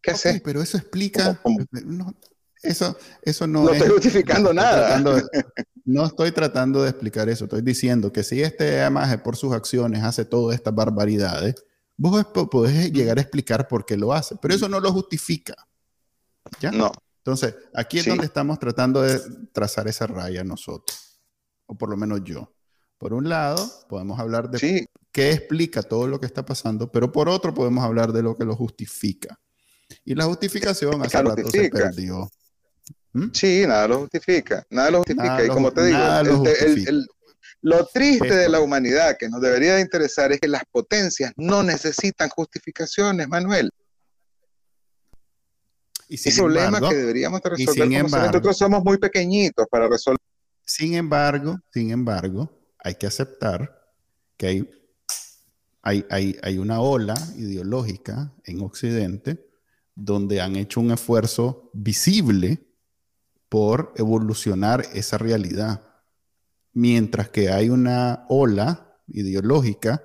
¿Qué 0.00 0.12
Ok, 0.12 0.16
hace? 0.16 0.40
pero 0.44 0.62
eso 0.62 0.78
explica. 0.78 1.38
¿Cómo- 1.42 1.58
no, 1.84 2.14
eso, 2.62 2.96
eso 3.22 3.46
no, 3.46 3.64
No 3.64 3.70
es- 3.70 3.76
estoy 3.82 3.92
justificando 3.92 4.50
estoy 4.52 4.64
nada. 4.64 4.98
de- 4.98 5.22
no 5.84 6.06
estoy 6.06 6.32
tratando 6.32 6.82
de 6.82 6.90
explicar 6.90 7.28
eso. 7.28 7.44
Estoy 7.44 7.60
diciendo 7.62 8.10
que 8.12 8.22
si 8.22 8.42
este 8.42 8.80
además 8.80 9.14
por 9.18 9.36
sus 9.36 9.52
acciones 9.52 10.02
hace 10.02 10.24
todas 10.24 10.54
estas 10.56 10.74
barbaridades, 10.74 11.56
vos 11.96 12.24
po- 12.26 12.48
podés 12.50 12.92
llegar 12.92 13.18
a 13.18 13.20
explicar 13.22 13.66
por 13.68 13.84
qué 13.86 13.96
lo 13.96 14.12
hace, 14.12 14.36
pero 14.40 14.54
eso 14.54 14.68
no 14.68 14.80
lo 14.80 14.92
justifica. 14.92 15.54
¿Ya? 16.60 16.70
No, 16.70 16.92
Entonces, 17.18 17.56
aquí 17.74 17.98
es 17.98 18.04
Sí. 18.04 18.10
donde 18.10 18.26
estamos 18.26 18.58
tratando 18.60 19.02
de 19.02 19.20
trazar 19.52 19.88
esa 19.88 20.06
raya 20.06 20.44
nosotros, 20.44 21.20
o 21.66 21.76
por 21.76 21.88
lo 21.90 21.96
menos 21.96 22.20
yo. 22.22 22.52
Por 22.98 23.12
un 23.12 23.28
lado, 23.28 23.68
podemos 23.88 24.20
hablar 24.20 24.48
de 24.48 24.58
sí, 24.60 24.86
qué 25.10 25.32
explica 25.32 25.82
todo 25.82 26.06
lo 26.06 26.20
que 26.20 26.26
está 26.26 26.46
pasando, 26.46 26.90
pero 26.92 27.10
por 27.10 27.28
otro 27.28 27.52
podemos 27.52 27.84
hablar 27.84 28.12
de 28.12 28.22
lo 28.22 28.36
que 28.36 28.44
lo 28.44 28.54
justifica. 28.54 29.40
Y 30.04 30.14
la 30.14 30.24
justificación 30.26 31.02
hace 31.04 31.20
rato 31.20 31.34
se 31.36 31.42
justifica. 31.42 31.78
perdió. 31.78 32.30
¿Mm? 33.12 33.30
sí, 33.32 33.64
nada 33.66 33.88
lo 33.88 33.98
justifica, 34.00 34.64
nada 34.70 34.90
lo 34.92 34.98
justifica. 34.98 35.24
Nada 35.26 35.44
y 35.44 35.48
como 35.48 35.72
te 35.72 35.84
digo, 35.86 35.98
el- 35.98 37.08
lo 37.66 37.84
triste 37.86 38.32
de 38.32 38.48
la 38.48 38.60
humanidad 38.60 39.16
que 39.18 39.28
nos 39.28 39.40
debería 39.40 39.74
de 39.74 39.80
interesar 39.80 40.30
es 40.30 40.38
que 40.38 40.46
las 40.46 40.62
potencias 40.70 41.32
no 41.36 41.64
necesitan 41.64 42.28
justificaciones, 42.28 43.26
Manuel. 43.28 43.72
Y 46.08 46.14
El 46.14 46.18
sin 46.20 46.36
problema 46.36 46.66
embargo, 46.66 46.90
que 46.90 46.94
deberíamos 46.94 47.42
de 47.42 47.50
resolver 47.50 47.74
sin 47.88 47.92
embargo- 47.92 48.26
nosotros 48.28 48.56
somos 48.56 48.84
muy 48.84 48.98
pequeñitos 48.98 49.66
para 49.68 49.88
resolver. 49.88 50.20
sin 50.64 50.94
embargo, 50.94 51.58
sin 51.72 51.90
embargo, 51.90 52.48
hay 52.78 52.94
que 52.94 53.08
aceptar 53.08 53.76
que 54.36 54.46
hay, 54.46 54.70
hay, 55.82 56.06
hay, 56.08 56.38
hay 56.44 56.58
una 56.58 56.80
ola 56.80 57.14
ideológica 57.36 58.32
en 58.44 58.60
Occidente 58.62 59.44
donde 59.96 60.40
han 60.40 60.54
hecho 60.54 60.78
un 60.80 60.92
esfuerzo 60.92 61.68
visible 61.72 62.60
por 63.48 63.92
evolucionar 63.96 64.86
esa 64.94 65.18
realidad. 65.18 65.82
Mientras 66.76 67.30
que 67.30 67.48
hay 67.50 67.70
una 67.70 68.26
ola 68.28 68.98
ideológica, 69.08 70.04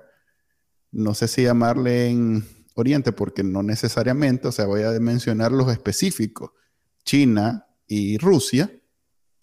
no 0.90 1.12
sé 1.12 1.28
si 1.28 1.42
llamarle 1.42 2.08
en 2.08 2.42
Oriente, 2.74 3.12
porque 3.12 3.42
no 3.42 3.62
necesariamente, 3.62 4.48
o 4.48 4.52
sea, 4.52 4.64
voy 4.64 4.82
a 4.82 4.90
mencionar 4.98 5.52
los 5.52 5.70
específicos. 5.70 6.52
China 7.04 7.66
y 7.86 8.16
Rusia, 8.16 8.70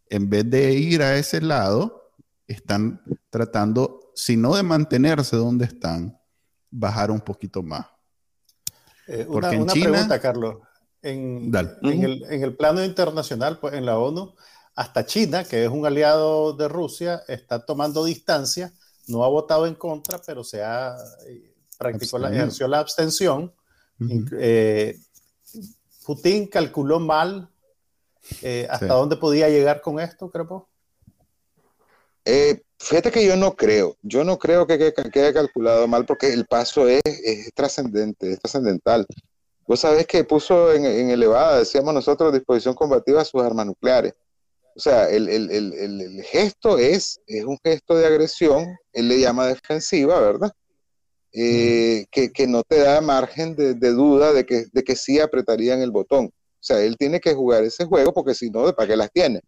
en 0.10 0.28
vez 0.28 0.50
de 0.50 0.74
ir 0.74 1.04
a 1.04 1.18
ese 1.18 1.40
lado, 1.40 2.14
están 2.48 3.00
tratando, 3.30 4.12
si 4.16 4.36
no 4.36 4.56
de 4.56 4.64
mantenerse 4.64 5.36
donde 5.36 5.66
están, 5.66 6.18
bajar 6.72 7.12
un 7.12 7.22
poquito 7.22 7.62
más. 7.62 7.86
Eh, 9.06 9.28
una 9.30 9.52
en 9.54 9.62
una 9.62 9.74
China- 9.74 9.90
pregunta, 9.92 10.20
Carlos. 10.20 10.56
En, 11.04 11.52
Dale. 11.52 11.74
en 11.84 12.04
el, 12.04 12.24
en 12.28 12.44
el 12.44 12.56
plano 12.58 12.84
internacional, 12.84 13.60
pues 13.60 13.76
en 13.76 13.86
la 13.86 14.00
ONU, 14.00 14.34
hasta 14.80 15.06
China, 15.06 15.44
que 15.44 15.66
es 15.66 15.70
un 15.70 15.86
aliado 15.86 16.54
de 16.54 16.70
Rusia, 16.70 17.22
está 17.28 17.66
tomando 17.66 18.06
distancia, 18.06 18.72
no 19.08 19.26
ha 19.26 19.28
votado 19.28 19.68
en 19.68 19.76
contra, 19.76 20.22
pero 20.26 20.42
se 20.44 20.64
ha 20.64 20.96
eh, 21.28 21.54
practicó 21.78 22.18
la, 22.18 22.28
Abstenido. 22.28 22.46
ejerció 22.46 22.68
la 22.70 22.80
abstención. 22.80 23.54
Eh, 24.40 24.98
Putin 26.06 26.48
calculó 26.48 27.00
mal 27.02 27.50
eh, 28.42 28.68
hasta 28.70 28.86
Sí. 28.86 28.92
dónde 28.94 29.18
podía 29.18 29.50
llegar 29.50 29.82
con 29.82 30.00
esto, 30.00 30.30
creo. 30.32 30.70
Eh, 32.24 32.62
fíjate 32.78 33.12
que 33.12 33.26
yo 33.26 33.36
no 33.36 33.56
creo, 33.56 33.98
yo 34.02 34.24
no 34.24 34.38
creo 34.38 34.66
que, 34.66 34.78
que, 34.78 34.94
que 34.94 35.20
haya 35.22 35.34
calculado 35.34 35.88
mal 35.88 36.06
porque 36.06 36.32
el 36.32 36.46
paso 36.46 36.88
es, 36.88 37.02
es 37.06 37.54
trascendente, 37.54 38.32
es 38.32 38.40
trascendental. 38.40 39.06
Vos 39.68 39.82
sabés 39.82 40.08
que 40.08 40.24
puso 40.24 40.72
en, 40.72 40.86
en 40.86 41.10
elevada, 41.10 41.60
decíamos 41.60 41.94
nosotros, 41.94 42.32
disposición 42.34 42.76
combativa 42.76 43.26
sus 43.26 43.42
armas 43.44 43.66
nucleares. 43.66 44.14
O 44.80 44.82
sea, 44.82 45.10
el, 45.10 45.28
el, 45.28 45.52
el, 45.52 46.24
gesto 46.24 46.78
es, 46.78 47.20
es 47.28 47.44
un 47.44 47.58
gesto 47.62 47.98
de 47.98 48.06
agresión, 48.06 48.66
él 48.94 49.10
le 49.10 49.20
llama 49.20 49.46
defensiva, 49.48 50.18
¿verdad? 50.22 50.54
Eh, 51.34 52.06
que, 52.10 52.32
que 52.32 52.48
no 52.48 52.64
te 52.64 52.80
da 52.80 53.02
margen 53.02 53.58
de, 53.58 53.74
de 53.74 53.90
duda 53.90 54.32
de 54.32 54.46
que, 54.46 54.68
de 54.72 54.84
que 54.86 54.96
sí 54.96 55.20
apretarían 55.20 55.82
el 55.82 55.92
botón. 55.92 56.28
O 56.28 56.62
sea, 56.62 56.82
él 56.82 56.96
tiene 56.96 57.20
que 57.20 57.34
jugar 57.34 57.66
ese 57.66 57.84
juego 57.84 58.14
porque 58.14 58.34
si 58.34 58.50
no, 58.50 58.74
¿para 58.74 58.88
qué 58.88 58.96
las 58.96 59.12
tiene? 59.12 59.42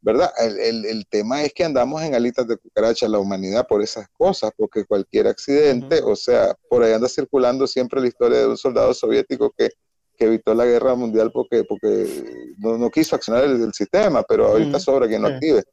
¿verdad? 0.00 0.32
El, 0.38 0.58
el, 0.58 0.86
el, 0.86 1.06
tema 1.08 1.42
es 1.42 1.52
que 1.52 1.64
andamos 1.64 2.02
en 2.02 2.14
alitas 2.14 2.48
de 2.48 2.56
cucaracha 2.56 3.06
la 3.06 3.18
humanidad 3.18 3.66
por 3.66 3.82
esas 3.82 4.06
cosas, 4.16 4.50
porque 4.56 4.86
cualquier 4.86 5.26
accidente, 5.26 6.00
uh 6.00 6.06
-huh. 6.06 6.12
o 6.12 6.16
sea, 6.16 6.54
por 6.70 6.82
ahí 6.82 6.94
anda 6.94 7.08
circulando 7.08 7.66
siempre 7.66 8.00
la 8.00 8.08
historia 8.08 8.38
de 8.38 8.46
un 8.46 8.56
soldado 8.56 8.94
soviético 8.94 9.52
que, 9.56 9.68
que 10.16 10.26
evitó 10.26 10.54
la 10.54 10.64
guerra 10.64 10.94
mundial 10.94 11.30
porque, 11.32 11.64
porque 11.64 12.54
no, 12.58 12.78
no 12.78 12.90
quiso 12.90 13.16
accionar 13.16 13.44
el, 13.44 13.62
el, 13.62 13.72
sistema, 13.72 14.22
pero 14.22 14.46
ahorita 14.46 14.78
sobra 14.78 15.08
quien 15.08 15.22
lo 15.22 15.28
sí. 15.28 15.34
active. 15.34 15.64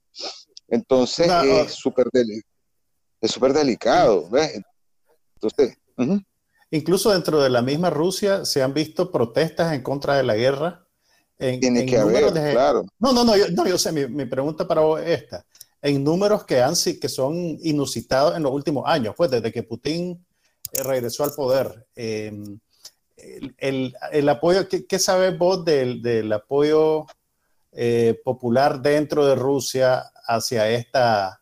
Entonces 0.68 1.28
no, 1.28 1.42
es 1.42 1.74
súper 1.74 2.08
deli 2.12 2.42
es 3.22 3.32
súper 3.32 3.54
delicado, 3.54 4.28
¿ves? 4.30 4.60
Entonces, 5.36 5.78
uh 5.98 6.04
-huh. 6.04 6.26
incluso 6.72 7.12
dentro 7.12 7.42
de 7.42 7.50
la 7.50 7.62
misma 7.62 7.90
Rusia 7.90 8.44
se 8.46 8.64
han 8.64 8.74
visto 8.74 9.12
protestas 9.12 9.74
en 9.74 9.84
contra 9.84 10.18
de 10.18 10.24
la 10.24 10.36
guerra. 10.36 10.88
En, 11.38 11.60
Tiene 11.60 11.82
en 11.82 11.86
que 11.88 11.98
haber, 11.98 12.34
de... 12.34 12.52
claro. 12.52 12.84
No, 13.00 13.14
no, 13.14 13.24
no, 13.24 13.38
yo, 13.38 13.50
no, 13.52 13.66
yo 13.68 13.78
sé, 13.78 13.92
mi, 13.92 14.08
mi, 14.08 14.26
pregunta 14.26 14.68
para 14.68 14.82
vos 14.82 15.00
es 15.02 15.22
esta. 15.22 15.46
en 15.82 16.04
números 16.04 16.44
que, 16.46 16.62
han, 16.62 16.74
que 17.00 17.10
son 17.10 17.36
inusitados 17.62 18.36
en 18.36 18.44
los 18.44 18.52
últimos 18.52 18.84
años, 18.88 19.14
pues 19.16 19.32
desde 19.32 19.52
que 19.52 19.64
Putin 19.64 20.24
eh, 20.74 20.84
regresó 20.84 21.24
al 21.24 21.34
poder. 21.34 21.88
Em, 21.96 22.60
el, 23.58 23.96
el, 24.12 24.30
apoyo, 24.30 24.68
¿qué, 24.68 24.86
qué 24.86 25.00
sabes 25.00 25.38
vos 25.38 25.64
del, 25.66 26.02
del 26.02 26.32
apoyo 26.32 27.06
eh, 27.72 28.20
popular 28.24 28.82
dentro 28.82 29.26
de 29.26 29.36
Rusia 29.36 30.04
hacia, 30.26 30.70
esta, 30.70 31.42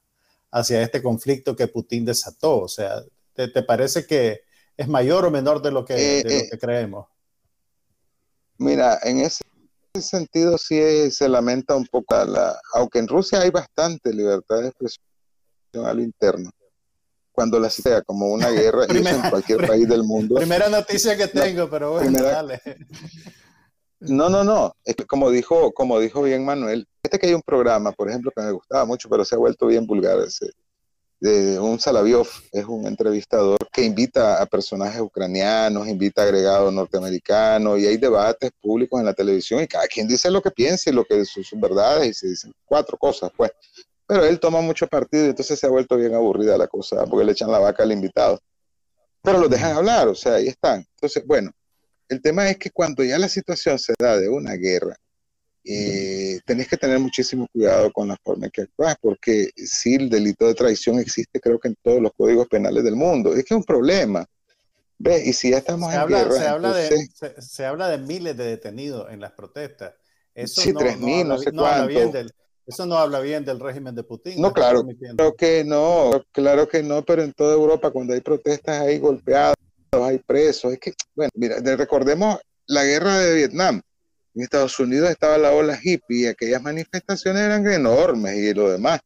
hacia 0.52 0.82
este 0.82 1.02
conflicto 1.02 1.56
que 1.56 1.68
Putin 1.68 2.06
desató? 2.06 2.62
O 2.62 2.68
sea, 2.68 3.02
¿te, 3.34 3.48
te 3.48 3.64
parece 3.64 4.06
que 4.06 4.42
es 4.78 4.88
mayor 4.88 5.26
o 5.26 5.32
menor 5.32 5.62
de 5.62 5.72
lo 5.72 5.84
que, 5.86 5.94
de 5.94 6.24
lo 6.24 6.50
que 6.52 6.60
creemos? 6.60 7.08
Mira, 8.58 9.00
en 9.04 9.20
ese 9.20 9.44
sentido 10.00 10.58
sí 10.58 11.12
se 11.12 11.30
lamenta 11.30 11.76
un 11.76 11.86
poco, 11.86 12.16
la, 12.26 12.60
aunque 12.74 13.00
en 13.00 13.08
Rusia 13.08 13.42
hay 13.42 13.50
bastante 13.50 14.14
libertad 14.14 14.62
de 14.62 14.68
expresión 14.68 15.06
al 15.86 16.00
interno, 16.00 16.52
cuando 17.40 17.58
la 17.58 17.70
sea 17.70 18.02
como 18.02 18.28
una 18.34 18.50
guerra 18.50 18.86
primera, 18.88 19.16
en 19.16 19.30
cualquier 19.30 19.66
país 19.66 19.88
del 19.88 20.04
mundo. 20.04 20.36
Primera 20.36 20.68
noticia 20.68 21.16
que 21.16 21.30
tengo, 21.30 21.62
no, 21.62 21.70
pero 21.70 21.92
bueno, 21.92 22.08
primera, 22.08 22.32
dale. 22.34 22.62
No, 24.02 24.30
no, 24.30 24.44
no, 24.44 24.76
es 24.84 24.98
que 24.98 25.06
como 25.06 25.32
dijo, 25.32 25.72
como 25.72 26.02
dijo 26.02 26.22
bien 26.22 26.44
Manuel, 26.44 26.86
este 27.02 27.18
que 27.18 27.28
hay 27.28 27.34
un 27.34 27.42
programa, 27.42 27.94
por 27.94 28.10
ejemplo, 28.10 28.30
que 28.36 28.42
me 28.42 28.52
gustaba 28.52 28.84
mucho, 28.84 29.08
pero 29.08 29.24
se 29.24 29.36
ha 29.36 29.38
vuelto 29.38 29.68
bien 29.68 29.88
vulgar, 29.88 30.20
ese, 30.20 30.52
de 31.22 31.58
un 31.58 31.80
Salaviov, 31.80 32.28
es 32.52 32.66
un 32.66 32.86
entrevistador 32.86 33.60
que 33.72 33.86
invita 33.86 34.42
a 34.42 34.46
personajes 34.46 35.00
ucranianos, 35.00 35.88
invita 35.88 36.24
a 36.24 36.26
agregados 36.26 36.74
norteamericanos 36.74 37.80
y 37.80 37.88
hay 37.88 37.96
debates 37.96 38.52
públicos 38.62 39.00
en 39.00 39.06
la 39.06 39.14
televisión 39.14 39.64
y 39.64 39.68
cada 39.68 39.88
quien 39.88 40.10
dice 40.10 40.30
lo 40.30 40.42
que 40.42 40.52
piensa 40.52 40.90
y 40.90 40.94
lo 40.94 41.06
que 41.06 41.24
sus, 41.24 41.48
sus 41.48 41.58
verdades 41.58 42.10
y 42.10 42.14
se 42.14 42.28
dicen 42.28 42.54
cuatro 42.66 42.98
cosas, 42.98 43.32
pues. 43.38 43.52
Pero 44.10 44.26
él 44.26 44.40
toma 44.40 44.60
mucho 44.60 44.88
partido 44.88 45.28
y 45.28 45.30
entonces 45.30 45.60
se 45.60 45.68
ha 45.68 45.70
vuelto 45.70 45.96
bien 45.96 46.16
aburrida 46.16 46.58
la 46.58 46.66
cosa 46.68 47.06
porque 47.06 47.24
le 47.24 47.34
echan 47.34 47.52
la 47.52 47.60
vaca 47.60 47.84
al 47.84 47.92
invitado. 47.92 48.40
Pero 49.22 49.38
los 49.38 49.52
dejan 49.52 49.78
hablar, 49.78 50.08
o 50.08 50.16
sea, 50.16 50.34
ahí 50.34 50.48
están. 50.48 50.84
Entonces, 50.96 51.24
bueno, 51.28 51.52
el 52.08 52.20
tema 52.20 52.50
es 52.50 52.58
que 52.58 52.72
cuando 52.72 53.04
ya 53.04 53.20
la 53.20 53.30
situación 53.30 53.78
se 53.78 53.94
da 54.00 54.18
de 54.18 54.28
una 54.28 54.54
guerra, 54.54 54.98
eh, 55.64 56.40
tenés 56.44 56.68
que 56.68 56.78
tener 56.78 56.98
muchísimo 56.98 57.48
cuidado 57.54 57.92
con 57.92 58.08
la 58.08 58.18
forma 58.24 58.48
en 58.48 58.52
que 58.52 58.62
actúas, 58.64 58.96
porque 59.00 59.52
si 59.56 59.94
el 59.94 60.10
delito 60.10 60.48
de 60.48 60.56
traición 60.56 60.98
existe, 60.98 61.40
creo 61.40 61.60
que 61.60 61.68
en 61.68 61.76
todos 61.84 62.02
los 62.02 62.12
códigos 62.18 62.48
penales 62.48 62.84
del 62.84 62.96
mundo. 62.96 63.36
Es 63.36 63.46
que 63.46 63.54
es 63.54 63.60
un 63.60 63.64
problema. 63.64 64.26
¿Ves? 64.98 65.24
Y 65.28 65.34
si 65.34 65.52
ya 65.52 65.60
estamos 65.60 65.92
se 65.92 65.96
en 65.96 66.02
habla, 66.02 66.24
guerra. 66.24 66.36
Se 66.36 66.48
habla, 66.48 66.74
de, 66.74 67.08
se, 67.14 67.42
se, 67.44 67.64
habla 67.64 67.90
de 67.90 68.00
miles 68.00 68.36
de 68.36 68.46
detenidos 68.46 69.12
en 69.12 69.20
las 69.20 69.34
protestas. 69.34 69.94
Eso 70.34 70.62
sí, 70.62 70.74
no, 70.74 70.80
3.000, 70.80 70.98
no, 70.98 71.24
no, 71.26 71.38
sé 71.38 71.52
no 71.52 71.62
cuánto. 71.62 71.88
Bien 71.88 72.12
del, 72.12 72.34
eso 72.70 72.86
no 72.86 72.98
habla 72.98 73.20
bien 73.20 73.44
del 73.44 73.60
régimen 73.60 73.96
de 73.96 74.04
Putin. 74.04 74.40
No, 74.40 74.54
claro, 74.54 74.84
claro 74.84 75.36
que 75.36 75.64
no, 75.64 76.24
claro 76.32 76.68
que 76.68 76.84
no, 76.84 77.04
pero 77.04 77.24
en 77.24 77.34
toda 77.34 77.56
Europa 77.56 77.90
cuando 77.90 78.14
hay 78.14 78.22
protestas 78.22 78.82
hay 78.82 79.00
golpeados, 79.00 79.56
hay 79.92 80.20
presos. 80.20 80.74
Es 80.74 80.80
que, 80.80 80.94
bueno, 81.16 81.32
mira, 81.34 81.58
recordemos 81.76 82.38
la 82.68 82.84
guerra 82.84 83.18
de 83.18 83.34
Vietnam 83.34 83.82
en 84.36 84.44
Estados 84.44 84.80
Unidos 84.80 85.10
estaba 85.10 85.40
la 85.40 85.52
ola 85.52 85.80
hippie 85.82 86.22
y 86.22 86.26
aquellas 86.28 86.62
manifestaciones 86.62 87.42
eran 87.42 87.66
enormes 87.68 88.36
y 88.36 88.54
lo 88.54 88.70
demás. 88.70 89.00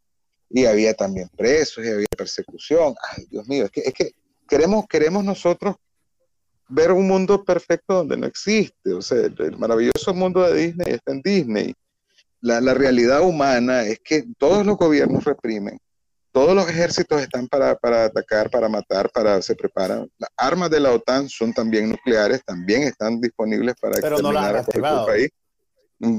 Y 0.50 0.66
había 0.66 0.94
también 0.94 1.30
presos 1.30 1.86
y 1.86 1.90
había 1.90 2.08
persecución. 2.18 2.94
Ay, 3.16 3.26
Dios 3.32 3.48
mío, 3.48 3.64
es 3.64 3.72
que, 3.72 3.82
es 3.82 3.94
que 3.94 4.12
queremos, 4.48 4.86
queremos 4.90 5.24
nosotros 5.24 5.78
ver 6.68 6.92
un 6.92 7.08
mundo 7.08 7.46
perfecto 7.46 7.94
donde 7.96 8.18
no 8.18 8.28
existe. 8.28 8.94
O 8.94 9.02
sea, 9.02 9.20
el, 9.20 9.36
el 9.40 9.58
maravilloso 9.58 10.14
mundo 10.14 10.44
de 10.44 10.54
Disney 10.54 10.94
está 10.94 11.14
en 11.14 11.22
Disney. 11.22 11.74
La, 12.44 12.60
la, 12.60 12.74
realidad 12.74 13.22
humana 13.22 13.84
es 13.84 14.00
que 14.04 14.26
todos 14.38 14.66
los 14.66 14.76
gobiernos 14.76 15.24
reprimen, 15.24 15.80
todos 16.34 16.54
los 16.54 16.68
ejércitos 16.68 17.22
están 17.22 17.48
para, 17.48 17.76
para, 17.76 18.04
atacar, 18.04 18.50
para 18.50 18.68
matar, 18.68 19.10
para 19.12 19.42
se 19.42 19.56
preparan. 19.56 20.10
Las 20.18 20.30
armas 20.36 20.70
de 20.70 20.82
la 20.82 20.92
OTAN 20.92 21.30
son 21.30 21.54
también 21.54 21.90
nucleares, 21.90 22.44
también 22.44 22.84
están 22.84 23.22
disponibles 23.22 23.76
para 23.80 23.94
pero 23.94 24.18
exterminar 24.18 24.54
no 24.54 24.60
a 24.60 24.64
cualquier 24.64 25.06
país. 25.06 25.30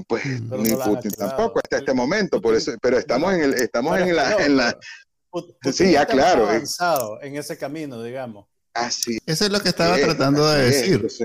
Pues 0.09 0.22
pero 0.49 0.62
ni 0.62 0.70
no 0.70 0.79
Putin 0.79 1.11
tampoco 1.11 1.61
hasta 1.62 1.77
este 1.77 1.93
momento, 1.93 2.41
por 2.41 2.55
eso, 2.55 2.72
pero 2.81 2.97
estamos 2.97 3.35
en 3.35 3.43
el, 3.43 3.55
estamos 3.55 3.99
en 4.01 4.16
la, 4.16 4.33
en 4.43 4.57
la 4.57 4.79
Putin 5.29 5.72
sí, 5.75 5.93
ya 5.93 6.07
claro. 6.07 6.49
avanzado 6.49 7.20
en 7.20 7.37
ese 7.37 7.59
camino, 7.59 8.03
digamos. 8.03 8.47
Así. 8.72 9.18
Eso 9.27 9.45
es 9.45 9.53
lo 9.53 9.61
que 9.61 9.68
estaba 9.68 9.99
es, 9.99 10.05
tratando 10.05 10.51
de 10.51 10.64
decir. 10.64 11.05
Es, 11.05 11.20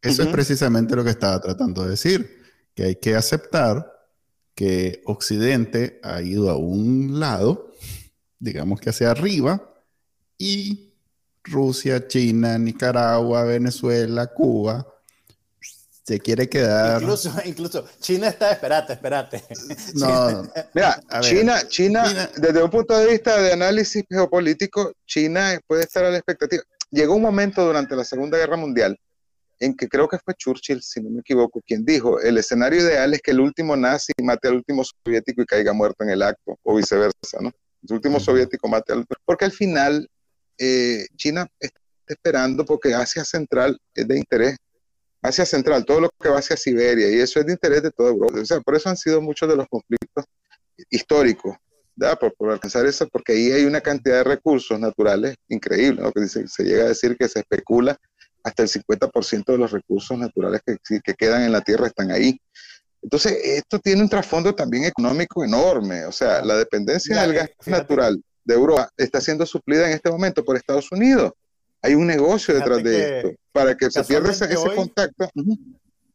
eso 0.00 0.22
uh 0.22 0.24
-huh. 0.24 0.26
es 0.26 0.26
precisamente 0.28 0.96
lo 0.96 1.04
que 1.04 1.10
estaba 1.10 1.38
tratando 1.40 1.84
de 1.84 1.90
decir, 1.90 2.42
que 2.74 2.84
hay 2.84 2.96
que 2.96 3.14
aceptar 3.14 3.99
que 4.60 5.00
Occidente 5.06 6.00
ha 6.02 6.20
ido 6.20 6.50
a 6.50 6.58
un 6.58 7.18
lado 7.18 7.70
digamos 8.40 8.80
que 8.80 8.90
hacia 8.90 9.10
arriba, 9.10 9.62
y 10.36 10.94
Rusia, 11.44 12.08
China, 12.08 12.58
Nicaragua, 12.58 13.44
Venezuela, 13.44 14.26
Cuba, 14.28 14.86
se 16.02 16.18
quiere 16.18 16.48
quedar. 16.48 17.02
Incluso, 17.02 17.32
incluso 17.44 17.86
China 18.00 18.28
está, 18.28 18.52
espérate, 18.52 18.94
espérate. 18.94 19.44
No, 19.94 20.50
mira, 20.74 21.00
China, 21.20 21.68
China, 21.68 22.04
China, 22.04 22.30
desde 22.36 22.62
un 22.62 22.70
punto 22.70 22.96
de 22.96 23.06
vista 23.06 23.40
de 23.40 23.52
análisis 23.52 24.02
geopolítico, 24.08 24.92
China 25.06 25.60
puede 25.66 25.82
estar 25.82 26.04
a 26.04 26.10
la 26.10 26.16
expectativa. 26.16 26.62
Llegó 26.90 27.14
un 27.14 27.22
momento 27.22 27.64
durante 27.64 27.94
la 27.94 28.04
Segunda 28.04 28.38
Guerra 28.38 28.56
Mundial 28.56 28.98
en 29.60 29.76
que 29.76 29.88
creo 29.88 30.08
que 30.08 30.18
fue 30.18 30.34
Churchill, 30.34 30.82
si 30.82 31.00
no 31.00 31.10
me 31.10 31.20
equivoco, 31.20 31.60
quien 31.66 31.84
dijo, 31.84 32.18
el 32.20 32.38
escenario 32.38 32.80
ideal 32.80 33.12
es 33.14 33.20
que 33.20 33.30
el 33.30 33.40
último 33.40 33.76
nazi 33.76 34.12
mate 34.22 34.48
al 34.48 34.54
último 34.54 34.82
soviético 34.82 35.42
y 35.42 35.46
caiga 35.46 35.72
muerto 35.72 36.02
en 36.02 36.10
el 36.10 36.22
acto, 36.22 36.58
o 36.62 36.74
viceversa, 36.74 37.38
¿no? 37.40 37.52
el 37.88 37.94
último 37.94 38.20
soviético 38.20 38.68
mate 38.68 38.92
al 38.92 39.06
porque 39.24 39.44
al 39.44 39.52
final 39.52 40.08
eh, 40.58 41.06
China 41.16 41.46
está 41.58 41.80
esperando 42.06 42.64
porque 42.64 42.94
Asia 42.94 43.24
Central 43.24 43.78
es 43.94 44.06
de 44.06 44.18
interés. 44.18 44.56
Asia 45.22 45.44
Central, 45.44 45.84
todo 45.84 46.00
lo 46.00 46.10
que 46.18 46.30
va 46.30 46.38
hacia 46.38 46.56
Siberia, 46.56 47.10
y 47.10 47.20
eso 47.20 47.40
es 47.40 47.46
de 47.46 47.52
interés 47.52 47.82
de 47.82 47.90
toda 47.90 48.10
Europa. 48.10 48.40
O 48.40 48.44
sea, 48.44 48.60
por 48.60 48.74
eso 48.74 48.88
han 48.88 48.96
sido 48.96 49.20
muchos 49.20 49.48
de 49.48 49.56
los 49.56 49.66
conflictos 49.68 50.24
históricos, 50.88 51.56
¿verdad? 51.94 52.18
Por, 52.18 52.34
por 52.34 52.50
alcanzar 52.50 52.86
eso, 52.86 53.06
porque 53.08 53.32
ahí 53.32 53.52
hay 53.52 53.64
una 53.66 53.82
cantidad 53.82 54.16
de 54.16 54.24
recursos 54.24 54.80
naturales 54.80 55.36
increíble, 55.48 56.00
¿no? 56.02 56.10
que 56.10 56.22
dice, 56.22 56.48
se 56.48 56.64
llega 56.64 56.84
a 56.84 56.88
decir 56.88 57.18
que 57.18 57.28
se 57.28 57.40
especula 57.40 57.98
hasta 58.42 58.62
el 58.62 58.68
50% 58.68 59.44
de 59.44 59.58
los 59.58 59.70
recursos 59.70 60.16
naturales 60.18 60.60
que, 60.64 61.00
que 61.00 61.14
quedan 61.14 61.42
en 61.42 61.52
la 61.52 61.60
Tierra 61.60 61.86
están 61.86 62.10
ahí. 62.10 62.40
Entonces, 63.02 63.32
esto 63.42 63.78
tiene 63.78 64.02
un 64.02 64.08
trasfondo 64.08 64.54
también 64.54 64.84
económico 64.84 65.44
enorme. 65.44 66.04
O 66.04 66.12
sea, 66.12 66.44
la 66.44 66.56
dependencia 66.56 67.22
del 67.22 67.34
gas 67.34 67.50
fíjate. 67.60 67.82
natural 67.82 68.22
de 68.44 68.54
Europa 68.54 68.90
está 68.96 69.20
siendo 69.20 69.46
suplida 69.46 69.86
en 69.86 69.92
este 69.92 70.10
momento 70.10 70.44
por 70.44 70.56
Estados 70.56 70.90
Unidos. 70.92 71.32
Hay 71.82 71.94
un 71.94 72.06
negocio 72.06 72.54
detrás 72.54 72.82
de 72.82 73.18
esto 73.18 73.30
para 73.52 73.74
que 73.74 73.90
se 73.90 74.04
pierda 74.04 74.30
ese, 74.30 74.44
ese 74.46 74.56
hoy, 74.56 74.76
contacto. 74.76 75.30
Uh 75.34 75.42
-huh. 75.42 75.58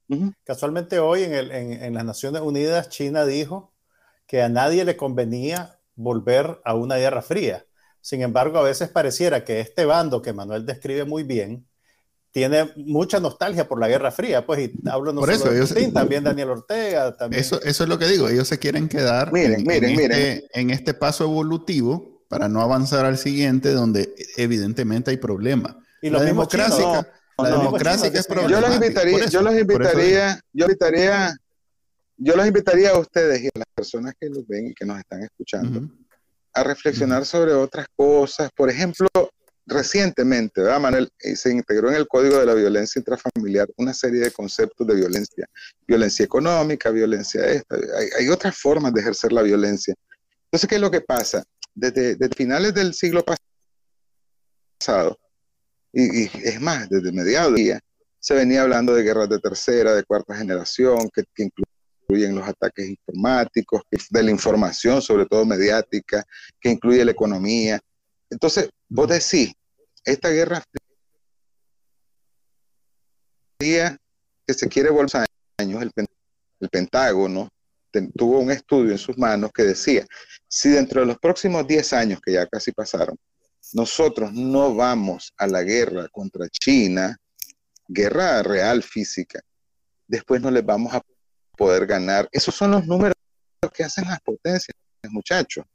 Uh 0.10 0.16
-huh. 0.16 0.36
Casualmente 0.44 1.00
hoy 1.00 1.24
en, 1.24 1.34
el, 1.34 1.52
en, 1.52 1.74
en, 1.84 1.94
las 1.96 2.06
Naciones 2.06 2.42
Unidas, 2.44 2.90
China 2.90 3.26
dijo 3.26 3.74
que 4.28 4.44
a 4.44 4.50
nadie 4.50 4.86
le 4.86 4.96
convenía 4.96 5.80
volver 5.96 6.62
a 6.64 6.76
una 6.76 6.98
guerra 6.98 7.24
fría. 7.24 7.66
Sin 8.02 8.22
embargo, 8.22 8.60
a 8.60 8.64
veces 8.64 8.90
pareciera 8.90 9.44
que 9.44 9.60
este 9.60 9.86
bando 9.86 10.22
que 10.22 10.34
Manuel 10.34 10.66
describe 10.66 11.06
muy 11.06 11.24
bien, 11.24 11.68
tiene 12.36 12.70
mucha 12.76 13.18
nostalgia 13.22 13.66
por 13.66 13.80
la 13.80 13.88
Guerra 13.88 14.12
Fría, 14.12 14.46
pues, 14.46 14.68
y 14.68 14.90
hablo 14.90 15.14
no 15.14 15.22
por 15.22 15.34
solo 15.34 15.54
eso, 15.54 15.74
de 15.74 15.80
ellos, 15.80 15.94
también 15.94 16.22
Daniel 16.22 16.50
Ortega. 16.50 17.16
También. 17.16 17.40
Eso, 17.40 17.62
eso 17.62 17.84
es 17.84 17.90
lo 17.90 17.98
que 17.98 18.08
digo, 18.08 18.28
ellos 18.28 18.46
se 18.46 18.60
quieren 18.60 18.90
quedar 18.90 19.32
miren, 19.32 19.62
en, 19.62 19.66
miren, 19.66 19.90
en, 19.92 19.96
miren. 19.96 20.20
Este, 20.20 20.60
en, 20.60 20.70
Este, 20.70 20.94
paso 20.94 21.24
evolutivo 21.24 22.26
para 22.28 22.50
no 22.50 22.60
avanzar 22.62 23.06
al 23.06 23.18
siguiente, 23.18 23.72
donde 23.72 24.14
evidentemente 24.36 25.12
hay 25.12 25.18
problemas. 25.18 25.78
Y 26.02 26.10
la 26.10 26.22
democracia, 26.24 27.08
no, 27.38 27.44
la 27.46 27.52
no, 27.52 27.58
democracia 27.60 28.12
que 28.12 28.18
es 28.18 28.28
Yo 28.28 28.60
los 28.60 28.76
invitaría, 28.76 29.18
eso, 29.18 29.30
yo 29.30 29.42
los 29.42 29.58
invitaría, 29.58 30.42
yo 30.52 30.66
invitaría, 30.66 31.38
yo 32.18 32.36
los 32.36 32.46
invitaría 32.46 32.90
a 32.90 33.00
ustedes 33.00 33.44
y 33.44 33.48
a 33.48 33.60
las 33.60 33.68
personas 33.74 34.14
que 34.20 34.28
los 34.28 34.46
ven 34.46 34.68
y 34.68 34.74
que 34.74 34.84
nos 34.86 35.00
están 35.00 35.24
escuchando 35.24 35.80
uh 35.80 35.84
-huh. 35.84 36.06
a 36.54 36.64
reflexionar 36.66 37.22
uh 37.22 37.24
-huh. 37.24 37.30
sobre 37.30 37.54
otras 37.54 37.88
cosas. 37.96 38.50
Por 38.54 38.70
ejemplo, 38.70 39.08
recientemente, 39.66 40.62
¿verdad, 40.62 40.80
Manuel? 40.80 41.10
Eh, 41.20 41.36
se 41.36 41.52
integró 41.52 41.90
en 41.90 41.96
el 41.96 42.08
Código 42.08 42.40
de 42.40 42.46
la 42.46 42.54
Violencia 42.54 43.00
Intrafamiliar 43.00 43.68
una 43.78 43.94
serie 43.94 44.22
de 44.22 44.32
conceptos 44.32 44.86
de 44.88 44.96
violencia. 44.96 45.48
Violencia 45.88 46.26
económica, 46.26 46.92
violencia 46.92 47.46
esta. 47.46 47.76
Hay, 47.76 48.10
hay 48.20 48.30
otras 48.30 48.58
formas 48.58 48.94
de 48.94 49.02
ejercer 49.02 49.32
la 49.32 49.42
violencia. 49.42 49.96
Entonces, 50.46 50.70
¿qué 50.70 50.76
es 50.76 50.82
lo 50.82 50.92
que 50.92 51.02
pasa? 51.02 51.44
Desde, 51.74 52.30
finales 52.30 52.74
del 52.74 52.94
siglo 52.94 53.26
pasado, 54.80 55.20
y, 55.92 56.26
es 56.48 56.62
más, 56.62 56.88
desde 56.88 57.12
mediados 57.12 57.56
día, 57.56 57.80
se 58.20 58.34
venía 58.34 58.62
hablando 58.62 58.94
de 58.94 59.04
guerras 59.04 59.28
de 59.28 59.40
tercera, 59.40 59.94
de 59.94 60.04
cuarta 60.04 60.36
generación, 60.36 61.10
que, 61.14 61.24
que 61.34 61.50
incluyen 62.08 62.36
los 62.36 62.48
ataques 62.48 62.88
informáticos, 62.88 63.82
de 64.10 64.24
la 64.24 64.32
información, 64.32 65.02
sobre 65.02 65.26
todo 65.26 65.46
mediática, 65.46 66.24
que 66.60 66.70
incluye 66.70 67.04
la 67.04 67.12
economía. 67.12 67.80
Entonces, 68.30 68.70
vos 68.90 69.08
decís, 69.08 69.54
esta 70.04 70.30
guerra 70.30 70.64
fría 73.58 73.98
que 74.48 74.54
se 74.54 74.68
quiere 74.68 74.90
volver 74.90 75.26
años, 75.58 75.82
el, 75.82 75.92
el 76.60 76.70
Pentágono 76.70 77.50
tuvo 78.16 78.40
un 78.40 78.52
estudio 78.52 78.92
en 78.92 78.98
sus 78.98 79.18
manos 79.18 79.52
que 79.54 79.64
decía, 79.64 80.06
si 80.48 80.70
dentro 80.70 81.02
de 81.02 81.08
los 81.08 81.18
próximos 81.18 81.66
10 81.68 81.94
años, 81.94 82.20
que 82.22 82.34
ya 82.34 82.46
casi 82.48 82.72
pasaron, 82.72 83.18
nosotros 83.74 84.32
no 84.34 84.76
vamos 84.76 85.34
a 85.38 85.48
la 85.48 85.64
guerra 85.64 86.08
contra 86.12 86.48
China, 86.50 87.18
guerra 87.88 88.44
real 88.44 88.84
física, 88.84 89.42
después 90.08 90.42
no 90.42 90.52
les 90.52 90.66
vamos 90.66 90.94
a 90.94 91.02
poder 91.58 91.86
ganar. 91.86 92.28
Esos 92.32 92.54
son 92.54 92.72
los 92.72 92.86
números 92.86 93.16
que 93.74 93.84
hacen 93.84 94.06
las 94.06 94.20
potencias, 94.22 94.76
muchachos. 95.10 95.66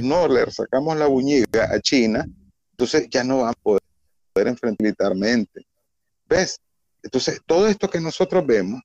No 0.00 0.28
le 0.28 0.50
sacamos 0.50 0.96
la 0.96 1.06
buñiga 1.06 1.68
a 1.70 1.80
China, 1.80 2.26
entonces 2.72 3.08
ya 3.10 3.24
no 3.24 3.38
van 3.38 3.50
a 3.50 3.52
poder, 3.52 3.82
enfrentar 4.34 4.76
militarmente. 4.78 5.66
¿Ves? 6.28 6.60
Entonces, 7.02 7.40
todo 7.46 7.66
esto 7.66 7.88
que 7.88 8.00
nosotros 8.00 8.46
vemos 8.46 8.82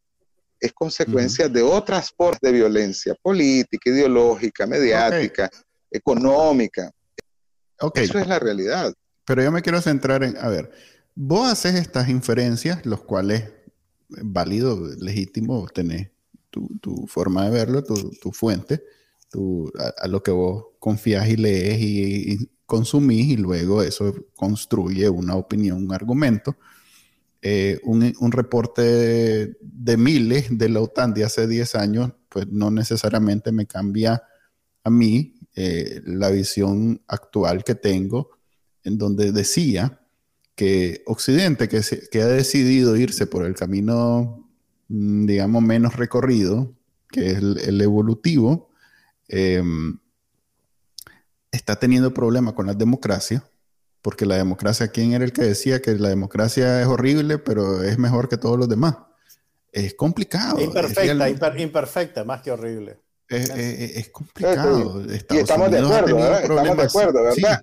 es 0.59 0.71
consecuencia 0.73 1.49
de 1.49 1.61
otras 1.61 2.11
formas 2.11 2.39
de 2.41 2.51
violencia 2.51 3.15
política, 3.21 3.89
ideológica, 3.89 4.67
mediática, 4.67 5.49
económica. 5.89 6.91
Eso 7.95 8.19
es 8.19 8.27
la 8.27 8.39
realidad. 8.39 8.93
Pero 9.25 9.43
yo 9.43 9.51
me 9.51 9.61
quiero 9.61 9.81
centrar 9.81 10.23
en, 10.23 10.37
a 10.37 10.47
ver, 10.49 10.71
vos 11.15 11.51
haces 11.51 11.75
estas 11.75 12.09
inferencias, 12.09 12.85
los 12.85 13.01
cuales 13.01 13.51
válido, 14.07 14.79
legítimo, 14.99 15.67
tenés 15.67 16.11
tu, 16.49 16.67
tu 16.79 17.07
forma 17.07 17.45
de 17.45 17.51
verlo, 17.51 17.83
tu, 17.83 18.11
tu 18.21 18.31
fuente, 18.31 18.83
tu, 19.31 19.71
a, 19.97 20.07
lo 20.07 20.21
que 20.21 20.31
vos 20.31 20.65
confías 20.79 21.27
y 21.29 21.37
lees 21.37 21.79
y, 21.81 22.49
consumís 22.65 23.27
y 23.31 23.37
luego 23.37 23.83
eso 23.83 24.13
construye 24.33 25.09
una 25.09 25.35
opinión, 25.35 25.83
un 25.83 25.93
argumento. 25.93 26.55
Eh, 27.41 27.79
un, 27.83 28.13
un, 28.19 28.31
reporte 28.31 29.55
de, 29.59 29.97
miles 29.97 30.45
de 30.57 30.69
la 30.69 30.79
OTAN 30.79 31.13
de 31.13 31.23
hace 31.23 31.47
10 31.47 31.75
años, 31.75 32.13
pues 32.29 32.47
no 32.47 32.69
necesariamente 32.69 33.51
me 33.51 33.65
cambia 33.65 34.23
a 34.83 34.89
mí 34.89 35.33
eh, 35.55 36.01
la 36.05 36.29
visión 36.29 37.01
actual 37.07 37.63
que 37.63 37.75
tengo, 37.75 38.29
en 38.83 38.97
donde 38.97 39.31
decía 39.31 39.99
que 40.55 41.03
Occidente, 41.05 41.67
que, 41.67 41.81
que 42.09 42.21
ha 42.21 42.27
decidido 42.27 42.95
irse 42.95 43.27
por 43.27 43.45
el 43.45 43.55
camino, 43.55 44.47
mm, 44.87 45.25
digamos, 45.25 45.63
menos 45.63 45.95
recorrido, 45.95 46.73
que 47.09 47.31
es 47.31 47.37
el, 47.39 47.81
evolutivo, 47.81 48.70
em, 49.31 49.97
está 51.51 51.77
teniendo 51.77 52.13
problemas 52.13 52.53
con 52.53 52.67
la 52.67 52.73
democracia, 52.73 53.43
porque 54.01 54.25
la 54.25 54.35
democracia, 54.35 54.89
¿quién 54.89 55.13
era 55.13 55.23
el 55.23 55.33
que 55.33 55.43
decía 55.43 55.81
que 55.81 55.95
la 55.95 56.09
democracia 56.09 56.81
es 56.81 56.87
horrible, 56.87 57.37
pero 57.37 57.83
es 57.83 57.97
mejor 57.97 58.29
que 58.29 58.37
todos 58.37 58.57
los 58.57 58.69
demás? 58.69 58.97
Es 59.71 59.93
complicado. 59.93 60.59
Imperfecta, 60.59 61.29
imperfecta, 61.57 62.23
más 62.23 62.41
que 62.41 62.51
horrible. 62.51 62.99
Es, 63.27 64.09
complicado. 64.09 65.01
y 65.07 65.37
estamos 65.37 65.71
de 65.71 65.79
acuerdo, 65.79 66.15
¿verdad? 66.17 66.41
Estamos 66.41 66.77
de 66.77 66.83
acuerdo, 66.83 67.23
¿verdad? 67.23 67.61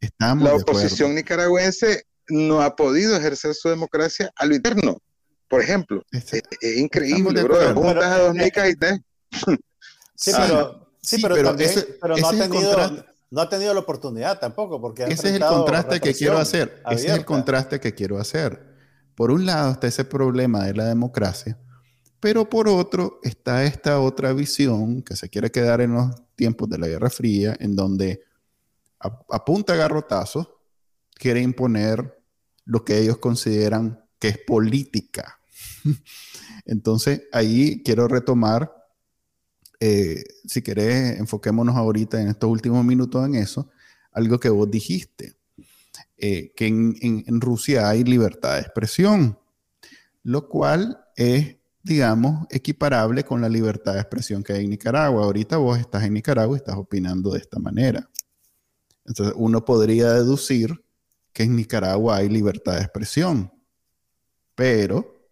estamos 0.00 0.44
la 0.44 0.54
oposición 0.54 1.14
nicaragüense 1.14 2.04
no 2.28 2.62
ha 2.62 2.76
podido 2.76 3.16
ejercer 3.16 3.54
su 3.54 3.68
democracia 3.68 4.30
a 4.36 4.46
lo 4.46 4.54
interno. 4.54 4.98
Por 5.48 5.62
ejemplo, 5.62 6.02
es, 6.12 6.42
increíble, 6.78 7.42
bro. 7.42 7.74
Juntas 7.74 8.04
a 8.04 8.18
dos 8.18 8.34
nicas 8.34 8.70
y 8.70 8.74
Sí, 10.14 10.32
pero, 10.36 10.89
sí, 11.02 11.20
pero, 11.20 11.34
pero 11.34 12.16
no, 12.16 12.28
ha 12.28 12.30
tenido, 12.30 13.04
no 13.30 13.40
ha 13.40 13.48
tenido 13.48 13.74
la 13.74 13.80
oportunidad 13.80 14.38
tampoco. 14.38 14.80
Porque 14.80 15.04
ese 15.04 15.28
es 15.28 15.34
el 15.34 15.40
contraste 15.40 16.00
que 16.00 16.14
quiero 16.14 16.38
hacer. 16.38 16.82
Ese 16.90 17.08
es 17.08 17.14
el 17.14 17.24
contraste 17.24 17.80
que 17.80 17.94
quiero 17.94 18.18
hacer. 18.18 18.70
Por 19.14 19.30
un 19.30 19.44
lado 19.44 19.72
está 19.72 19.86
ese 19.86 20.04
problema 20.04 20.64
de 20.64 20.74
la 20.74 20.86
democracia, 20.86 21.58
pero 22.20 22.48
por 22.48 22.68
otro 22.68 23.20
está 23.22 23.64
esta 23.64 24.00
otra 24.00 24.32
visión 24.32 25.02
que 25.02 25.16
se 25.16 25.28
quiere 25.28 25.50
quedar 25.50 25.80
en 25.80 25.92
los 25.94 26.10
tiempos 26.36 26.68
de 26.70 26.78
la 26.78 26.86
Guerra 26.86 27.10
Fría, 27.10 27.56
en 27.60 27.76
donde 27.76 28.22
apunta 28.98 29.74
a 29.74 29.76
garrotazos, 29.76 30.48
quiere 31.14 31.40
imponer 31.40 32.18
lo 32.64 32.84
que 32.84 32.98
ellos 32.98 33.18
consideran 33.18 34.04
que 34.18 34.28
es 34.28 34.38
política. 34.38 35.40
Entonces, 36.64 37.22
ahí 37.32 37.82
quiero 37.82 38.08
retomar, 38.08 38.79
eh, 39.80 40.22
si 40.46 40.60
querés, 40.60 41.18
enfoquémonos 41.18 41.74
ahorita 41.74 42.20
en 42.20 42.28
estos 42.28 42.50
últimos 42.50 42.84
minutos 42.84 43.24
en 43.24 43.34
eso, 43.36 43.70
algo 44.12 44.38
que 44.38 44.50
vos 44.50 44.70
dijiste, 44.70 45.34
eh, 46.18 46.52
que 46.54 46.66
en, 46.66 47.40
Rusia 47.40 47.88
hay 47.88 48.04
libertad 48.04 48.56
de 48.56 48.60
expresión, 48.60 49.38
lo 50.22 50.48
cual 50.48 51.02
es, 51.16 51.56
digamos, 51.82 52.46
equiparable 52.50 53.24
con 53.24 53.40
la 53.40 53.48
libertad 53.48 53.94
de 53.94 54.00
expresión 54.00 54.42
que 54.42 54.52
hay 54.52 54.64
en 54.64 54.70
Nicaragua. 54.70 55.24
Ahorita 55.24 55.56
vos 55.56 55.78
estás 55.78 56.04
en 56.04 56.12
Nicaragua 56.12 56.56
y 56.56 56.58
estás 56.58 56.76
opinando 56.76 57.30
de 57.30 57.38
esta 57.38 57.58
manera. 57.58 58.10
Entonces, 59.06 59.34
uno 59.38 59.64
podría 59.64 60.12
deducir 60.12 60.84
que 61.32 61.44
en 61.44 61.56
Nicaragua 61.56 62.16
hay 62.16 62.28
libertad 62.28 62.74
de 62.74 62.82
expresión. 62.82 63.50
Pero 64.54 65.26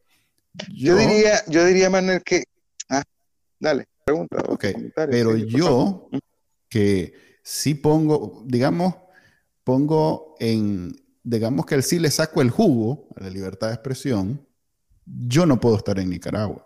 yo, 0.73 0.97
diría, 0.97 1.45
yo 1.49 1.67
diría, 1.67 1.91
Manuel, 1.91 2.23
que 2.23 2.45
ah, 2.89 3.03
dale, 3.61 3.87
pregunta. 4.09 4.45
Ok, 4.49 4.65
pero 4.95 5.37
yo 5.37 6.09
que 6.69 7.15
sí 7.43 7.75
pongo, 7.75 8.43
digamos, 8.47 8.95
pongo 9.65 10.35
en, 10.39 10.95
digamos 11.23 11.67
que 11.67 11.75
el 11.75 11.83
sí 11.83 11.99
le 11.99 12.11
saco 12.11 12.43
el 12.43 12.51
jugo 12.51 13.09
a 13.17 13.23
la 13.25 13.31
libertad 13.31 13.69
de 13.69 13.75
expresión, 13.75 14.47
yo 15.05 15.47
no 15.47 15.59
puedo 15.61 15.77
estar 15.77 15.99
en 15.99 16.11
Nicaragua. 16.11 16.65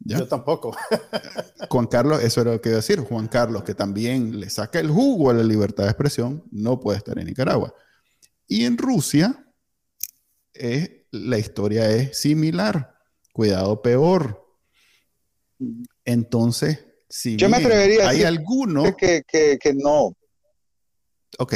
Yo 0.00 0.26
tampoco. 0.26 0.74
Juan 1.68 1.86
Carlos, 1.86 2.22
eso 2.22 2.40
era 2.40 2.52
lo 2.52 2.60
que 2.60 2.70
iba 2.70 2.76
a 2.76 2.80
decir. 2.80 3.00
Juan 3.00 3.28
Carlos, 3.28 3.64
que 3.64 3.74
también 3.74 4.40
le 4.40 4.48
saca 4.48 4.80
el 4.80 4.88
jugo 4.90 5.30
a 5.30 5.34
la 5.34 5.42
libertad 5.42 5.84
de 5.84 5.90
expresión, 5.90 6.42
no 6.50 6.80
puede 6.80 6.98
estar 6.98 7.18
en 7.18 7.26
Nicaragua. 7.26 7.74
Y 8.46 8.64
en 8.64 8.78
Rusia, 8.78 9.46
la 11.10 11.38
historia 11.38 11.90
es 11.90 12.18
similar. 12.18 12.98
Cuidado 13.32 13.82
peor. 13.82 14.42
Entonces, 16.10 16.84
si 17.08 17.36
yo 17.36 17.48
me 17.48 17.58
atrevería 17.58 18.08
hay 18.08 18.22
alguno 18.22 18.96
que, 18.96 19.22
que, 19.26 19.58
que, 19.60 19.74
no. 19.74 20.16
Ok. 21.38 21.54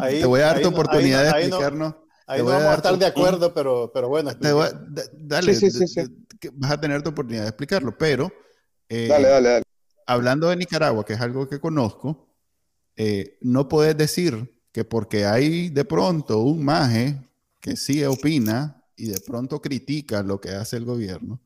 te 0.00 0.24
voy 0.26 0.40
a 0.40 0.46
dar 0.46 0.60
tu 0.60 0.68
oportunidad 0.68 1.24
de 1.24 1.30
explicarnos. 1.30 1.94
Ahí 2.26 2.38
no 2.38 2.46
vamos 2.46 2.66
a 2.66 2.74
estar 2.76 2.96
de 2.96 3.06
acuerdo, 3.06 3.52
pero, 3.52 3.90
pero 3.92 4.08
bueno. 4.08 4.30
dale, 4.32 5.58
vas 6.52 6.70
a 6.70 6.80
tener 6.80 7.02
tu 7.02 7.10
oportunidad 7.10 7.42
de 7.42 7.48
explicarlo, 7.48 7.98
pero 7.98 8.32
eh, 8.88 9.08
dale, 9.08 9.28
dale, 9.28 9.48
dale. 9.48 9.64
hablando 10.06 10.48
de 10.48 10.56
Nicaragua, 10.56 11.04
que 11.04 11.14
es 11.14 11.20
algo 11.20 11.48
que 11.48 11.58
conozco, 11.58 12.28
eh, 12.96 13.38
no 13.40 13.68
puedes 13.68 13.96
decir 13.96 14.56
que 14.72 14.84
porque 14.84 15.26
hay 15.26 15.70
de 15.70 15.84
pronto 15.84 16.38
un 16.38 16.64
maje 16.64 17.16
que 17.58 17.76
sí 17.76 18.04
opina 18.04 18.84
y 18.94 19.06
de 19.06 19.20
pronto 19.20 19.60
critica 19.60 20.22
lo 20.22 20.40
que 20.40 20.50
hace 20.50 20.76
el 20.76 20.84
gobierno, 20.84 21.40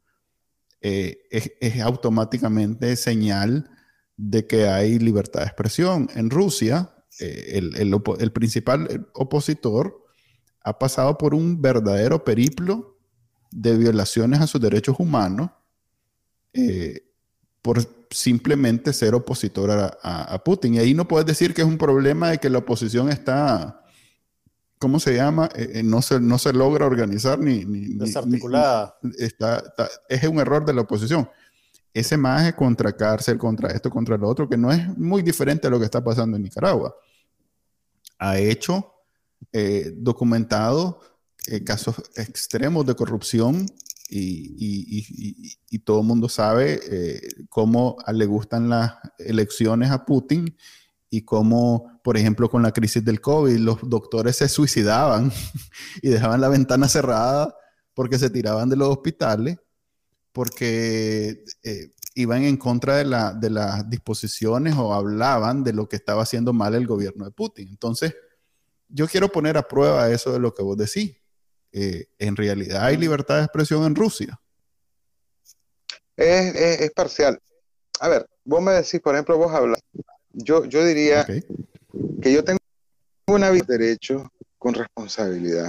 eh, 0.86 1.26
es, 1.30 1.80
automáticamente 1.80 2.94
señal 2.96 3.70
de 4.18 4.46
que 4.46 4.68
hay 4.68 4.98
libertad 4.98 5.40
de 5.40 5.46
expresión. 5.46 6.10
En 6.14 6.28
Rusia, 6.28 6.94
eh, 7.20 7.58
el, 7.78 8.32
principal 8.32 9.08
opositor 9.14 10.04
ha 10.60 10.78
pasado 10.78 11.16
por 11.16 11.32
un 11.32 11.62
verdadero 11.62 12.22
periplo 12.22 12.98
de 13.50 13.78
violaciones 13.78 14.42
a 14.42 14.46
sus 14.46 14.60
derechos 14.60 14.96
humanos 14.98 15.52
eh, 16.52 17.00
por 17.62 17.78
simplemente 18.10 18.92
ser 18.92 19.14
opositor 19.14 19.96
a, 20.02 20.44
Putin. 20.44 20.74
Y 20.74 20.80
ahí 20.80 20.92
no 20.92 21.08
puedes 21.08 21.24
decir 21.24 21.54
que 21.54 21.62
es 21.62 21.66
un 21.66 21.78
problema 21.78 22.28
de 22.28 22.38
que 22.38 22.50
la 22.50 22.58
oposición 22.58 23.08
está, 23.08 23.83
¿cómo 24.78 25.00
se 25.00 25.14
llama? 25.14 25.48
Eh, 25.54 25.72
eh, 25.74 25.82
no, 25.82 26.02
se, 26.02 26.20
no 26.20 26.38
se 26.38 26.52
logra 26.52 26.86
organizar 26.86 27.38
ni... 27.38 27.64
Desarticulada. 27.94 28.96
está, 29.18 29.62
es 30.08 30.24
un 30.24 30.38
error 30.38 30.64
de 30.64 30.74
la 30.74 30.82
oposición. 30.82 31.28
Ese 31.92 32.16
maje 32.16 32.54
contra 32.54 32.96
cárcel, 32.96 33.38
contra 33.38 33.70
esto, 33.70 33.90
contra 33.90 34.16
lo 34.16 34.28
otro, 34.28 34.48
que 34.48 34.56
no 34.56 34.72
es 34.72 34.96
muy 34.98 35.22
diferente 35.22 35.66
a 35.66 35.70
lo 35.70 35.78
que 35.78 35.84
está 35.84 36.02
pasando 36.02 36.36
en 36.36 36.42
Nicaragua. 36.42 36.94
Ha 38.18 38.38
hecho, 38.38 38.92
eh, 39.52 39.92
documentado 39.96 41.00
casos 41.66 41.96
extremos 42.16 42.86
de 42.86 42.94
corrupción 42.94 43.66
y, 44.08 45.78
todo 45.84 46.00
el 46.00 46.06
mundo 46.06 46.28
sabe 46.28 46.80
eh, 46.90 47.20
cómo 47.48 47.96
le 48.12 48.26
gustan 48.26 48.68
las 48.68 48.94
elecciones 49.18 49.90
a 49.90 50.04
Putin 50.04 50.56
y 51.10 51.22
cómo, 51.22 51.93
por 52.04 52.18
ejemplo, 52.18 52.50
con 52.50 52.62
la 52.62 52.70
crisis 52.70 53.02
del 53.02 53.22
COVID, 53.22 53.56
los 53.56 53.78
doctores 53.88 54.36
se 54.36 54.46
suicidaban 54.46 55.32
y 56.02 56.10
dejaban 56.10 56.42
la 56.42 56.50
ventana 56.50 56.86
cerrada 56.86 57.56
porque 57.94 58.18
se 58.18 58.28
tiraban 58.28 58.68
de 58.68 58.76
los 58.76 58.90
hospitales, 58.90 59.56
porque 60.30 61.42
eh, 61.62 61.92
iban 62.14 62.42
en 62.42 62.58
contra 62.58 62.96
de, 62.96 63.06
la, 63.06 63.32
de 63.32 63.48
las 63.48 63.88
disposiciones 63.88 64.74
o 64.76 64.92
hablaban 64.92 65.64
de 65.64 65.72
lo 65.72 65.88
que 65.88 65.96
estaba 65.96 66.24
haciendo 66.24 66.52
mal 66.52 66.74
el 66.74 66.86
gobierno 66.86 67.24
de 67.24 67.30
Putin. 67.30 67.68
Entonces, 67.68 68.14
yo 68.86 69.08
quiero 69.08 69.30
poner 69.30 69.56
a 69.56 69.66
prueba 69.66 70.10
eso 70.10 70.30
de 70.30 70.40
lo 70.40 70.52
que 70.52 70.62
vos 70.62 70.76
decís. 70.76 71.16
Eh, 71.72 72.08
en 72.18 72.36
realidad 72.36 72.84
hay 72.84 72.98
libertad 72.98 73.38
de 73.38 73.44
expresión 73.44 73.82
en 73.84 73.94
Rusia. 73.94 74.38
Es, 76.18 76.90
parcial. 76.90 77.40
a 77.98 78.08
ver, 78.08 78.28
vos 78.44 78.60
me 78.60 78.72
decís, 78.72 79.00
por 79.00 79.14
ejemplo, 79.14 79.38
vos 79.38 79.50
hablas, 79.54 79.80
yo, 80.34 80.66
yo 80.66 80.84
diría. 80.84 81.26
Que 82.20 82.32
yo 82.32 82.44
tengo 82.44 82.58
una 83.26 83.50
vida 83.50 83.64
de 83.68 83.78
derecho 83.78 84.30
con 84.58 84.74
responsabilidad. 84.74 85.68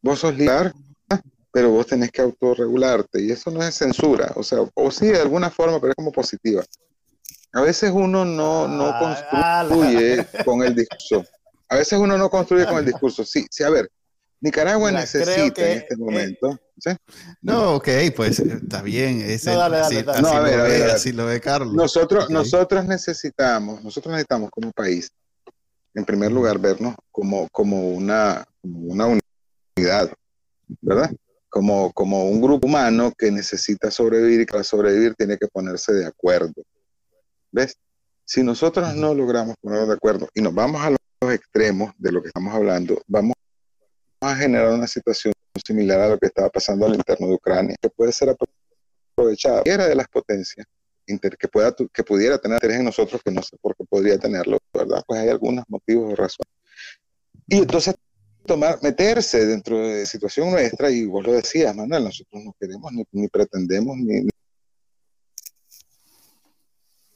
Vos 0.00 0.18
sos 0.20 0.36
libre, 0.36 0.72
pero 1.52 1.70
vos 1.70 1.86
tenés 1.86 2.10
que 2.10 2.22
autorregularte 2.22 3.22
y 3.22 3.30
eso 3.30 3.50
no 3.50 3.62
es 3.62 3.74
censura, 3.74 4.32
o 4.36 4.42
sea, 4.42 4.58
o 4.74 4.90
sí 4.90 5.06
de 5.06 5.20
alguna 5.20 5.50
forma, 5.50 5.78
pero 5.80 5.90
es 5.90 5.96
como 5.96 6.10
positiva. 6.10 6.64
A 7.52 7.60
veces 7.60 7.90
uno 7.94 8.24
no, 8.24 8.66
no 8.66 8.86
Ah, 8.86 9.26
ah, 9.30 9.64
construye 9.68 10.26
con 10.44 10.62
el 10.62 10.74
discurso. 10.74 11.24
A 11.68 11.76
veces 11.76 11.98
uno 11.98 12.16
no 12.16 12.30
construye 12.30 12.66
con 12.66 12.78
el 12.78 12.86
discurso. 12.86 13.24
Sí, 13.24 13.46
sí, 13.50 13.62
a 13.62 13.70
ver, 13.70 13.90
Nicaragua 14.42 14.90
necesita 14.90 15.50
que, 15.54 15.72
en 15.72 15.78
este 15.78 15.94
eh, 15.94 15.96
momento. 15.96 16.58
¿sí? 16.76 16.90
No, 17.42 17.76
ok, 17.76 17.88
pues 18.14 18.40
eh, 18.40 18.58
está 18.60 18.82
bien. 18.82 19.20
No, 19.20 19.56
dale, 19.56 19.76
dale, 19.76 20.02
dale. 20.02 20.10
así 20.10 20.22
No, 20.22 20.28
a 20.28 20.40
ver, 20.40 20.56
lo 20.56 20.64
a 20.64 20.66
ver, 20.66 20.70
ve, 20.70 20.82
a 20.82 20.86
ver. 20.86 20.90
así 20.96 21.12
lo 21.12 21.26
ve 21.26 21.40
Carlos. 21.40 21.74
Nosotros, 21.74 22.28
nosotros 22.28 22.84
necesitamos, 22.84 23.84
nosotros 23.84 24.10
necesitamos 24.10 24.50
como 24.50 24.72
país, 24.72 25.12
en 25.94 26.04
primer 26.04 26.32
lugar, 26.32 26.58
vernos 26.58 26.96
como, 27.12 27.48
como, 27.52 27.90
una, 27.90 28.44
como 28.60 28.80
una 28.80 29.06
unidad, 29.76 30.12
¿verdad? 30.80 31.12
Como, 31.48 31.92
como 31.92 32.24
un 32.24 32.40
grupo 32.40 32.66
humano 32.66 33.12
que 33.16 33.30
necesita 33.30 33.92
sobrevivir 33.92 34.40
y 34.40 34.46
que 34.46 34.52
para 34.52 34.64
sobrevivir 34.64 35.14
tiene 35.14 35.38
que 35.38 35.46
ponerse 35.46 35.92
de 35.92 36.06
acuerdo. 36.06 36.64
¿Ves? 37.52 37.76
Si 38.24 38.42
nosotros 38.42 38.92
no 38.96 39.14
logramos 39.14 39.54
ponernos 39.60 39.88
de 39.88 39.94
acuerdo 39.94 40.28
y 40.34 40.40
nos 40.40 40.52
vamos 40.52 40.82
a 40.82 40.90
los 40.90 41.32
extremos 41.32 41.92
de 41.96 42.10
lo 42.10 42.22
que 42.22 42.28
estamos 42.28 42.52
hablando, 42.52 43.00
vamos 43.06 43.34
a 44.30 44.36
generar 44.36 44.72
una 44.72 44.86
situación 44.86 45.32
similar 45.64 46.00
a 46.00 46.08
lo 46.10 46.18
que 46.18 46.26
estaba 46.26 46.48
pasando 46.48 46.86
al 46.86 46.94
interno 46.94 47.26
de 47.26 47.34
Ucrania, 47.34 47.76
que 47.80 47.90
puede 47.90 48.12
ser 48.12 48.30
aprovechada 48.30 49.56
cualquiera 49.56 49.88
de 49.88 49.94
las 49.94 50.08
potencias 50.08 50.66
que, 51.06 51.48
pueda, 51.48 51.74
que 51.92 52.04
pudiera 52.04 52.38
tener 52.38 52.56
interés 52.56 52.78
en 52.78 52.84
nosotros, 52.84 53.20
que 53.22 53.30
no 53.30 53.42
sé 53.42 53.56
por 53.60 53.76
qué 53.76 53.84
podría 53.84 54.18
tenerlo, 54.18 54.58
¿verdad? 54.72 55.02
Pues 55.06 55.20
hay 55.20 55.28
algunos 55.28 55.64
motivos 55.68 56.12
o 56.12 56.16
razones. 56.16 56.52
Y 57.48 57.58
entonces 57.58 57.94
tomar, 58.46 58.78
meterse 58.82 59.44
dentro 59.46 59.78
de 59.78 60.00
la 60.00 60.06
situación 60.06 60.50
nuestra, 60.50 60.90
y 60.90 61.04
vos 61.04 61.24
lo 61.24 61.32
decías, 61.32 61.74
Manuel, 61.74 62.04
nosotros 62.04 62.42
no 62.42 62.54
queremos 62.58 62.92
ni, 62.92 63.04
ni 63.12 63.28
pretendemos 63.28 63.96
ni, 63.96 64.26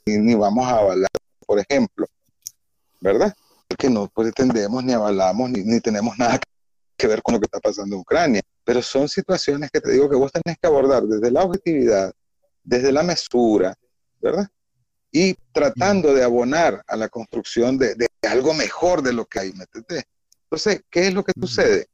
ni, 0.06 0.18
ni 0.18 0.34
vamos 0.34 0.66
a 0.66 0.78
avalar, 0.78 1.10
por 1.46 1.58
ejemplo, 1.58 2.06
¿verdad? 3.00 3.34
Que 3.78 3.88
no 3.88 4.08
pretendemos 4.08 4.84
ni 4.84 4.92
avalamos 4.92 5.50
ni, 5.50 5.62
ni 5.62 5.80
tenemos 5.80 6.18
nada 6.18 6.38
que 6.38 6.55
ver 7.04 7.22
con 7.22 7.34
lo 7.34 7.40
que 7.40 7.46
está 7.46 7.60
pasando 7.60 7.96
en 7.96 8.00
Ucrania, 8.00 8.42
pero 8.64 8.80
son 8.80 9.08
situaciones 9.08 9.70
que 9.70 9.80
te 9.80 9.92
digo 9.92 10.08
que 10.08 10.16
vos 10.16 10.32
tenés 10.32 10.58
que 10.58 10.66
abordar 10.66 11.02
desde 11.02 11.30
la 11.30 11.42
objetividad, 11.42 12.12
desde 12.62 12.92
la 12.92 13.02
mesura, 13.02 13.74
¿verdad? 14.20 14.48
Y 15.10 15.34
tratando 15.52 16.14
de 16.14 16.24
abonar 16.24 16.82
a 16.86 16.96
la 16.96 17.08
construcción 17.08 17.76
de, 17.78 17.94
de 17.94 18.08
algo 18.28 18.54
mejor 18.54 19.02
de 19.02 19.12
lo 19.12 19.26
que 19.26 19.40
hay, 19.40 19.52
¿me 19.52 19.64
entendés? 19.64 20.04
Entonces, 20.44 20.82
¿qué 20.90 21.08
es 21.08 21.14
lo 21.14 21.24
que 21.24 21.32
sucede? 21.38 21.86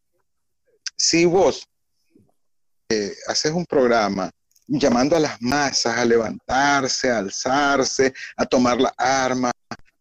Si 0.97 1.25
vos 1.25 1.67
eh, 2.89 3.15
haces 3.27 3.53
un 3.53 3.65
programa 3.65 4.31
llamando 4.67 5.17
a 5.17 5.21
las 5.21 5.41
masas 5.41 5.97
a 5.97 6.05
levantarse, 6.05 7.11
a 7.11 7.19
alzarse, 7.19 8.13
a 8.37 8.45
tomar 8.45 8.81
la 8.81 8.93
arma, 8.97 9.51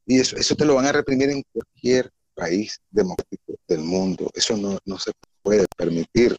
y 0.06 0.20
eso, 0.20 0.36
eso 0.36 0.56
te 0.56 0.66
lo 0.66 0.76
van 0.76 0.86
a 0.86 0.92
reprimir 0.92 1.30
en 1.30 1.44
cualquier 1.54 2.12
país 2.42 2.80
democrático 2.90 3.54
del 3.68 3.82
mundo. 3.82 4.30
Eso 4.34 4.58
no, 4.58 4.80
no 4.86 4.98
se 4.98 5.12
puede 5.44 5.66
permitir. 5.78 6.36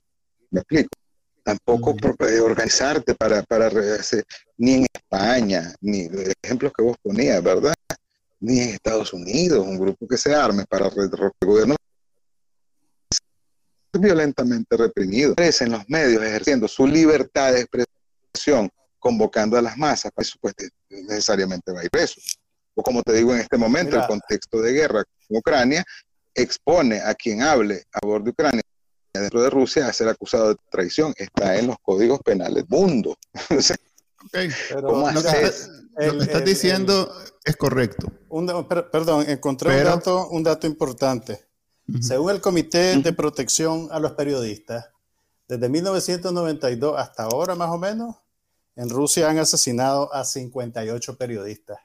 ¿Me 0.51 0.61
explico? 0.61 0.91
Tampoco 1.45 1.95
eh, 2.29 2.41
organizarte 2.41 3.15
para, 3.15 3.43
para 3.43 3.71
ni 4.59 4.75
en 4.75 4.87
España, 4.93 5.75
ni 5.81 6.09
de 6.09 6.35
ejemplos 6.43 6.73
que 6.77 6.83
vos 6.83 6.97
ponías, 7.03 7.43
¿verdad? 7.43 7.75
Ni 8.41 8.61
en 8.61 8.69
Estados 8.71 9.13
Unidos, 9.13 9.65
un 9.65 9.79
grupo 9.79 10.07
que 10.07 10.17
se 10.17 10.35
arme 10.35 10.65
para 10.69 10.87
el 10.89 11.11
gobierno 11.41 11.77
violentamente 13.93 14.77
reprimido. 14.77 15.33
Aparece 15.33 15.65
en 15.65 15.73
los 15.73 15.89
medios 15.89 16.23
ejerciendo 16.23 16.67
su 16.67 16.87
libertad 16.87 17.53
de 17.53 17.61
expresión, 17.61 18.71
convocando 18.99 19.57
a 19.57 19.63
las 19.63 19.77
masas, 19.77 20.11
para 20.13 20.27
eso 20.27 20.39
pues 20.41 20.55
necesariamente 20.89 21.73
va 21.73 21.81
a 21.81 21.85
ir 21.85 21.91
preso. 21.91 22.21
O 22.75 22.83
como 22.83 23.03
te 23.03 23.13
digo 23.13 23.35
en 23.35 23.41
este 23.41 23.59
momento, 23.59 23.93
Mira. 23.93 24.03
el 24.03 24.09
contexto 24.09 24.61
de 24.61 24.73
guerra 24.73 25.05
con 25.33 25.39
Ucrania 25.39 25.85
expone 26.35 27.01
a 27.01 27.15
quien 27.15 27.43
hable 27.43 27.85
a 27.93 28.05
bordo 28.07 28.25
de 28.25 28.31
Ucrania 28.31 28.63
dentro 29.13 29.43
de 29.43 29.51
Rusia 29.51 29.87
a 29.87 29.93
ser 29.93 30.09
acusado 30.09 30.51
de 30.51 30.57
traición. 30.71 31.13
Está 31.17 31.57
en 31.59 31.67
los 31.69 31.77
códigos 31.83 32.21
penales 32.21 32.67
del 32.69 32.79
mundo. 32.79 33.17
O 33.57 33.61
sea, 33.61 33.77
Ok. 34.25 34.31
Pero, 34.69 34.83
¿Cómo 34.89 35.11
Lo 35.11 35.21
que, 35.23 35.29
lo 36.13 36.23
estás 36.23 36.41
el- 36.41 36.45
diciendo 36.45 37.13
es 37.45 37.57
correcto. 37.57 38.07
un- 38.29 38.69
per- 38.69 38.89
perdón, 38.89 39.25
encontré 39.29 39.71
Pero- 39.71 39.81
un, 39.91 39.97
dato, 39.97 40.29
un 40.29 40.43
dato 40.45 40.67
importante. 40.69 41.45
Según 42.01 42.31
el 42.31 42.41
Comité 42.41 42.97
de. 42.99 43.13
Protección 43.13 43.89
a 43.91 43.99
los 43.99 44.13
Periodistas, 44.13 44.87
desde 45.49 45.69
1992 45.69 46.95
hasta 46.99 47.25
ahora 47.25 47.57
más 47.57 47.71
o 47.71 47.79
menos, 47.79 48.15
en 48.77 48.89
Rusia 48.89 49.29
han 49.29 49.39
asesinado 49.39 50.15
a 50.15 50.25
58 50.25 51.17
periodistas. 51.19 51.79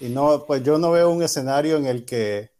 Y 0.00 0.08
no, 0.08 0.46
pues 0.46 0.62
yo 0.64 0.78
no 0.78 0.90
veo 0.90 1.10
un 1.10 1.22
escenario 1.22 1.76
en 1.76 1.84
el 1.86 2.06
que 2.06 2.50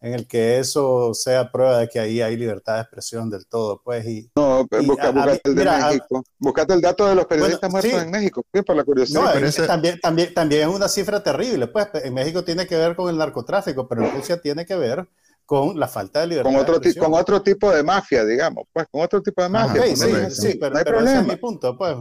en 0.00 0.14
el 0.14 0.26
que 0.28 0.58
eso 0.60 1.12
sea 1.12 1.50
prueba 1.50 1.78
de 1.78 1.88
que 1.88 1.98
ahí 1.98 2.20
hay 2.20 2.36
libertad 2.36 2.76
de 2.76 2.80
expresión 2.82 3.28
del 3.28 3.46
todo, 3.46 3.80
pues 3.84 4.06
y 4.06 4.30
No, 4.36 4.66
Y 4.80 4.86
busca, 4.86 5.06
a- 5.06 5.08
a 5.08 5.12
buscate 5.12 5.40
el 5.44 5.54
de 5.54 5.60
mira, 5.60 5.76
a- 5.84 5.88
México. 5.88 6.24
Buscate 6.38 6.74
el 6.74 6.80
dato 6.80 7.06
de 7.08 7.14
los 7.16 7.26
periodistas 7.26 7.70
Bueno, 7.70 7.72
muertos 7.88 8.00
sí. 8.00 8.06
en 8.06 8.10
México. 8.12 8.42
Sí, 8.54 8.62
por 8.62 8.76
la 8.76 8.84
curiosidad. 8.84 9.20
no, 9.34 9.46
es- 9.46 9.56
también, 9.66 9.98
también, 10.00 10.32
también 10.34 10.68
es 10.68 10.74
una 10.74 10.88
cifra 10.88 11.22
terrible, 11.22 11.66
pues 11.66 11.88
en 11.94 12.14
México 12.14 12.44
tiene 12.44 12.66
que 12.66 12.76
ver 12.76 12.94
con 12.94 13.10
el 13.10 13.18
narcotráfico, 13.18 13.88
pero 13.88 14.04
en 14.04 14.14
Rusia 14.14 14.40
tiene 14.40 14.64
que 14.64 14.76
ver 14.76 15.08
con 15.44 15.80
la 15.80 15.88
falta 15.88 16.20
de 16.20 16.26
libertad 16.28 16.50
con, 16.52 16.60
otro 16.60 16.78
de 16.78 16.94
con 16.94 17.14
otro 17.14 17.42
tipo 17.42 17.70
de 17.72 17.82
mafia, 17.82 18.24
digamos. 18.24 18.64
Pues 18.72 18.86
con 18.90 19.00
otro 19.00 19.20
tipo 19.22 19.42
de 19.42 19.48
mafia. 19.48 19.82
Sí, 19.96 20.00
correcto. 20.04 20.30
sí, 20.34 20.54
pero, 20.60 20.72
no 20.72 20.78
hay 20.78 20.84
pero 20.84 21.00
ese 21.00 21.16
es 21.20 21.26
mi 21.26 21.36
punto, 21.36 21.76
pues. 21.76 21.96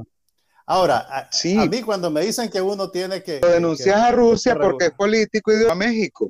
Ahora, 0.69 0.97
a, 1.09 1.31
Sí. 1.31 1.57
a 1.57 1.65
mí 1.65 1.81
cuando 1.81 2.11
me 2.11 2.21
dicen 2.21 2.49
que 2.49 2.59
uno 2.61 2.91
tiene 2.91 3.23
que... 3.23 3.39
Lo 3.41 3.47
denuncias 3.47 3.95
que- 3.95 4.01
a 4.01 4.11
Rusia 4.11 4.53
que 4.53 4.59
porque 4.59 4.85
es 4.87 4.91
político 4.91 5.53
y 5.53 5.55
de 5.59 5.71
a 5.71 5.75
México. 5.75 6.29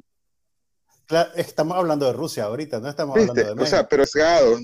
Claro, 1.08 1.32
estamos 1.36 1.78
hablando 1.78 2.06
de 2.06 2.14
Rusia 2.14 2.44
ahorita, 2.46 2.80
no 2.80 2.90
estamos 2.90 3.16
¿Viste? 3.16 3.32
hablando 3.32 3.48
de 3.48 3.54
O 3.54 3.56
México. 3.56 3.78
sea, 3.78 3.88
pero 3.88 4.04
es 4.04 4.12
sesgado. 4.12 4.58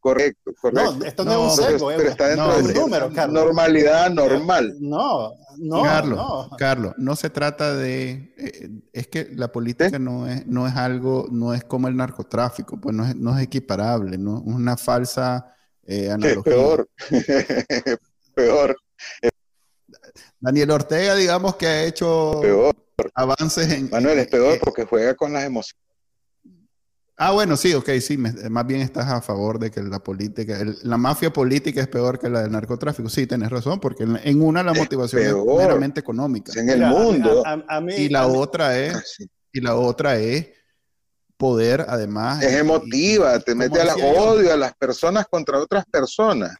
Correcto, 0.00 0.52
correcto. 0.60 0.96
no, 0.96 1.04
esto 1.04 1.24
no, 1.24 1.34
No, 1.34 1.46
es 1.52 1.58
un 1.58 1.64
sesgo, 1.64 1.88
pero 1.88 2.02
es 2.02 2.10
está 2.10 2.28
dentro 2.28 2.46
no, 2.46 2.66
de 2.66 2.74
número, 2.74 3.12
Carlos. 3.12 3.44
normalidad 3.44 4.10
normal. 4.10 4.74
No, 4.80 5.34
no, 5.58 5.82
Carlos, 5.82 6.16
no. 6.16 6.50
Carlos, 6.56 6.94
no 6.96 7.14
se 7.16 7.28
trata 7.28 7.74
de, 7.74 8.34
eh, 8.38 8.70
es 8.94 9.08
que 9.08 9.28
la 9.34 9.52
política 9.52 9.98
no 9.98 10.26
es, 10.26 10.46
no 10.46 10.66
es 10.66 10.74
algo, 10.74 11.26
no 11.30 11.52
es 11.52 11.64
como 11.64 11.86
el 11.86 11.96
narcotráfico, 11.96 12.80
pues 12.80 12.96
no 12.96 13.04
es, 13.04 13.14
no 13.14 13.36
es 13.36 13.44
equiparable, 13.44 14.16
no 14.16 14.38
es 14.38 14.42
una 14.46 14.78
falsa 14.78 15.54
eh, 15.82 16.10
analogía. 16.10 16.42
peor. 16.44 16.88
peor, 18.34 18.76
Daniel 20.40 20.70
Ortega, 20.70 21.14
digamos 21.14 21.56
que 21.56 21.66
ha 21.66 21.84
hecho 21.84 22.38
peor. 22.40 22.74
Avances 23.14 23.70
en. 23.72 23.88
Manuel, 23.90 24.18
es 24.18 24.26
peor 24.28 24.54
eh, 24.54 24.60
porque 24.62 24.84
juega 24.84 25.14
con 25.14 25.32
las 25.32 25.44
emociones. 25.44 25.80
ah, 27.16 27.32
bueno, 27.32 27.56
sí, 27.56 27.74
ok, 27.74 27.90
sí, 28.00 28.16
me- 28.16 28.32
más 28.48 28.66
bien 28.66 28.80
estás 28.80 29.06
a 29.08 29.20
favor 29.20 29.58
de 29.58 29.70
que 29.70 29.82
la 29.82 29.98
política, 29.98 30.58
el- 30.58 30.78
la 30.84 30.96
mafia 30.96 31.30
política 31.30 31.80
es 31.82 31.88
peor 31.88 32.18
que 32.18 32.28
la 32.30 32.42
del 32.42 32.50
narcotráfico. 32.52 33.08
Sí, 33.10 33.26
tienes 33.26 33.50
razón, 33.50 33.78
porque 33.78 34.04
en, 34.04 34.18
en 34.24 34.40
una 34.42 34.62
la 34.62 34.72
Es 34.72 34.78
motivación 34.78 35.22
es 35.22 35.34
meramente 35.56 36.00
económica 36.00 36.52
En 36.58 36.70
el 36.70 36.76
Mira, 36.78 36.88
mundo. 36.90 37.42
a- 37.46 37.50
a- 37.68 37.76
a 37.76 37.80
mí- 37.82 37.94
y 37.94 38.08
la 38.08 38.26
otra 38.26 38.78
es 38.78 38.94
Ah, 38.94 39.02
sí. 39.04 39.28
y 39.52 39.60
la 39.60 39.74
otra 39.76 40.16
es 40.16 40.48
poder 41.36 41.84
además 41.88 42.42
Es 42.42 42.52
emotiva, 42.54 43.36
y- 43.36 43.40
te 43.42 43.54
mete 43.54 43.80
al 43.80 43.90
odio 44.00 44.52
a 44.52 44.56
las 44.56 44.74
personas 44.74 45.26
contra 45.30 45.58
otras 45.58 45.84
personas. 45.86 46.56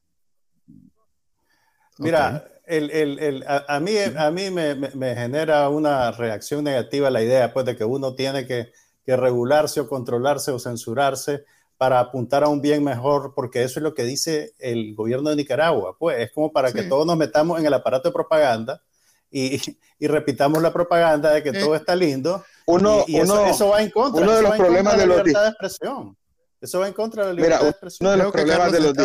Mira, 1.99 2.49
el, 2.70 2.90
el, 2.90 3.18
el, 3.18 3.44
a, 3.46 3.64
a 3.68 3.80
mí, 3.80 3.92
a 3.98 4.30
mí 4.30 4.50
me, 4.50 4.74
me, 4.74 4.90
me 4.94 5.14
genera 5.14 5.68
una 5.68 6.10
reacción 6.12 6.64
negativa 6.64 7.10
la 7.10 7.22
idea 7.22 7.52
pues, 7.52 7.66
de 7.66 7.76
que 7.76 7.84
uno 7.84 8.14
tiene 8.14 8.46
que, 8.46 8.72
que 9.04 9.16
regularse 9.16 9.80
o 9.80 9.88
controlarse 9.88 10.50
o 10.52 10.58
censurarse 10.58 11.44
para 11.76 11.98
apuntar 12.00 12.44
a 12.44 12.48
un 12.48 12.60
bien 12.60 12.84
mejor, 12.84 13.32
porque 13.34 13.62
eso 13.62 13.78
es 13.80 13.82
lo 13.82 13.94
que 13.94 14.04
dice 14.04 14.52
el 14.58 14.94
gobierno 14.94 15.30
de 15.30 15.36
Nicaragua. 15.36 15.96
Pues 15.98 16.18
es 16.20 16.30
como 16.32 16.52
para 16.52 16.72
que 16.72 16.82
Sí. 16.82 16.88
todos 16.88 17.06
nos 17.06 17.16
metamos 17.16 17.58
en 17.58 17.66
el 17.66 17.72
aparato 17.74 18.08
de 18.10 18.12
propaganda 18.12 18.82
y, 19.30 19.58
y 19.98 20.06
repitamos 20.06 20.60
la 20.62 20.72
propaganda 20.72 21.30
de 21.32 21.42
que 21.42 21.50
Eh, 21.50 21.60
todo 21.60 21.74
está 21.74 21.96
lindo. 21.96 22.44
Uno, 22.66 23.04
y 23.06 23.16
y 23.16 23.20
eso, 23.20 23.32
uno, 23.34 23.46
eso 23.46 23.68
va 23.70 23.82
en 23.82 23.90
contra. 23.90 24.22
uno 24.22 24.30
de 24.32 24.36
eso 24.38 24.42
los 24.42 24.50
va 24.52 24.56
en 24.56 24.62
contra 24.62 24.66
problemas 24.66 24.92
de 24.92 24.98
la 24.98 25.06
los 25.06 25.16
libertad 25.18 25.42
de 25.44 25.48
expresión. 25.48 26.16
Eso 26.60 26.78
va 26.80 26.88
en 26.88 26.92
contra 26.92 27.22
de 27.22 27.28
la 27.28 27.34
libertad 27.34 27.56
Mira, 27.56 27.64
de 27.64 27.70
expresión. 27.70 28.06
uno 28.06 28.10
de 28.10 28.22
los 28.24 28.32
Creo 28.32 28.44
que 28.44 28.52
problemas 28.52 28.72
de 28.72 28.80
los 28.80 28.98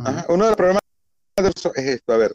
Ajá. 0.00 0.18
Ajá, 0.18 0.26
Uno 0.30 0.44
de 0.44 0.50
los 0.50 0.56
problemas 0.56 0.82
de 1.42 1.52
eso 1.54 1.72
es 1.74 1.84
esto, 1.86 2.12
a 2.12 2.16
ver. 2.16 2.34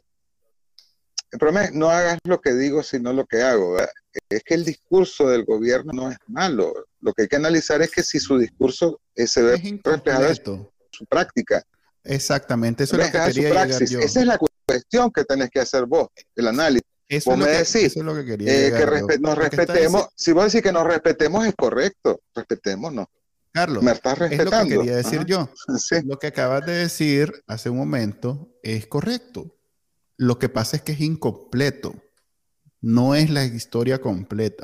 El 1.31 1.39
problema 1.39 1.65
es 1.65 1.73
no 1.73 1.89
hagas 1.89 2.19
lo 2.25 2.41
que 2.41 2.53
digo, 2.53 2.83
sino 2.83 3.13
lo 3.13 3.25
que 3.25 3.41
hago. 3.41 3.73
¿verdad? 3.73 3.89
Es 4.29 4.43
que 4.43 4.53
el 4.53 4.65
discurso 4.65 5.29
del 5.29 5.45
gobierno 5.45 5.91
no 5.93 6.11
es 6.11 6.17
malo. 6.27 6.73
Lo 6.99 7.13
que 7.13 7.23
hay 7.23 7.27
que 7.27 7.37
analizar 7.37 7.81
es 7.81 7.89
que 7.91 8.03
si 8.03 8.19
su 8.19 8.37
discurso 8.37 8.99
eh, 9.15 9.27
se 9.27 9.41
ve 9.41 9.53
Es 9.55 9.61
reflejado 9.63 10.25
en 10.25 10.31
incompleto. 10.31 10.73
su 10.91 11.05
práctica, 11.05 11.63
Exactamente, 12.03 12.83
eso 12.83 12.95
es 12.97 13.05
lo 13.05 13.11
que 13.11 13.17
su 13.19 13.35
quería 13.41 13.65
llegar 13.65 13.85
yo. 13.85 13.99
Esa 13.99 14.19
es 14.21 14.25
la 14.25 14.39
cuestión 14.65 15.11
que 15.11 15.23
tenés 15.23 15.51
que 15.51 15.59
hacer 15.59 15.85
vos, 15.85 16.07
el 16.35 16.47
análisis. 16.47 16.81
Eso, 17.07 17.29
vos 17.29 17.39
es 17.39 17.45
me 17.45 17.51
que, 17.51 17.57
decís, 17.59 17.75
eso 17.91 17.99
es 17.99 18.05
lo 18.05 18.15
que 18.15 18.25
quería 18.25 18.51
eh, 18.67 18.71
que 18.71 18.79
yo. 18.79 18.85
respe- 18.87 19.19
nos 19.19 19.35
Porque 19.35 19.55
está 19.55 19.65
respetemos. 19.73 20.07
Si 20.15 20.31
vos 20.31 20.45
decís 20.45 20.61
que 20.63 20.71
nos 20.71 20.83
respetemos, 20.87 21.45
es 21.45 21.53
correcto. 21.55 22.21
Respetémonos. 22.33 23.05
Carlos, 23.53 23.83
Me 23.83 23.91
estás 23.91 24.13
es 24.13 24.19
lo 24.21 24.29
que 24.29 24.37
respetando. 24.37 24.79
quería 24.81 24.95
decir 24.97 25.19
Ajá. 25.19 25.27
yo. 25.27 25.49
Sí. 25.77 25.95
Lo 26.05 26.17
que 26.19 26.27
acabas 26.27 26.65
de 26.65 26.73
decir 26.73 27.33
hace 27.47 27.69
un 27.69 27.77
momento 27.77 28.49
es 28.63 28.87
correcto. 28.87 29.55
Lo 30.17 30.39
que 30.39 30.49
pasa 30.49 30.77
es 30.77 30.83
que 30.83 30.93
es 30.93 31.01
incompleto. 31.01 31.93
No 32.81 33.15
es 33.15 33.29
la 33.29 33.43
historia 33.45 33.99
completa. 33.99 34.63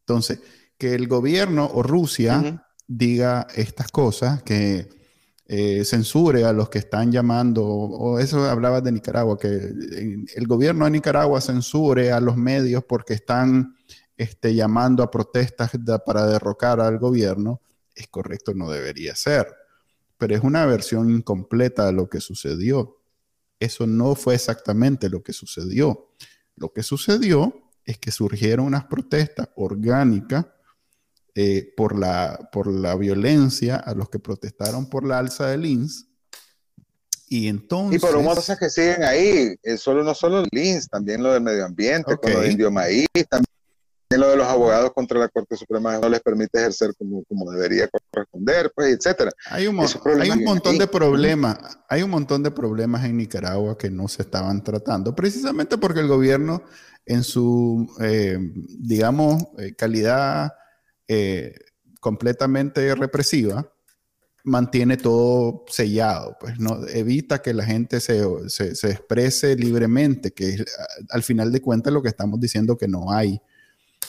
Entonces, 0.00 0.40
que 0.76 0.94
el 0.94 1.08
gobierno 1.08 1.68
o 1.72 1.82
Rusia 1.82 2.64
diga 2.86 3.46
estas 3.54 3.90
cosas, 3.90 4.42
que 4.42 4.88
eh, 5.46 5.84
censure 5.84 6.44
a 6.44 6.52
los 6.52 6.68
que 6.68 6.78
están 6.78 7.10
llamando, 7.10 7.64
o 7.64 8.18
eso 8.18 8.44
hablabas 8.48 8.84
de 8.84 8.92
Nicaragua, 8.92 9.38
que 9.38 9.48
eh, 9.48 10.16
el 10.36 10.46
gobierno 10.46 10.84
de 10.84 10.92
Nicaragua 10.92 11.40
censure 11.40 12.12
a 12.12 12.20
los 12.20 12.36
medios 12.36 12.84
porque 12.84 13.14
están 13.14 13.74
este, 14.16 14.54
llamando 14.54 15.02
a 15.02 15.10
protestas 15.10 15.70
para 16.04 16.26
derrocar 16.26 16.80
al 16.80 16.98
gobierno, 16.98 17.60
es 17.98 18.08
correcto, 18.08 18.54
no 18.54 18.70
debería 18.70 19.14
ser. 19.14 19.54
Pero 20.16 20.34
es 20.34 20.42
una 20.42 20.66
versión 20.66 21.10
incompleta 21.10 21.86
de 21.86 21.92
lo 21.92 22.08
que 22.08 22.20
sucedió. 22.20 23.00
Eso 23.60 23.86
no 23.86 24.14
fue 24.14 24.34
exactamente 24.34 25.08
lo 25.08 25.22
que 25.22 25.32
sucedió. 25.32 26.14
Lo 26.56 26.72
que 26.72 26.82
sucedió 26.82 27.70
es 27.84 27.98
que 27.98 28.10
surgieron 28.10 28.66
unas 28.66 28.84
protestas 28.84 29.48
orgánicas 29.56 30.46
eh, 31.34 31.72
por, 31.76 31.98
la, 31.98 32.48
por 32.52 32.66
la 32.66 32.96
violencia 32.96 33.76
a 33.76 33.94
los 33.94 34.08
que 34.08 34.18
protestaron 34.18 34.88
por 34.88 35.06
la 35.06 35.18
alza 35.18 35.46
del 35.46 35.66
INS. 35.66 36.06
Y 37.28 37.48
entonces... 37.48 37.96
Y 37.96 38.00
por 38.00 38.16
un 38.16 38.24
montón 38.24 38.34
de 38.34 38.40
cosas 38.40 38.58
que 38.58 38.70
siguen 38.70 39.04
ahí, 39.04 39.54
eh, 39.62 39.76
solo, 39.76 40.02
no 40.02 40.14
solo 40.14 40.40
el 40.40 40.48
LINS, 40.50 40.88
también 40.88 41.22
lo 41.22 41.32
del 41.32 41.42
medio 41.42 41.64
ambiente, 41.64 42.16
con 42.16 42.32
lo 42.32 42.40
de 42.40 42.52
Indio 42.52 42.70
Maíz, 42.70 43.06
también 43.28 43.47
lo 44.16 44.30
de 44.30 44.36
los 44.36 44.46
abogados 44.46 44.92
contra 44.94 45.18
la 45.18 45.28
Corte 45.28 45.54
Suprema 45.56 45.98
no 45.98 46.08
les 46.08 46.20
permite 46.20 46.58
ejercer 46.58 46.94
como, 46.96 47.24
como 47.24 47.50
debería 47.50 47.88
corresponder, 48.10 48.72
pues, 48.74 48.96
etcétera. 48.96 49.30
Hay 49.50 49.66
un, 49.66 49.76
hay 50.22 50.30
montón 50.44 50.78
de 50.78 50.86
problemas, 50.86 51.58
hay 51.90 52.02
un 52.02 52.10
montón 52.10 52.42
de 52.42 52.50
problemas 52.50 53.04
en 53.04 53.18
Nicaragua 53.18 53.76
que 53.76 53.90
no 53.90 54.08
se 54.08 54.22
estaban 54.22 54.64
tratando, 54.64 55.14
precisamente 55.14 55.76
porque 55.76 56.00
el 56.00 56.08
gobierno 56.08 56.62
en 57.04 57.22
su, 57.22 57.86
eh, 58.00 58.38
digamos, 58.78 59.42
eh, 59.58 59.74
calidad 59.74 60.52
eh, 61.06 61.54
completamente 62.00 62.94
represiva, 62.94 63.70
mantiene 64.44 64.96
todo 64.96 65.64
sellado, 65.68 66.34
pues 66.40 66.58
no 66.58 66.86
evita 66.88 67.42
que 67.42 67.52
la 67.52 67.64
gente 67.66 68.00
se, 68.00 68.22
se- 68.48 68.74
se 68.74 68.90
exprese 68.90 69.54
libremente, 69.54 70.30
que 70.30 70.64
al 71.10 71.22
final 71.22 71.52
de 71.52 71.60
cuentas 71.60 71.92
lo 71.92 72.00
que 72.02 72.08
estamos 72.08 72.40
diciendo 72.40 72.78
que 72.78 72.88
no 72.88 73.12
hay. 73.12 73.38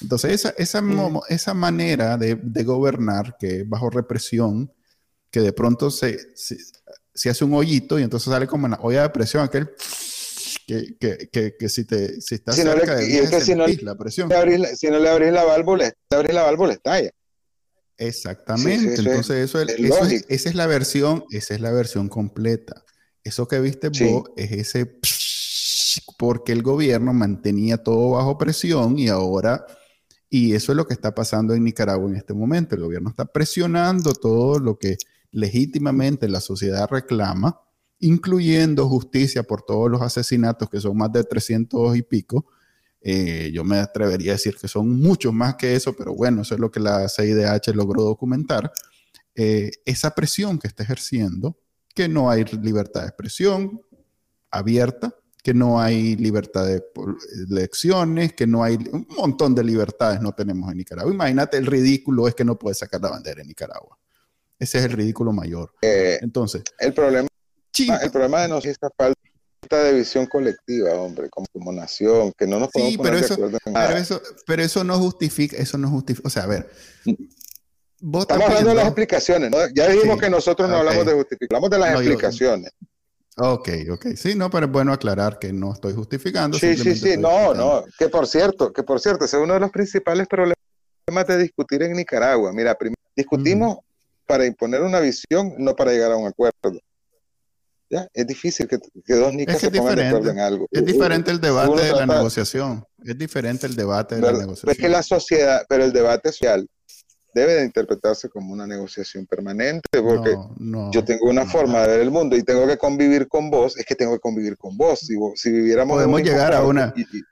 Entonces, 0.02 0.32
esa, 0.32 0.50
esa, 0.58 0.82
mo- 0.82 1.24
esa 1.30 1.54
manera 1.54 2.18
de, 2.18 2.36
de 2.41 2.64
gobernar 2.64 3.36
que 3.38 3.64
bajo 3.64 3.89
represión, 3.89 4.72
que 5.32 5.41
de 5.41 5.54
pronto 5.54 5.91
se, 5.91 6.18
se, 6.36 6.58
se 7.14 7.30
hace 7.30 7.43
un 7.43 7.54
hoyito 7.54 8.00
y 8.00 8.04
entonces 8.04 8.32
sale 8.32 8.47
como 8.47 8.68
en 8.68 8.72
la 8.72 8.80
olla 8.82 9.04
de 9.04 9.10
presión, 9.10 9.43
aquel 9.43 9.70
que, 10.66 10.95
que, 11.00 11.30
que, 11.32 11.56
que 11.58 11.70
si, 11.70 11.84
te, 11.86 12.22
si 12.22 12.36
estás 12.36 12.56
Si 12.56 12.64
no 12.64 12.74
le- 12.74 12.80
cerca 12.82 12.95
de 12.95 13.10
y 13.10 13.18
es 13.18 13.30
que 13.30 13.41
si 13.41 13.56
no- 13.56 13.66
la 13.82 13.95
presión. 13.97 14.30
Le 14.30 14.58
la- 14.58 14.76
si 14.76 14.88
no 14.88 15.00
le 15.00 15.10
abrís 15.10 15.32
la 15.34 15.43
válvula, 15.43 15.91
le 16.10 16.18
abrís 16.18 16.34
la 16.34 16.43
válvula, 16.43 16.74
estalla. 16.74 17.10
Exactamente. 17.97 18.80
Sí, 18.95 18.95
sí, 18.95 19.08
Entonces, 19.10 19.36
eso 19.50 19.62
es, 19.62 19.70
es 19.70 19.80
eso 19.80 20.06
es- 20.06 20.26
esa 20.30 20.50
es 20.50 20.56
la 20.56 20.68
versión, 20.68 21.26
esa 21.32 21.54
es 21.54 21.60
la 21.62 21.72
versión 21.72 22.08
completa. 22.08 22.84
Eso 23.24 23.47
que 23.47 23.60
viste 23.60 23.89
vos 23.89 24.30
es 24.38 24.52
ese 24.52 25.00
porque 26.18 26.52
el 26.52 26.62
gobierno 26.64 27.14
mantenía 27.14 27.78
todo 27.84 28.12
bajo 28.12 28.38
presión 28.38 28.97
y 28.97 29.10
ahora, 29.10 29.66
y 30.30 30.53
eso 30.53 30.71
es 30.71 30.75
lo 30.75 30.86
que 30.86 30.93
está 30.93 31.15
pasando 31.15 31.53
en 31.53 31.63
Nicaragua 31.63 32.07
en 32.09 32.15
este 32.15 32.34
momento. 32.34 32.75
El 32.75 32.82
gobierno 32.82 33.09
está 33.09 33.25
presionando 33.25 34.13
todo 34.13 34.59
lo 34.59 34.77
que 34.77 34.97
legítimamente 35.32 36.27
la 36.27 36.39
sociedad 36.39 36.88
reclama, 36.89 37.59
incluyendo 37.99 38.88
justicia 38.88 39.43
por 39.43 39.63
todos 39.63 39.89
los 39.89 40.01
asesinatos, 40.01 40.69
que 40.69 40.80
son 40.80 40.97
más 40.97 41.11
de 41.11 41.23
300 41.23 41.97
y 41.97 42.03
pico. 42.03 42.45
Eh, 43.01 43.51
yo 43.53 43.63
me 43.63 43.77
atrevería 43.77 44.34
a 44.34 44.36
decir 44.36 44.55
que 44.55 44.67
son 44.67 44.89
muchos 44.99 45.34
más 45.34 45.55
que 45.55 45.75
eso, 45.75 45.93
pero 45.93 46.13
bueno, 46.13 46.43
eso 46.43 46.53
es 46.53 46.59
lo 46.59 46.69
que 46.69 46.80
la 46.80 47.07
CIDH 47.09 47.73
logró 47.73 48.03
documentar. 48.03 48.71
Eh, 49.36 49.71
esa 49.86 50.11
presión 50.11 50.59
que 50.59 50.67
está 50.67 50.84
ejerciendo, 50.84 51.57
que 51.95 52.07
no 52.07 52.30
hay 52.30 52.43
libertad 52.43 53.01
de 53.01 53.07
expresión 53.07 53.82
abierta, 54.51 55.15
que 55.41 55.53
no 55.53 55.79
hay 55.81 56.15
libertad 56.17 56.65
de 56.65 56.83
elecciones, 57.49 58.33
que 58.33 58.45
no 58.45 58.63
hay 58.63 58.75
un 58.91 59.07
montón 59.17 59.55
de 59.55 59.63
libertades 59.63 60.21
no 60.21 60.33
tenemos 60.33 60.69
en 60.71 60.77
Nicaragua. 60.77 61.11
Imagínate 61.13 61.57
el 61.57 61.65
ridículo 61.65 62.27
es 62.27 62.35
que 62.35 62.43
no 62.45 62.57
puedes 62.57 62.77
sacar 62.79 63.01
la 63.01 63.09
bandera 63.09 63.41
en 63.41 63.47
Nicaragua. 63.47 63.97
Ese 64.57 64.79
es 64.79 64.83
el 64.85 64.91
ridículo 64.91 65.31
mayor. 65.31 65.73
Eh, 65.81 66.19
Entonces, 66.21 66.63
el 66.79 66.93
problema, 66.93 67.27
el 68.01 68.11
problema 68.11 68.41
de 68.41 68.47
nosotros 68.49 68.65
es 68.65 68.71
esta 68.73 68.89
falta 68.97 69.17
de 69.83 69.93
visión 69.93 70.25
colectiva, 70.25 70.91
hombre, 70.95 71.29
como, 71.29 71.47
como 71.53 71.71
nación, 71.71 72.33
que 72.37 72.45
no 72.45 72.59
nos 72.59 72.69
podemos 72.69 72.91
Sí, 72.93 72.97
pero 72.97 73.09
poner 73.11 73.23
eso- 73.23 73.35
de 73.35 73.43
acuerdo 73.45 73.57
en 73.65 73.73
pero 73.73 73.97
eso, 73.97 74.21
pero 74.45 74.63
eso 74.63 74.83
no 74.83 74.97
justifica, 74.99 75.55
eso 75.57 75.77
no 75.77 75.89
justifica, 75.89 76.27
o 76.27 76.29
sea, 76.31 76.43
a 76.43 76.47
ver, 76.47 76.69
vos 78.01 78.23
Estamos 78.23 78.45
hablando 78.47 78.69
de 78.71 78.75
las 78.75 78.85
explicaciones, 78.85 79.51
¿no? 79.51 79.57
Ya 79.73 79.87
dijimos 79.89 80.15
Sí. 80.15 80.21
que 80.21 80.29
nosotros 80.29 80.67
no 80.69 80.75
Ok. 80.75 80.79
hablamos 80.81 81.05
de 81.05 81.13
justificar, 81.13 81.55
hablamos 81.57 81.69
de 81.69 81.77
las 81.79 81.89
No, 81.93 82.01
yo- 82.01 82.11
explicaciones. 82.11 82.71
Ok, 83.41 83.69
ok. 83.91 84.05
Sí, 84.15 84.35
no, 84.35 84.49
pero 84.49 84.65
es 84.65 84.71
bueno 84.71 84.91
aclarar 84.91 85.39
que 85.39 85.53
no 85.53 85.73
estoy 85.73 85.93
justificando. 85.93 86.57
Sí, 86.57 86.75
sí, 86.75 86.95
sí, 86.95 87.17
no, 87.17 87.53
no, 87.53 87.83
que 87.97 88.09
por 88.09 88.27
cierto, 88.27 88.73
que 88.73 88.83
por 88.83 88.99
cierto, 88.99 89.25
ese 89.25 89.37
es 89.37 89.43
uno 89.43 89.53
de 89.53 89.61
los 89.61 89.71
principales 89.71 90.27
problemas 90.27 90.55
de 91.27 91.37
discutir 91.37 91.81
en 91.83 91.93
Nicaragua. 91.93 92.51
Mira, 92.51 92.75
prim- 92.75 92.93
discutimos 93.15 93.77
para 94.25 94.45
imponer 94.45 94.81
una 94.81 94.99
visión, 94.99 95.53
no 95.57 95.75
para 95.75 95.91
llegar 95.91 96.11
a 96.11 96.17
un 96.17 96.27
acuerdo. 96.27 96.79
¿Ya? 97.89 98.07
Es 98.13 98.27
difícil 98.27 98.67
que, 98.67 98.77
que 99.03 99.15
dos 99.15 99.33
nicas 99.33 99.55
Es 99.55 99.61
que 99.61 99.67
se 99.69 99.75
es 99.75 99.79
pongan 99.81 99.95
de 99.95 100.05
acuerdo 100.07 100.29
en 100.29 100.39
algo. 100.39 100.67
Es 100.69 100.85
diferente 100.85 101.31
el 101.31 101.41
debate 101.41 101.81
de 101.81 101.93
la 101.93 102.05
negociación. 102.05 102.83
Es 103.03 103.17
diferente 103.17 103.65
el 103.65 103.75
debate 103.75 104.15
de 104.15 104.21
la 104.21 104.31
negociación. 104.33 104.71
Es 104.71 104.77
que 104.77 104.89
la 104.89 105.01
sociedad, 105.01 105.63
pero 105.67 105.85
el 105.85 105.91
debate 105.93 106.31
social 106.31 106.67
debe 107.34 107.53
de 107.55 107.65
interpretarse 107.65 108.30
como 108.30 108.53
una 108.53 108.65
negociación 108.65 109.25
permanente, 109.25 110.01
porque 110.01 110.32
No, 110.34 110.55
no, 110.59 110.91
yo 110.91 111.03
tengo 111.03 111.30
una 111.30 111.43
no. 111.45 111.49
forma 111.49 111.82
de 111.82 111.88
ver 111.89 112.01
el 112.01 112.11
mundo 112.11 112.36
y 112.36 112.43
tengo 112.43 112.65
que 112.67 112.77
convivir 112.77 113.27
con 113.27 113.49
vos, 113.49 113.77
es 113.77 113.86
que 113.86 113.95
tengo 113.95 114.13
que 114.13 114.19
convivir 114.19 114.57
con 114.57 114.75
vos. 114.77 114.99
Si, 114.99 115.15
vos- 115.15 115.39
si 115.39 115.51
viviéramos 115.51 115.95
Podemos 115.95 116.21
llegar 116.21 116.53
a 116.53 116.63
una- 116.65 116.91
cuarto 116.93 116.99
y- 117.13 117.17
y- 117.19 117.23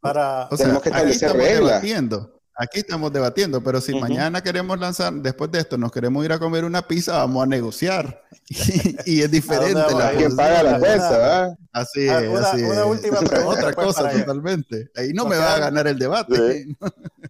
Para, 0.00 0.46
O 0.46 0.56
sea, 0.56 0.64
tenemos 0.66 0.82
que 0.82 0.88
aquí 0.88 0.96
establecer 1.10 1.32
reglas. 1.32 1.82
debatiendo. 1.82 2.41
Aquí 2.62 2.78
estamos 2.78 3.12
debatiendo, 3.12 3.60
pero 3.60 3.80
si 3.80 3.92
mañana 3.98 4.40
queremos 4.40 4.78
lanzar, 4.78 5.12
después 5.14 5.50
de 5.50 5.58
esto, 5.58 5.76
nos 5.76 5.90
queremos 5.90 6.24
ir 6.24 6.30
a 6.30 6.38
comer 6.38 6.64
una 6.64 6.86
pizza, 6.86 7.16
vamos 7.16 7.42
a 7.42 7.46
negociar. 7.46 8.22
Y, 8.48 8.54
y 9.18 9.22
es 9.22 9.30
diferente 9.38 9.92
la? 9.92 10.12
¿Quién 10.12 10.36
paga 10.36 10.62
la 10.62 10.78
cuenta? 10.78 11.56
Así 11.72 12.06
es, 12.08 12.28
una- 12.28 12.50
así 12.50 12.62
una 12.62 12.80
es. 12.82 12.86
última 12.86 13.18
pregunta, 13.20 13.58
Otra 13.66 13.72
pues, 13.72 13.86
cosa 13.86 14.10
totalmente. 14.12 14.90
Ahí 14.94 15.08
no 15.12 15.24
nos 15.24 15.30
me 15.30 15.38
va 15.38 15.54
a 15.54 15.58
ganar 15.58 15.88
el 15.88 15.98
debate. 15.98 16.66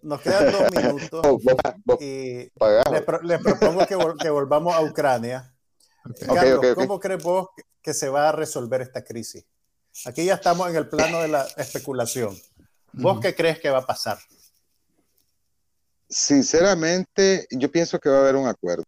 nos 0.03 0.21
quedan 0.21 0.51
dos 0.51 0.71
minutos 0.71 1.21
Vos- 1.23 1.43
vos- 1.43 1.73
vos 1.83 1.97
y 1.99 2.49
pagás. 2.59 2.83
les, 2.91 3.01
pro- 3.01 3.21
les 3.23 3.41
propongo 3.41 3.87
que, 3.87 3.95
vol- 3.97 4.17
que 4.21 4.29
volvamos 4.29 4.75
a 4.75 4.81
Ucrania. 4.81 5.51
Carlos. 6.27 6.75
¿cómo 6.75 6.99
crees 6.99 7.23
vos 7.23 7.47
que- 7.55 7.63
que 7.81 7.93
se 7.95 8.07
va 8.07 8.29
a 8.29 8.31
resolver 8.33 8.81
esta 8.81 9.03
crisis? 9.03 9.45
Aquí 10.05 10.25
ya 10.25 10.35
estamos 10.35 10.69
en 10.69 10.75
el 10.75 10.87
plano 10.89 11.21
de 11.21 11.27
la 11.29 11.47
especulación. 11.57 12.37
¿Vos 12.91 13.19
qué 13.19 13.33
crees 13.33 13.59
que 13.59 13.71
va 13.71 13.79
a 13.79 13.85
pasar? 13.87 14.19
Sinceramente, 16.13 17.47
yo 17.49 17.71
pienso 17.71 17.99
que 17.99 18.07
va 18.09 18.17
a 18.17 18.21
haber 18.21 18.35
un 18.35 18.47
acuerdo. 18.47 18.83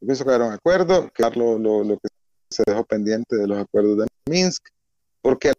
Yo 0.00 0.06
pienso 0.06 0.22
que 0.22 0.28
va 0.30 0.34
a 0.34 0.36
haber 0.36 0.48
un 0.48 0.54
acuerdo, 0.54 1.10
que 1.14 1.22
lo, 1.34 1.58
lo, 1.58 1.82
lo 1.82 1.98
que 1.98 2.08
se 2.50 2.62
dejó 2.66 2.84
pendiente 2.84 3.36
de 3.36 3.46
los 3.46 3.58
acuerdos 3.58 3.98
de 3.98 4.06
Minsk, 4.28 4.64
porque 5.22 5.52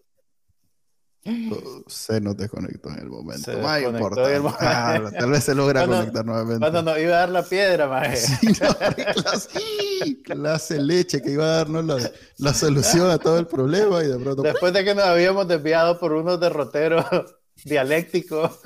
Se 1.87 2.21
nos 2.21 2.37
desconectó 2.37 2.89
en 2.89 2.99
el 2.99 3.09
momento. 3.09 3.51
Desconectó 3.51 3.89
importa. 3.89 4.29
en 4.29 4.35
el 4.35 4.41
momento. 4.41 4.59
Ah, 4.61 5.11
tal 5.17 5.31
vez 5.31 5.43
se 5.43 5.55
logra 5.55 5.81
Cuando- 5.81 5.97
conectar 5.97 6.25
nuevamente. 6.25 6.59
Cuando 6.59 6.81
nos 6.83 6.99
iba 6.99 7.15
a 7.15 7.19
dar 7.19 7.29
la 7.29 7.43
piedra, 7.43 7.87
maje. 7.87 8.17
Sí, 8.17 8.47
no, 8.47 9.13
clase, 9.13 9.49
clase 10.23 10.79
leche 10.79 11.21
que 11.21 11.31
iba 11.31 11.45
a 11.45 11.57
darnos 11.57 11.85
la, 11.85 12.11
la 12.37 12.53
solución 12.53 13.09
a 13.09 13.17
todo 13.17 13.37
el 13.39 13.47
problema 13.47 14.03
y 14.03 14.07
de 14.07 14.17
pronto 14.19 14.43
Después 14.43 14.73
de 14.73 14.83
que 14.85 14.93
nos 14.95 15.05
habíamos 15.05 15.47
desviado 15.47 15.99
por 15.99 16.13
unos 16.13 16.39
derroteros 16.39 17.03
dialécticos, 17.65 18.59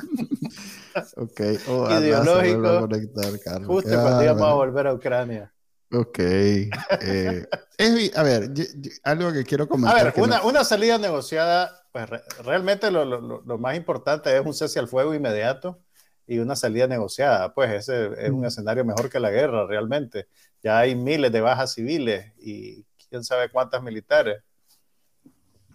Ok, 1.18 1.39
Ideológico, 1.39 2.60
vuelva 2.60 2.78
a 2.78 2.82
conectar, 2.82 3.39
Carlos. 3.39 3.68
justo 3.68 3.89
Qué 3.89 3.96
cuando 3.96 4.24
íbamos 4.24 4.48
a 4.50 4.54
volver 4.54 4.88
a 4.88 4.94
Ucrania. 4.94 5.54
Ok. 5.91 6.20
eh, 6.20 7.48
es 7.78 8.18
a 8.18 8.24
ver, 8.24 8.54
yo- 8.54 8.64
yo- 8.76 8.91
algo 9.04 9.32
que 9.32 9.44
quiero 9.44 9.66
A 9.66 9.68
comentar. 9.68 10.04
ver, 10.06 10.14
que 10.14 10.22
una, 10.22 10.38
no- 10.39 10.48
una 10.48 10.64
salida 10.64 10.98
negociada, 10.98 11.84
pues 11.91 12.10
re- 12.10 12.24
realmente 12.44 12.89
lo, 12.89 13.06
lo- 13.06 13.22
lo- 13.22 13.41
lo 13.46 13.58
más 13.58 13.76
importante 13.78 14.36
es 14.36 14.44
un 14.46 14.54
cese 14.54 14.80
al 14.80 14.88
fuego 14.88 15.14
inmediato 15.14 15.80
y 16.26 16.39
una 16.39 16.56
salida 16.56 16.88
negociada. 16.88 17.54
Pues 17.54 17.72
ese 17.72 18.10
es 18.18 18.32
un 18.32 18.46
escenario 18.46 18.84
mejor 18.86 19.10
que 19.10 19.20
la 19.20 19.30
guerra, 19.30 19.68
realmente. 19.68 20.28
Ya 20.64 20.80
hay 20.80 20.96
miles 20.96 21.32
de 21.32 21.41
bajas 21.41 21.74
civiles 21.74 22.32
y 22.39 22.86
quién 23.10 23.24
sabe 23.24 23.50
cuántas 23.50 23.84
militares. 23.84 24.41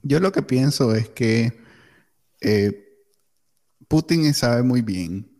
Yo 0.02 0.18
lo 0.20 0.32
que 0.32 0.42
pienso 0.42 0.94
es 0.94 1.08
que 1.10 1.52
eh, 2.40 2.87
Putin 3.88 4.32
sabe 4.34 4.62
muy 4.62 4.82
bien 4.82 5.30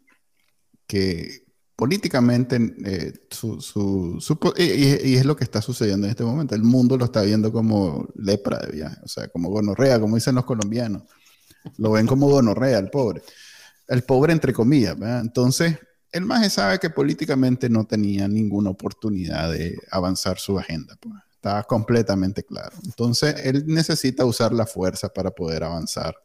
que 0.87 1.47
políticamente, 1.77 2.59
eh, 2.85 3.13
su, 3.31 4.19
y, 4.57 5.15
es 5.15 5.25
lo 5.25 5.37
que 5.37 5.45
está 5.45 5.63
sucediendo 5.63 6.07
en 6.07 6.11
este 6.11 6.25
momento. 6.25 6.57
El 6.57 6.65
mundo 6.65 6.97
lo 6.97 7.05
está 7.05 7.23
viendo 7.23 7.53
como 7.53 8.09
lepra 8.17 8.59
de 8.59 8.73
viaje, 8.73 8.97
o 9.05 9.07
sea, 9.07 9.29
como 9.29 9.49
gonorrea, 9.49 10.01
como 10.01 10.17
dicen 10.17 10.35
los 10.35 10.45
colombianos. 10.45 11.05
Lo 11.77 11.93
ven 11.93 12.07
como 12.07 12.29
gonorrea, 12.29 12.79
el 12.79 12.91
pobre. 12.91 13.23
El 13.87 14.03
pobre 14.03 14.33
entre 14.33 14.53
comillas. 14.53 14.97
Entonces, 15.23 15.79
el 16.11 16.25
maje 16.25 16.51
sabe 16.51 16.81
que 16.81 16.91
políticamente 16.91 17.69
no 17.69 17.85
tenía 17.85 18.27
ninguna 18.27 18.71
oportunidad 18.71 19.53
de 19.53 19.77
avanzar 19.93 20.39
su 20.39 20.59
agenda. 20.59 20.97
Pues. 21.01 21.15
Estaba 21.33 21.63
completamente 21.63 22.43
claro. 22.43 22.77
Entonces, 22.85 23.37
él 23.45 23.65
necesita 23.69 24.25
usar 24.25 24.53
la 24.53 24.67
fuerza 24.67 25.11
para 25.11 25.31
poder 25.31 25.63
avanzar 25.63 26.17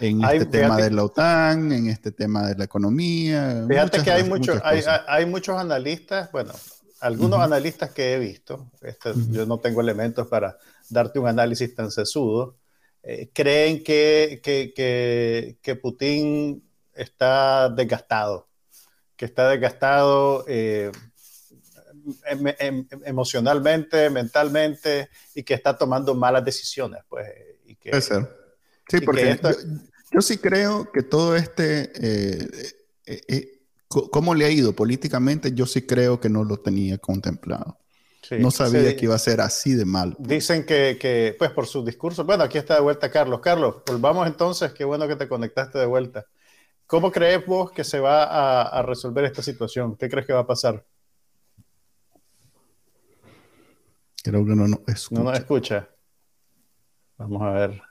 en 0.00 0.24
este 0.24 0.46
tema 0.46 0.76
de 0.76 0.90
la 0.90 1.04
OTAN, 1.04 1.72
en 1.72 1.88
este 1.88 2.12
tema 2.12 2.46
de 2.46 2.54
la 2.54 2.64
economía. 2.64 3.64
Fíjate 3.68 4.02
que 4.02 4.10
hay, 4.10 4.24
muchos, 4.24 4.60
hay, 4.62 5.26
muchos 5.26 5.56
analistas, 5.56 6.30
bueno, 6.32 6.52
algunos 7.00 7.40
analistas 7.40 7.90
que 7.90 8.14
he 8.14 8.18
visto, 8.18 8.70
este, 8.82 9.12
yo 9.30 9.46
no 9.46 9.58
tengo 9.58 9.80
elementos 9.80 10.26
para 10.28 10.56
darte 10.88 11.18
un 11.18 11.28
análisis 11.28 11.74
tan 11.74 11.90
sesudo, 11.90 12.56
eh, 13.02 13.30
creen 13.32 13.82
que, 13.82 14.40
que, 14.42 14.72
que, 14.74 15.58
que, 15.62 15.76
Putin 15.76 16.62
está 16.92 17.68
desgastado, 17.68 18.48
que 19.16 19.24
está 19.24 19.48
desgastado 19.48 20.44
eh, 20.48 20.90
em, 22.26 22.54
em, 22.58 22.86
emocionalmente, 23.04 24.10
mentalmente, 24.10 25.08
y 25.34 25.42
que 25.42 25.54
está 25.54 25.76
tomando 25.76 26.14
malas 26.14 26.44
decisiones. 26.44 27.02
Pues, 27.08 27.28
y 27.66 27.76
que, 27.76 27.90
Puede 27.90 28.02
ser. 28.02 28.37
Sí, 28.88 29.00
porque 29.00 29.38
yo, 30.10 30.22
sí 30.22 30.38
creo 30.38 30.90
que 30.90 31.02
todo 31.02 31.36
este, 31.36 31.92
eh, 31.94 32.48
eh, 33.06 33.20
eh, 33.28 33.60
cómo 33.88 34.34
le 34.34 34.46
ha 34.46 34.50
ido 34.50 34.72
políticamente, 34.72 35.52
yo 35.52 35.66
sí 35.66 35.82
creo 35.82 36.20
que 36.20 36.28
no 36.30 36.44
lo 36.44 36.58
tenía 36.58 36.96
contemplado. 36.98 37.78
no 38.38 38.50
sabía 38.50 38.96
que 38.96 39.04
iba 39.04 39.14
a 39.14 39.18
ser 39.18 39.40
así 39.40 39.74
de 39.74 39.84
mal. 39.84 40.16
Dicen 40.18 40.64
que, 40.64 40.96
que, 40.98 41.36
pues 41.38 41.50
por 41.50 41.66
su 41.66 41.84
discurso, 41.84 42.24
bueno, 42.24 42.44
aquí 42.44 42.56
está 42.56 42.74
de 42.74 42.80
vuelta 42.80 43.10
Carlos. 43.10 43.40
Carlos, 43.40 43.76
volvamos 43.86 44.26
entonces, 44.26 44.72
qué 44.72 44.84
bueno 44.84 45.06
que 45.06 45.16
te 45.16 45.28
conectaste 45.28 45.78
de 45.78 45.86
vuelta. 45.86 46.26
¿Cómo 46.86 47.12
crees 47.12 47.44
vos 47.44 47.70
que 47.70 47.84
se 47.84 48.00
va 48.00 48.24
a, 48.24 48.62
a 48.62 48.82
resolver 48.82 49.24
esta 49.26 49.42
situación? 49.42 49.96
¿Qué 49.96 50.08
crees 50.08 50.26
que 50.26 50.32
va 50.32 50.40
a 50.40 50.46
pasar? 50.46 50.86
Creo 54.22 54.44
que 54.44 54.54
no 54.54 54.66
nos 54.66 54.80
escucha. 54.86 55.22
No 55.22 55.30
nos 55.30 55.38
escucha. 55.38 55.88
Vamos 57.18 57.42
a 57.42 57.50
ver. 57.50 57.87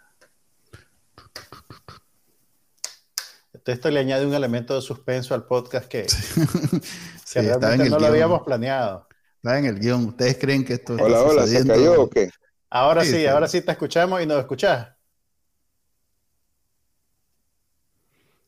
Esto 3.71 3.89
le 3.89 3.99
añade 3.99 4.25
un 4.25 4.33
elemento 4.33 4.75
de 4.75 4.81
suspenso 4.81 5.33
al 5.33 5.45
podcast 5.45 5.87
que, 5.87 6.07
realmente 7.35 7.89
no 7.89 7.99
lo 7.99 8.07
habíamos 8.07 8.41
planeado. 8.43 9.07
Está 9.35 9.59
en 9.59 9.65
el 9.65 9.79
guion. 9.79 10.05
¿Ustedes 10.05 10.37
creen 10.37 10.65
que 10.65 10.73
esto 10.73 10.95
Hola, 10.99 11.21
hola, 11.21 11.47
¿se 11.47 11.65
cayó 11.65 12.03
o 12.03 12.09
qué? 12.09 12.29
Ahora 12.69 13.03
sí, 13.05 13.25
ahora 13.25 13.47
sí 13.47 13.61
te 13.61 13.71
escuchamos 13.71 14.21
y 14.21 14.25
nos 14.25 14.39
escuchás. 14.39 14.89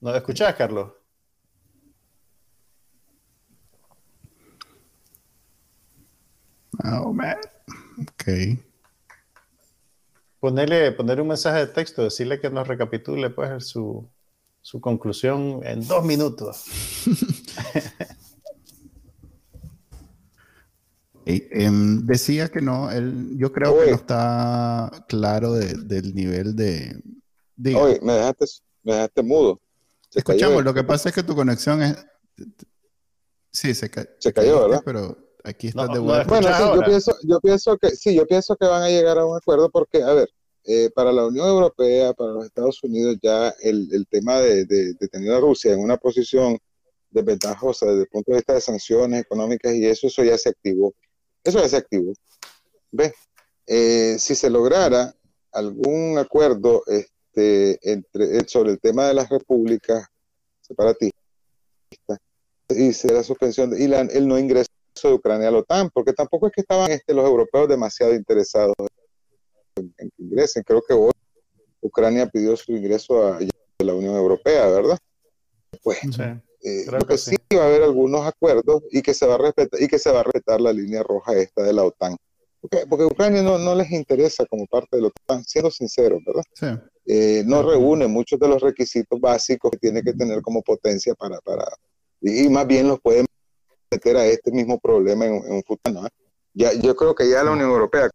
¿Nos 0.01 0.15
escuchás, 0.15 0.55
Carlos? 0.55 0.91
Oh, 6.83 7.11
man. 7.13 7.37
Ok. 8.01 8.59
Ponerle, 10.39 10.93
ponerle 10.93 11.21
un 11.21 11.27
mensaje 11.27 11.59
de 11.59 11.67
texto, 11.67 12.03
decirle 12.03 12.39
que 12.39 12.49
nos 12.49 12.67
recapitule 12.67 13.29
pues 13.29 13.67
su, 13.67 14.09
su 14.61 14.81
conclusión 14.81 15.61
en 15.63 15.87
dos 15.87 16.03
minutos. 16.03 16.65
Em, 21.31 22.07
decía 22.07 22.49
que 22.49 22.59
no, 22.59 22.89
él, 22.89 23.37
yo 23.37 23.51
creo 23.51 23.79
que 23.79 23.91
no 23.91 23.95
está 23.95 25.05
claro 25.07 25.53
del 25.53 26.15
nivel 26.15 26.55
de... 26.55 27.03
Oye, 27.75 27.99
me 28.01 28.13
dejaste, 28.13 28.45
me 28.81 28.93
dejaste 28.93 29.21
mudo. 29.21 29.61
Escuchamos, 30.11 30.63
lo 30.63 30.73
que 30.73 30.83
pasa 30.83 31.09
es 31.09 31.15
que 31.15 31.21
tu 31.21 31.35
conexión 31.35 31.83
es... 31.83 32.03
Sí, 33.51 33.75
se, 33.75 33.91
se 34.17 34.33
cayó, 34.33 34.61
¿verdad? 34.61 34.81
Pero 34.83 35.17
aquí 35.43 35.67
estás 35.67 35.91
de 35.91 35.99
vuelta. 35.99 36.27
bueno, 36.27 36.47
sí, 36.47 36.63
yo 36.63 36.81
pienso, 36.81 37.15
yo 37.23 37.39
pienso 37.39 37.77
que 37.77 37.89
sí, 37.89 38.15
yo 38.15 38.25
pienso 38.25 38.55
que 38.55 38.65
van 38.65 38.81
a 38.81 38.89
llegar 38.89 39.19
a 39.19 39.25
un 39.25 39.37
acuerdo 39.37 39.69
porque, 39.69 40.01
a 40.01 40.13
ver, 40.13 40.29
eh, 40.71 40.91
para 40.93 41.11
la 41.11 41.25
Unión 41.25 41.47
Europea, 41.47 42.13
para 42.13 42.31
los 42.31 42.45
Estados 42.45 42.83
Unidos, 42.83 43.17
ya 43.23 43.51
el, 43.63 43.89
el 43.91 44.05
tema 44.07 44.39
de, 44.39 44.65
de, 44.65 44.93
tener 45.07 45.33
a 45.33 45.39
Rusia 45.39 45.73
en 45.73 45.79
una 45.79 45.97
posición 45.97 46.59
desventajosa 47.09 47.87
desde 47.87 48.01
el 48.01 48.07
punto 48.07 48.31
de 48.31 48.37
vista 48.37 48.53
de 48.53 48.61
sanciones 48.61 49.21
económicas 49.21 49.73
y 49.73 49.87
eso, 49.87 50.05
eso 50.05 50.23
ya 50.23 50.37
se 50.37 50.49
activó. 50.49 50.93
Eso 51.43 51.59
ya 51.59 51.69
se 51.69 51.77
activó. 51.77 52.13
¿Ves? 52.91 53.13
Eh, 53.65 54.17
si 54.19 54.35
se 54.35 54.51
lograra 54.51 55.11
algún 55.53 56.19
acuerdo 56.19 56.83
este, 56.85 57.79
entre, 57.91 58.37
eh, 58.37 58.45
sobre 58.45 58.69
el 58.69 58.79
tema 58.79 59.07
de 59.07 59.15
las 59.15 59.27
repúblicas 59.27 60.05
separatistas 60.61 61.19
y 62.69 63.07
la 63.07 63.23
suspensión 63.23 63.73
y 63.75 63.85
el 63.85 64.27
no 64.27 64.37
ingreso 64.37 64.69
de 65.01 65.13
Ucrania 65.13 65.47
a 65.47 65.51
la 65.51 65.57
OTAN, 65.57 65.89
porque 65.91 66.13
tampoco 66.13 66.45
es 66.45 66.53
que 66.53 66.61
estaban 66.61 66.91
este, 66.91 67.15
los 67.15 67.25
europeos 67.25 67.67
demasiado 67.67 68.13
interesados 68.13 68.75
en 69.79 70.09
que 70.09 70.23
ingresen. 70.23 70.63
Creo 70.63 70.81
que 70.81 70.93
hoy 70.93 71.11
Ucrania 71.81 72.27
pidió 72.27 72.55
su 72.55 72.71
ingreso 72.71 73.25
a, 73.25 73.39
la 73.79 73.93
Unión 73.93 74.15
Europea, 74.15 74.67
¿verdad? 74.67 74.97
Pues 75.81 75.99
eh, 76.61 76.83
creo 76.85 76.99
que 77.07 77.17
sí. 77.17 77.35
va 77.55 77.63
a 77.63 77.67
haber 77.67 77.83
algunos 77.83 78.25
acuerdos 78.25 78.83
y 78.91 79.01
que 79.01 79.13
se 79.13 79.25
va 79.25 79.35
a 79.35 79.37
respetar 79.37 79.81
y 79.81 79.87
que 79.87 79.97
se 79.97 80.11
va 80.11 80.19
a 80.19 80.23
respetar 80.23 80.59
la 80.59 80.73
línea 80.73 81.01
roja 81.01 81.33
esta 81.37 81.63
de 81.63 81.71
la 81.71 81.83
OTAN. 81.83 82.17
Porque, 82.59 82.85
porque 82.89 83.05
Ucrania 83.05 83.41
no, 83.41 83.57
no, 83.57 83.73
les 83.73 83.89
interesa 83.91 84.45
como 84.45 84.65
parte 84.65 84.97
de 84.97 85.03
la 85.03 85.07
OTAN, 85.07 85.45
siendo 85.45 85.71
sinceros, 85.71 86.19
¿verdad? 86.25 86.43
Sí. 86.53 86.67
Eh, 87.05 87.43
no 87.45 87.63
reúne 87.63 88.07
muchos 88.07 88.37
de 88.37 88.49
los 88.49 88.61
requisitos 88.61 89.19
básicos 89.19 89.71
que 89.71 89.77
tiene 89.77 90.03
que 90.03 90.13
tener 90.13 90.41
como 90.41 90.61
potencia 90.61 91.15
para, 91.15 91.39
para 91.39 91.65
y, 92.21 92.49
más 92.49 92.67
bien 92.67 92.87
los 92.87 92.99
pueden 92.99 93.25
meter 93.91 94.17
a 94.17 94.25
este 94.25 94.51
mismo 94.51 94.79
problema 94.79 95.25
en, 95.25 95.33
un 95.33 95.63
futuro. 95.63 96.07
Ya, 96.53 96.73
yo 96.73 96.95
creo 96.95 97.15
que 97.15 97.29
ya 97.29 97.43
la 97.43 97.51
Unión 97.51 97.69
Europea 97.69 98.09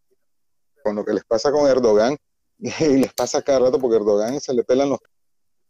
con 0.85 0.95
lo 0.95 1.03
que 1.03 1.13
les 1.13 1.25
pasa 1.25 1.51
con 1.51 1.67
Erdogan, 1.67 2.15
y 2.59 2.97
les 2.97 3.11
pasa 3.13 3.41
cada 3.41 3.59
rato 3.59 3.79
porque 3.79 3.97
Erdogan 3.97 4.39
se 4.39 4.53
le 4.53 4.63
pelan 4.63 4.91
los 4.91 4.99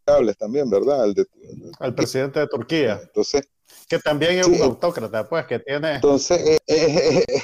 cables 0.04 0.36
también, 0.36 0.68
¿verdad? 0.68 1.02
Al, 1.80 1.94
presidente 1.94 2.38
de 2.38 2.46
Turquía. 2.46 3.00
Entonces, 3.02 3.48
que 3.88 3.98
también 3.98 4.38
es 4.38 4.46
un 4.46 4.60
autócrata, 4.60 5.26
pues, 5.26 5.46
que 5.46 5.58
tiene... 5.58 5.94
Entonces, 5.94 6.38
eh, 6.38 6.58
eh, 6.66 7.24
eh, 7.26 7.42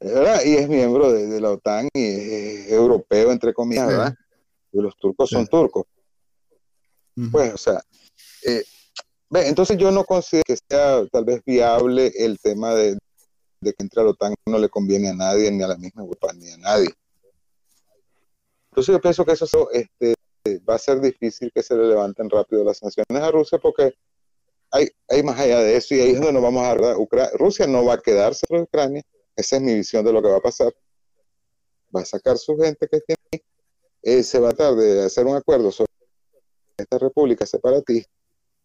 ¿verdad? 0.00 0.42
Y 0.44 0.56
es 0.56 0.68
miembro 0.68 1.12
de, 1.12 1.40
la 1.40 1.52
OTAN 1.52 1.88
y 1.94 2.04
es 2.04 2.72
europeo, 2.72 3.30
entre 3.30 3.54
comillas, 3.54 3.86
¿verdad? 3.86 4.14
Y 4.72 4.80
los 4.80 4.96
turcos 4.96 5.30
son 5.30 5.46
turcos. 5.46 5.84
Pues, 7.30 7.54
o 7.54 7.58
sea, 7.58 7.80
entonces 9.30 9.78
yo 9.78 9.92
no 9.92 10.04
considero 10.04 10.44
que 10.44 10.56
sea 10.68 11.06
tal 11.06 11.24
vez 11.24 11.40
viable 11.44 12.12
el 12.16 12.38
tema 12.40 12.74
de, 12.74 12.98
de 13.60 13.72
que 13.72 13.82
entre 13.82 14.00
a 14.00 14.04
la 14.04 14.10
OTAN 14.10 14.34
no 14.46 14.58
le 14.58 14.68
conviene 14.68 15.08
a 15.08 15.14
nadie, 15.14 15.50
ni 15.52 15.62
a 15.62 15.68
la 15.68 15.76
misma 15.76 16.02
Europa, 16.02 16.32
ni 16.34 16.50
a 16.50 16.56
nadie. 16.58 16.88
Entonces 18.72 18.94
yo 18.94 19.00
pienso 19.02 19.24
que 19.26 19.32
eso 19.32 19.70
este, 19.70 20.14
va 20.68 20.76
a 20.76 20.78
ser 20.78 20.98
difícil 21.00 21.52
que 21.54 21.62
se 21.62 21.76
le 21.76 21.88
levanten 21.88 22.30
rápido 22.30 22.64
las 22.64 22.78
sanciones 22.78 23.22
a 23.22 23.30
Rusia 23.30 23.58
porque 23.58 23.92
hay, 24.70 24.88
hay 25.08 25.22
más 25.22 25.38
allá 25.38 25.60
de 25.60 25.76
eso 25.76 25.94
y 25.94 26.00
ahí 26.00 26.10
es 26.12 26.16
donde 26.16 26.32
nos 26.32 26.42
vamos 26.42 26.64
a 26.64 26.74
ver. 26.74 26.96
Rusia 27.34 27.66
no 27.66 27.84
va 27.84 27.94
a 27.94 27.98
quedarse 27.98 28.46
en 28.48 28.62
Ucrania, 28.62 29.02
esa 29.36 29.56
es 29.56 29.62
mi 29.62 29.74
visión 29.74 30.02
de 30.04 30.12
lo 30.14 30.22
que 30.22 30.28
va 30.28 30.38
a 30.38 30.40
pasar. 30.40 30.72
Va 31.94 32.00
a 32.00 32.04
sacar 32.06 32.38
su 32.38 32.56
gente 32.56 32.88
que 32.88 33.00
tiene 33.00 33.44
eh, 34.02 34.22
se 34.22 34.40
va 34.40 34.48
a 34.48 34.52
tratar 34.52 34.74
de 34.76 35.04
hacer 35.04 35.26
un 35.26 35.36
acuerdo 35.36 35.70
sobre 35.70 35.92
esta 36.78 36.98
república 36.98 37.46
separatista, 37.46 38.10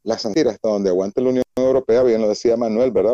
las 0.03 0.21
sanciones 0.21 0.53
hasta 0.53 0.69
donde 0.69 0.89
aguante 0.89 1.21
la 1.21 1.29
Unión 1.29 1.43
Europea, 1.55 2.01
bien 2.01 2.21
lo 2.21 2.29
decía 2.29 2.55
Manuel, 2.55 2.91
¿verdad? 2.91 3.13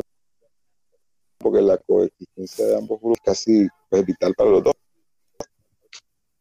Porque 1.39 1.61
la 1.61 1.77
coexistencia 1.79 2.65
de 2.67 2.77
ambos 2.77 3.01
grupos 3.01 3.19
casi 3.25 3.67
es 3.91 4.05
vital 4.05 4.33
para 4.35 4.51
los 4.51 4.63
dos. 4.63 4.72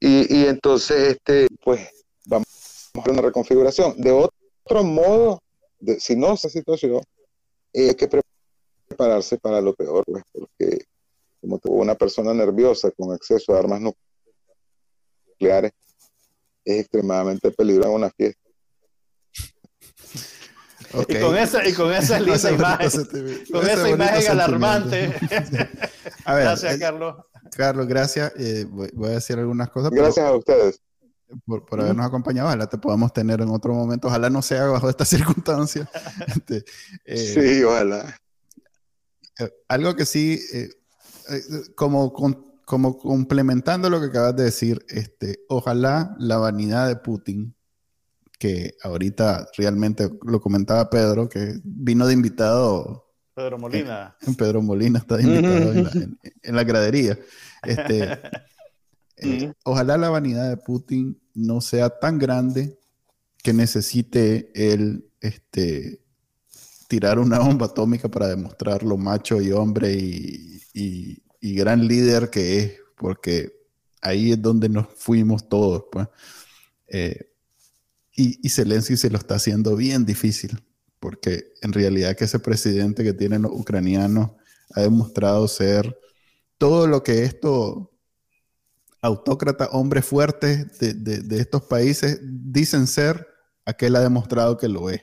Y, 0.05 0.46
entonces, 0.46 1.12
este, 1.12 1.46
pues, 1.62 1.88
vamos 2.26 2.48
a 2.92 2.98
hacer 3.00 3.12
una 3.12 3.22
reconfiguración. 3.22 3.94
De 4.00 4.11
otro 4.11 4.82
modo, 4.82 5.40
de, 5.78 6.00
si 6.00 6.16
no 6.16 6.32
esa 6.32 6.48
situación, 6.48 7.00
eh, 7.72 7.90
hay 7.90 7.94
que 7.94 8.09
prepararse 8.88 9.38
para 9.38 9.61
lo 9.61 9.74
peor, 9.74 10.03
pues, 10.05 10.24
porque 10.32 10.86
como 11.40 11.61
tuvo 11.61 11.76
una 11.76 11.94
persona 11.94 12.34
nerviosa 12.34 12.90
con 12.90 13.12
acceso 13.12 13.55
a 13.55 13.61
armas 13.61 13.80
nucleares, 15.38 15.70
es 16.64 16.80
extremadamente 16.80 17.53
peligroso 17.53 17.90
en 17.90 17.94
una 17.94 18.11
fiesta. 18.11 18.40
Y 21.09 21.18
con 21.20 21.38
esa, 21.38 21.66
y 21.66 21.72
con 21.72 21.90
esa 21.90 22.20
linda 22.20 22.50
imagen, 22.50 23.07
con 23.50 23.66
esa 23.66 23.88
imagen 23.88 24.30
alarmante. 24.30 25.14
Gracias, 26.26 26.78
Carlos. 26.78 27.16
Carlos, 27.57 27.86
gracias. 27.86 28.32
Eh, 28.36 28.66
voy, 28.68 29.09
a 29.09 29.14
decir 29.14 29.38
algunas 29.38 29.70
cosas. 29.70 29.90
Gracias 29.90 30.26
a 30.26 30.36
ustedes. 30.36 30.80
por, 31.47 31.80
habernos 31.80 32.07
acompañado. 32.07 32.49
Ojalá 32.49 32.68
te 32.68 32.78
podamos 32.78 33.12
tener 33.12 33.40
en 33.40 33.49
otro 33.51 33.74
momento. 33.74 34.09
Ojalá 34.09 34.30
no 34.30 34.43
sea 34.43 34.66
bajo 34.66 34.88
estas 34.88 35.09
circunstancias. 35.09 35.88
Este, 36.26 36.64
eh, 37.05 37.16
sí, 37.16 37.64
ojalá. 37.64 38.16
Eh, 39.38 39.51
algo 39.68 39.95
que 39.95 40.07
sí, 40.07 40.40
eh, 40.53 40.70
como, 41.74 42.12
como 42.64 42.99
complementando 42.99 43.90
lo 43.90 44.01
que 44.01 44.07
acabas 44.07 44.36
de 44.36 44.45
decir, 44.45 44.84
este, 44.88 45.40
ojalá 45.49 46.16
la 46.18 46.38
vanidad 46.38 46.88
de 46.88 46.97
Putin, 46.97 47.55
que 48.38 48.76
ahorita 48.82 49.47
realmente 49.57 50.11
lo 50.22 50.40
comentaba 50.40 50.90
Pedro, 50.90 51.28
que 51.28 51.61
vino 51.62 52.07
de 52.07 52.14
invitado. 52.14 53.12
Pedro 53.35 53.59
Molina. 53.59 54.16
Pedro 54.39 54.62
Molina 54.62 54.99
está 54.99 55.20
invitado 55.20 55.72
en, 56.43 56.57
la, 56.57 56.64
gradería. 56.64 57.18
Este, 57.62 58.18
ojalá 59.64 59.97
la 59.97 60.11
vanidad 60.11 60.51
de 60.51 60.57
Putin 60.57 61.20
no 61.35 61.61
sea 61.61 61.89
tan 61.91 62.18
grande 62.18 62.78
que 63.43 63.53
necesite 63.53 64.51
él 64.55 65.09
este, 65.20 66.01
tirar 66.89 67.18
una 67.18 67.39
bomba 67.39 67.66
atómica 67.66 68.09
para 68.11 68.28
demostrar 68.28 68.83
lo 68.83 68.97
macho 68.97 69.41
y 69.41 69.51
hombre 69.53 69.93
y, 69.95 70.62
gran 71.41 71.87
líder 71.87 72.30
que 72.30 72.59
es, 72.59 72.72
porque 72.97 73.53
ahí 74.01 74.33
es 74.33 74.41
donde 74.41 74.68
nos 74.68 74.87
fuimos 74.95 75.49
todos. 75.49 75.85
Pues. 75.91 76.09
Eh, 76.89 77.30
y, 78.14 78.47
y 78.47 78.49
Zelensky 78.51 78.97
se 78.97 79.11
lo 79.11 79.18
está 79.18 79.37
haciendo 79.37 79.74
bien 79.76 80.05
difícil, 80.05 80.62
porque 81.03 81.53
en 81.62 81.72
realidad 81.72 82.16
que 82.16 82.24
ese 82.24 82.38
presidente 82.38 83.03
que 83.03 83.12
tienen 83.12 83.42
los 83.42 83.50
ucranianos 83.53 84.30
ha 84.72 84.82
demostrado 84.82 85.48
ser 85.48 85.98
todo 86.59 86.86
lo 86.86 87.03
que 87.03 87.24
esto 87.24 87.90
autócratas, 89.00 89.68
hombres 89.72 90.05
fuertes 90.05 90.78
de, 90.78 91.36
estos 91.40 91.64
países 91.64 92.20
dicen 92.22 92.86
ser, 92.86 93.26
aquel 93.64 93.96
ha 93.96 94.00
demostrado 94.00 94.57
que 94.57 94.68
lo 94.68 94.90
es. 94.90 95.03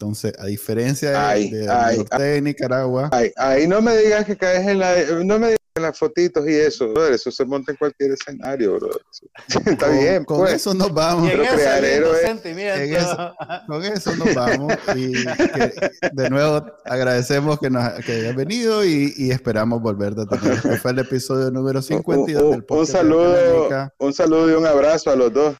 Entonces, 0.00 0.32
a 0.38 0.46
diferencia 0.46 1.10
de, 1.34 2.06
de, 2.18 2.40
Nicaragua. 2.40 3.10
ahí 3.36 3.66
no 3.66 3.82
me 3.82 3.96
digas 3.96 4.24
que 4.26 4.36
caes 4.36 4.64
en 4.64 4.78
la. 4.78 4.94
No 5.24 5.40
me 5.40 5.48
digas 5.48 5.58
en 5.74 5.82
las 5.82 5.98
fotitos 5.98 6.48
y 6.48 6.54
eso, 6.54 7.08
Eso 7.08 7.32
se 7.32 7.44
monta 7.44 7.72
en 7.72 7.78
cualquier 7.78 8.12
escenario, 8.12 8.78
bro. 8.78 8.90
Está 9.66 9.88
bien. 9.88 10.24
Con 10.24 10.38
pues. 10.38 10.52
eso 10.52 10.72
nos 10.72 10.94
vamos. 10.94 11.28
Pero 11.28 11.42
crear 11.52 11.82
con 13.66 13.84
eso 13.84 14.14
nos 14.14 14.34
vamos. 14.36 14.72
Y 14.94 15.14
de 16.12 16.30
nuevo 16.30 16.64
agradecemos 16.84 17.58
que, 17.58 17.68
nos, 17.68 17.82
hayas 17.84 18.36
venido 18.36 18.84
y, 18.84 19.32
esperamos 19.32 19.82
volver 19.82 20.12
a 20.16 20.26
tener. 20.26 20.58
Este 20.58 20.76
fue 20.76 20.92
el 20.92 21.00
episodio 21.00 21.50
número 21.50 21.82
52 21.82 22.52
del 22.52 22.64
podcast. 22.64 22.94
Un 22.94 23.00
saludo, 23.00 23.68
un 23.98 24.12
saludo 24.12 24.50
y 24.50 24.54
un 24.54 24.64
abrazo 24.64 25.10
a 25.10 25.16
los 25.16 25.32
dos. 25.32 25.56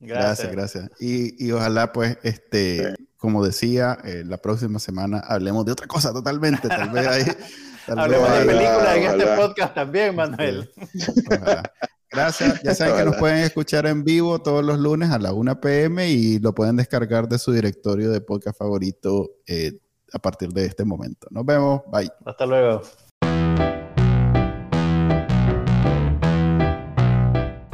Gracias, 0.00 0.50
gracias. 0.52 0.90
Y, 0.98 1.50
ojalá, 1.52 1.92
pues, 1.92 2.18
este, 2.22 2.94
como 3.20 3.44
decía, 3.44 3.98
eh, 4.02 4.24
la 4.24 4.38
próxima 4.38 4.78
semana 4.78 5.18
hablemos 5.18 5.66
de 5.66 5.72
otra 5.72 5.86
cosa 5.86 6.10
totalmente. 6.10 6.68
Tal 6.68 6.88
vez 6.88 7.06
ahí. 7.06 7.24
Hablemos 7.86 8.30
de 8.30 8.44
películas 8.44 8.96
en 8.96 9.02
este 9.02 9.26
podcast 9.36 9.74
también, 9.74 10.14
Manuel. 10.14 10.70
Gracias. 12.10 12.62
Ya 12.62 12.74
saben 12.74 12.96
que 12.96 13.04
nos 13.04 13.16
pueden 13.16 13.38
escuchar 13.38 13.86
en 13.86 14.04
vivo 14.04 14.40
todos 14.40 14.64
los 14.64 14.78
lunes 14.78 15.10
a 15.10 15.18
la 15.18 15.32
1 15.32 15.60
pm 15.60 16.08
y 16.08 16.38
lo 16.38 16.54
pueden 16.54 16.76
descargar 16.76 17.28
de 17.28 17.38
su 17.38 17.52
directorio 17.52 18.10
de 18.10 18.20
podcast 18.20 18.58
favorito 18.58 19.30
eh, 19.46 19.72
a 20.12 20.18
partir 20.18 20.50
de 20.50 20.66
este 20.66 20.84
momento. 20.84 21.26
Nos 21.30 21.44
vemos. 21.44 21.82
Bye. 21.90 22.10
Hasta 22.24 22.46
luego. 22.46 22.82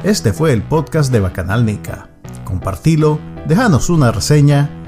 Este 0.03 0.33
fue 0.33 0.51
el 0.53 0.63
podcast 0.63 1.11
de 1.11 1.19
Bacanal 1.19 1.65
Nica. 1.65 2.09
Compartilo, 2.43 3.19
déjanos 3.47 3.89
una 3.89 4.11
reseña 4.11 4.76